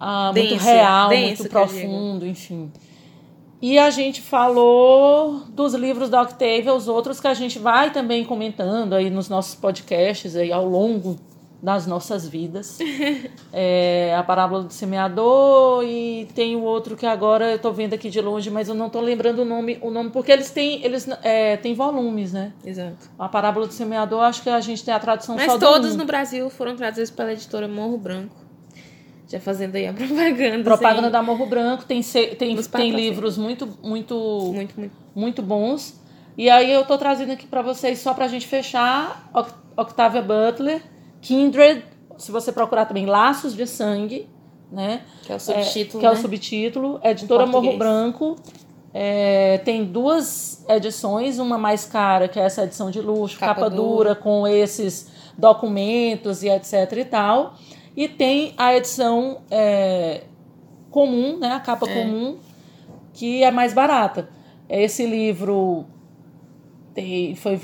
Ah, 0.00 0.32
denso, 0.32 0.48
muito 0.48 0.62
real, 0.64 1.08
muito 1.08 1.48
profundo, 1.48 2.26
enfim. 2.26 2.72
E 3.62 3.78
a 3.78 3.88
gente 3.90 4.20
falou 4.20 5.44
dos 5.48 5.72
livros 5.72 6.10
da 6.10 6.20
Octavia, 6.20 6.74
os 6.74 6.88
outros 6.88 7.20
que 7.20 7.26
a 7.26 7.32
gente 7.32 7.58
vai 7.58 7.90
também 7.90 8.24
comentando 8.24 8.92
aí 8.92 9.08
nos 9.08 9.28
nossos 9.28 9.54
podcasts 9.54 10.36
aí 10.36 10.52
ao 10.52 10.66
longo 10.66 11.16
das 11.64 11.86
nossas 11.86 12.28
vidas. 12.28 12.78
é, 13.50 14.14
a 14.14 14.22
Parábola 14.22 14.64
do 14.64 14.72
Semeador 14.72 15.82
e 15.82 16.28
tem 16.34 16.54
o 16.54 16.60
outro 16.60 16.94
que 16.94 17.06
agora 17.06 17.52
eu 17.52 17.56
estou 17.56 17.72
vendo 17.72 17.94
aqui 17.94 18.10
de 18.10 18.20
longe, 18.20 18.50
mas 18.50 18.68
eu 18.68 18.74
não 18.74 18.88
estou 18.88 19.00
lembrando 19.00 19.38
o 19.40 19.44
nome, 19.46 19.78
o 19.80 19.90
nome 19.90 20.10
porque 20.10 20.30
eles 20.30 20.50
têm 20.50 20.84
eles 20.84 21.08
é, 21.22 21.56
têm 21.56 21.72
volumes, 21.74 22.34
né? 22.34 22.52
Exato. 22.62 23.10
A 23.18 23.30
Parábola 23.30 23.66
do 23.66 23.72
Semeador, 23.72 24.20
acho 24.24 24.42
que 24.42 24.50
a 24.50 24.60
gente 24.60 24.84
tem 24.84 24.92
a 24.92 25.00
tradução 25.00 25.36
mas 25.36 25.50
só 25.50 25.58
todos 25.58 25.94
um. 25.94 25.96
no 25.96 26.04
Brasil 26.04 26.50
foram 26.50 26.76
traduzidos 26.76 27.10
pela 27.10 27.32
editora 27.32 27.66
Morro 27.66 27.96
Branco. 27.96 28.36
Já 29.26 29.40
fazendo 29.40 29.74
aí 29.76 29.86
a 29.86 29.94
propaganda. 29.96 30.64
Propaganda 30.64 31.10
da 31.10 31.22
Morro 31.22 31.46
Branco, 31.46 31.86
tem, 31.86 32.02
tem, 32.02 32.56
tem 32.62 32.90
livros 32.90 33.38
muito, 33.38 33.66
muito, 33.82 34.52
muito, 34.52 34.78
muito, 34.78 34.96
muito 35.16 35.42
bons. 35.42 35.98
E 36.36 36.50
aí 36.50 36.70
eu 36.70 36.84
tô 36.84 36.98
trazendo 36.98 37.32
aqui 37.32 37.46
para 37.46 37.62
vocês, 37.62 38.00
só 38.00 38.12
pra 38.12 38.28
gente 38.28 38.46
fechar, 38.46 39.30
Octavia 39.76 40.20
Butler, 40.20 40.82
Kindred, 41.24 41.82
se 42.18 42.30
você 42.30 42.52
procurar 42.52 42.84
também, 42.84 43.06
Laços 43.06 43.56
de 43.56 43.66
Sangue, 43.66 44.28
né? 44.70 45.00
Que 45.22 45.32
é 45.32 45.36
o 45.36 45.40
subtítulo, 45.40 45.98
é, 45.98 46.00
Que 46.00 46.06
é 46.06 46.10
o 46.10 46.14
né? 46.14 46.20
subtítulo. 46.20 47.00
Editora 47.02 47.46
Morro 47.46 47.78
Branco. 47.78 48.36
É, 48.92 49.58
tem 49.64 49.84
duas 49.86 50.64
edições, 50.68 51.38
uma 51.38 51.56
mais 51.56 51.86
cara, 51.86 52.28
que 52.28 52.38
é 52.38 52.44
essa 52.44 52.64
edição 52.64 52.90
de 52.90 53.00
luxo, 53.00 53.38
capa, 53.40 53.54
capa 53.54 53.70
dura, 53.70 54.10
dura, 54.10 54.14
com 54.14 54.46
esses 54.46 55.10
documentos 55.36 56.42
e 56.42 56.48
etc 56.48 56.92
e 56.92 57.04
tal. 57.06 57.54
E 57.96 58.06
tem 58.06 58.52
a 58.58 58.76
edição 58.76 59.40
é, 59.50 60.24
comum, 60.90 61.38
né, 61.38 61.52
a 61.52 61.60
capa 61.60 61.88
é. 61.88 62.02
comum, 62.02 62.36
que 63.14 63.42
é 63.42 63.50
mais 63.50 63.72
barata. 63.72 64.28
Esse 64.68 65.06
livro 65.06 65.86
tem, 66.94 67.34
foi, 67.34 67.58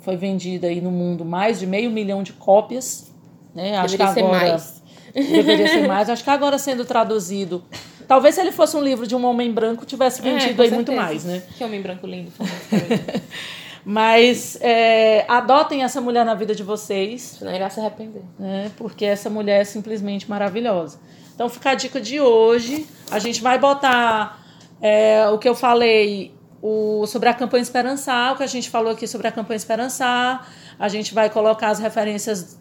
foi 0.00 0.16
vendido 0.16 0.66
aí 0.66 0.80
no 0.80 0.90
mundo 0.90 1.24
mais 1.24 1.58
de 1.58 1.66
meio 1.66 1.90
milhão 1.90 2.22
de 2.22 2.32
cópias. 2.32 3.12
Né? 3.54 3.76
Acho 3.76 3.96
deveria 3.96 4.14
que 4.14 4.20
agora, 4.20 4.38
ser 4.38 4.46
mais. 4.46 4.82
Deveria 5.14 5.68
ser 5.68 5.88
mais. 5.88 6.08
Acho 6.08 6.24
que 6.24 6.30
agora 6.30 6.58
sendo 6.58 6.84
traduzido. 6.84 7.64
Talvez 8.06 8.34
se 8.34 8.40
ele 8.40 8.52
fosse 8.52 8.76
um 8.76 8.82
livro 8.82 9.06
de 9.06 9.14
um 9.16 9.24
homem 9.24 9.52
branco, 9.52 9.84
tivesse 9.84 10.20
é, 10.20 10.22
vendido 10.22 10.62
é, 10.62 10.64
aí 10.64 10.70
certeza. 10.70 10.74
muito 10.74 10.92
mais, 10.92 11.24
né? 11.24 11.42
Que 11.56 11.64
homem 11.64 11.82
branco 11.82 12.06
lindo. 12.06 12.30
Mas 13.84 14.56
é, 14.60 15.24
adotem 15.26 15.82
essa 15.82 16.00
mulher 16.00 16.24
na 16.24 16.34
vida 16.34 16.54
de 16.54 16.62
vocês. 16.62 17.36
Senão 17.38 17.52
irá 17.52 17.68
se 17.68 17.80
arrepender. 17.80 18.22
Né? 18.38 18.70
Porque 18.76 19.04
essa 19.04 19.28
mulher 19.28 19.62
é 19.62 19.64
simplesmente 19.64 20.30
maravilhosa. 20.30 21.00
Então 21.34 21.48
fica 21.48 21.70
a 21.70 21.74
dica 21.74 22.00
de 22.00 22.20
hoje. 22.20 22.86
A 23.10 23.18
gente 23.18 23.42
vai 23.42 23.58
botar 23.58 24.40
é, 24.80 25.28
o 25.28 25.38
que 25.38 25.48
eu 25.48 25.54
falei 25.54 26.32
o, 26.62 27.04
sobre 27.08 27.28
a 27.28 27.34
campanha 27.34 27.60
Esperançar, 27.60 28.32
o 28.32 28.36
que 28.36 28.44
a 28.44 28.46
gente 28.46 28.70
falou 28.70 28.92
aqui 28.92 29.08
sobre 29.08 29.26
a 29.26 29.32
campanha 29.32 29.56
Esperançar. 29.56 30.48
A 30.78 30.88
gente 30.88 31.12
vai 31.12 31.28
colocar 31.28 31.68
as 31.68 31.80
referências 31.80 32.58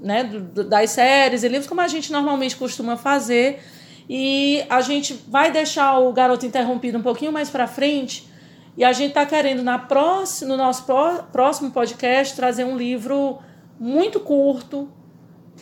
né, 0.00 0.24
das 0.68 0.90
séries 0.90 1.44
e 1.44 1.48
livros, 1.48 1.68
como 1.68 1.80
a 1.80 1.88
gente 1.88 2.10
normalmente 2.10 2.56
costuma 2.56 2.96
fazer. 2.96 3.62
E 4.08 4.64
a 4.68 4.80
gente 4.80 5.14
vai 5.28 5.50
deixar 5.50 5.98
o 5.98 6.12
Garoto 6.12 6.44
Interrompido 6.44 6.98
um 6.98 7.02
pouquinho 7.02 7.32
mais 7.32 7.48
para 7.48 7.68
frente. 7.68 8.28
E 8.76 8.84
a 8.84 8.92
gente 8.92 9.08
está 9.08 9.24
querendo, 9.24 9.62
na 9.62 9.78
próxima, 9.78 10.50
no 10.50 10.56
nosso 10.56 10.84
próximo 11.32 11.70
podcast, 11.70 12.34
trazer 12.34 12.64
um 12.64 12.76
livro 12.76 13.38
muito 13.78 14.20
curto. 14.20 14.90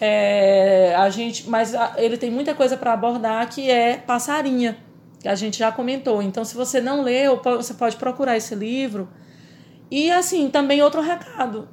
É, 0.00 0.94
a 0.96 1.08
gente, 1.10 1.48
mas 1.48 1.72
ele 1.96 2.16
tem 2.16 2.30
muita 2.30 2.54
coisa 2.54 2.76
para 2.76 2.92
abordar 2.92 3.48
que 3.48 3.70
é 3.70 3.96
Passarinha, 3.96 4.76
a 5.28 5.34
gente 5.34 5.58
já 5.58 5.72
comentou. 5.72 6.22
Então, 6.22 6.44
se 6.44 6.54
você 6.54 6.80
não 6.80 7.02
leu, 7.02 7.40
você 7.42 7.74
pode 7.74 7.96
procurar 7.96 8.36
esse 8.36 8.54
livro. 8.54 9.08
E 9.90 10.10
assim, 10.10 10.50
também 10.50 10.82
outro 10.82 11.00
recado. 11.00 11.68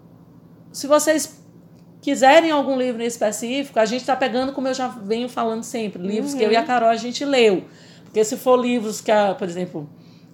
Se 0.71 0.87
vocês 0.87 1.41
quiserem 2.01 2.51
algum 2.51 2.77
livro 2.77 3.01
em 3.01 3.05
específico, 3.05 3.79
a 3.79 3.85
gente 3.85 4.01
está 4.01 4.15
pegando, 4.15 4.53
como 4.53 4.67
eu 4.67 4.73
já 4.73 4.87
venho 4.87 5.29
falando 5.29 5.63
sempre, 5.63 6.01
livros 6.01 6.33
uhum. 6.33 6.39
que 6.39 6.45
eu 6.45 6.51
e 6.51 6.55
a 6.55 6.61
uhum. 6.61 6.65
Carol 6.65 6.89
a 6.89 6.95
gente 6.95 7.23
leu. 7.23 7.65
Porque 8.03 8.23
se 8.23 8.35
for 8.37 8.59
livros 8.59 8.99
que, 8.99 9.11
a, 9.11 9.33
por 9.33 9.47
exemplo, 9.47 9.89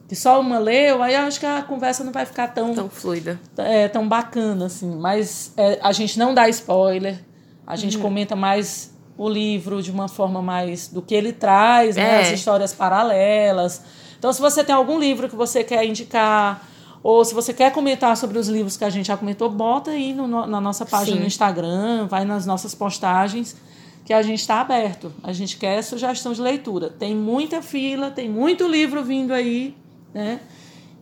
que 0.07 0.15
só 0.15 0.39
uma 0.39 0.57
leu, 0.57 1.03
aí 1.03 1.15
acho 1.15 1.39
que 1.39 1.45
a 1.45 1.61
conversa 1.61 2.03
não 2.03 2.11
vai 2.11 2.25
ficar 2.25 2.47
tão... 2.47 2.73
Tão 2.73 2.89
fluida. 2.89 3.39
É, 3.57 3.87
tão 3.87 4.07
bacana, 4.07 4.65
assim. 4.65 4.95
Mas 4.95 5.53
é, 5.57 5.77
a 5.81 5.91
gente 5.91 6.17
não 6.17 6.33
dá 6.33 6.47
spoiler, 6.49 7.19
a 7.65 7.75
gente 7.75 7.97
uhum. 7.97 8.03
comenta 8.03 8.35
mais 8.35 8.96
o 9.17 9.27
livro 9.27 9.81
de 9.81 9.91
uma 9.91 10.07
forma 10.07 10.41
mais 10.41 10.87
do 10.87 11.01
que 11.01 11.15
ele 11.15 11.33
traz, 11.33 11.95
né? 11.95 12.03
é. 12.03 12.05
né? 12.05 12.21
As 12.21 12.31
histórias 12.31 12.73
paralelas. 12.73 13.81
Então, 14.17 14.31
se 14.31 14.39
você 14.39 14.63
tem 14.63 14.73
algum 14.73 14.99
livro 14.99 15.27
que 15.27 15.35
você 15.35 15.63
quer 15.63 15.85
indicar 15.85 16.67
ou 17.03 17.23
se 17.23 17.33
você 17.33 17.53
quer 17.53 17.71
comentar 17.71 18.17
sobre 18.17 18.37
os 18.37 18.47
livros 18.47 18.75
que 18.75 18.83
a 18.83 18.89
gente 18.89 19.07
já 19.07 19.17
comentou, 19.17 19.49
bota 19.49 19.91
aí 19.91 20.13
no, 20.13 20.27
na 20.27 20.59
nossa 20.59 20.85
página 20.85 21.15
Sim. 21.15 21.21
no 21.21 21.27
Instagram, 21.27 22.07
vai 22.07 22.25
nas 22.25 22.45
nossas 22.45 22.75
postagens, 22.75 23.55
que 24.03 24.13
a 24.13 24.21
gente 24.21 24.39
está 24.39 24.61
aberto. 24.61 25.13
A 25.23 25.31
gente 25.31 25.57
quer 25.57 25.81
sugestão 25.81 26.33
de 26.33 26.41
leitura. 26.41 26.89
Tem 26.89 27.15
muita 27.15 27.61
fila, 27.61 28.09
tem 28.09 28.29
muito 28.29 28.67
livro 28.67 29.03
vindo 29.03 29.33
aí, 29.33 29.75
né? 30.13 30.39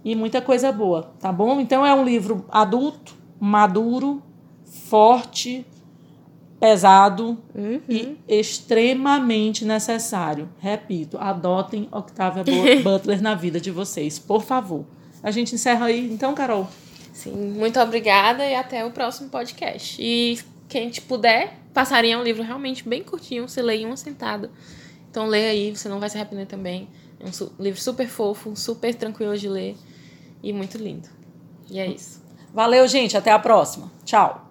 E 0.03 0.15
muita 0.15 0.41
coisa 0.41 0.71
boa, 0.71 1.11
tá 1.19 1.31
bom? 1.31 1.59
Então 1.59 1.85
é 1.85 1.93
um 1.93 2.03
livro 2.03 2.45
adulto, 2.51 3.15
maduro, 3.39 4.21
forte, 4.87 5.65
pesado 6.59 7.37
uhum. 7.53 7.81
e 7.87 8.17
extremamente 8.27 9.65
necessário. 9.65 10.49
Repito, 10.59 11.17
adotem 11.17 11.87
Octavia 11.91 12.43
Butler 12.83 13.21
na 13.21 13.35
vida 13.35 13.59
de 13.59 13.71
vocês, 13.71 14.17
por 14.17 14.43
favor. 14.43 14.85
A 15.21 15.31
gente 15.31 15.55
encerra 15.55 15.87
aí, 15.87 16.11
então, 16.11 16.33
Carol. 16.33 16.67
Sim, 17.13 17.31
muito 17.31 17.79
obrigada 17.79 18.45
e 18.45 18.55
até 18.55 18.85
o 18.85 18.91
próximo 18.91 19.29
podcast. 19.29 20.01
E 20.01 20.39
quem 20.67 20.89
te 20.89 21.01
puder, 21.01 21.59
passaria 21.73 22.13
é 22.13 22.17
um 22.17 22.23
livro 22.23 22.43
realmente 22.43 22.87
bem 22.87 23.03
curtinho, 23.03 23.47
você 23.47 23.61
lê 23.61 23.77
em 23.77 23.85
uma 23.85 23.97
sentada. 23.97 24.51
Então 25.09 25.25
lê 25.25 25.45
aí, 25.45 25.75
você 25.75 25.87
não 25.87 25.99
vai 25.99 26.09
se 26.09 26.17
arrepender 26.17 26.45
também. 26.45 26.89
É 27.19 27.25
um 27.25 27.49
livro 27.63 27.79
super 27.79 28.07
fofo, 28.07 28.55
super 28.55 28.93
tranquilo 28.93 29.37
de 29.37 29.47
ler 29.47 29.75
e 30.43 30.51
muito 30.51 30.77
lindo. 30.77 31.07
E 31.69 31.79
é 31.79 31.87
isso. 31.87 32.21
Valeu, 32.53 32.87
gente. 32.87 33.17
Até 33.17 33.31
a 33.31 33.39
próxima. 33.39 33.91
Tchau. 34.03 34.44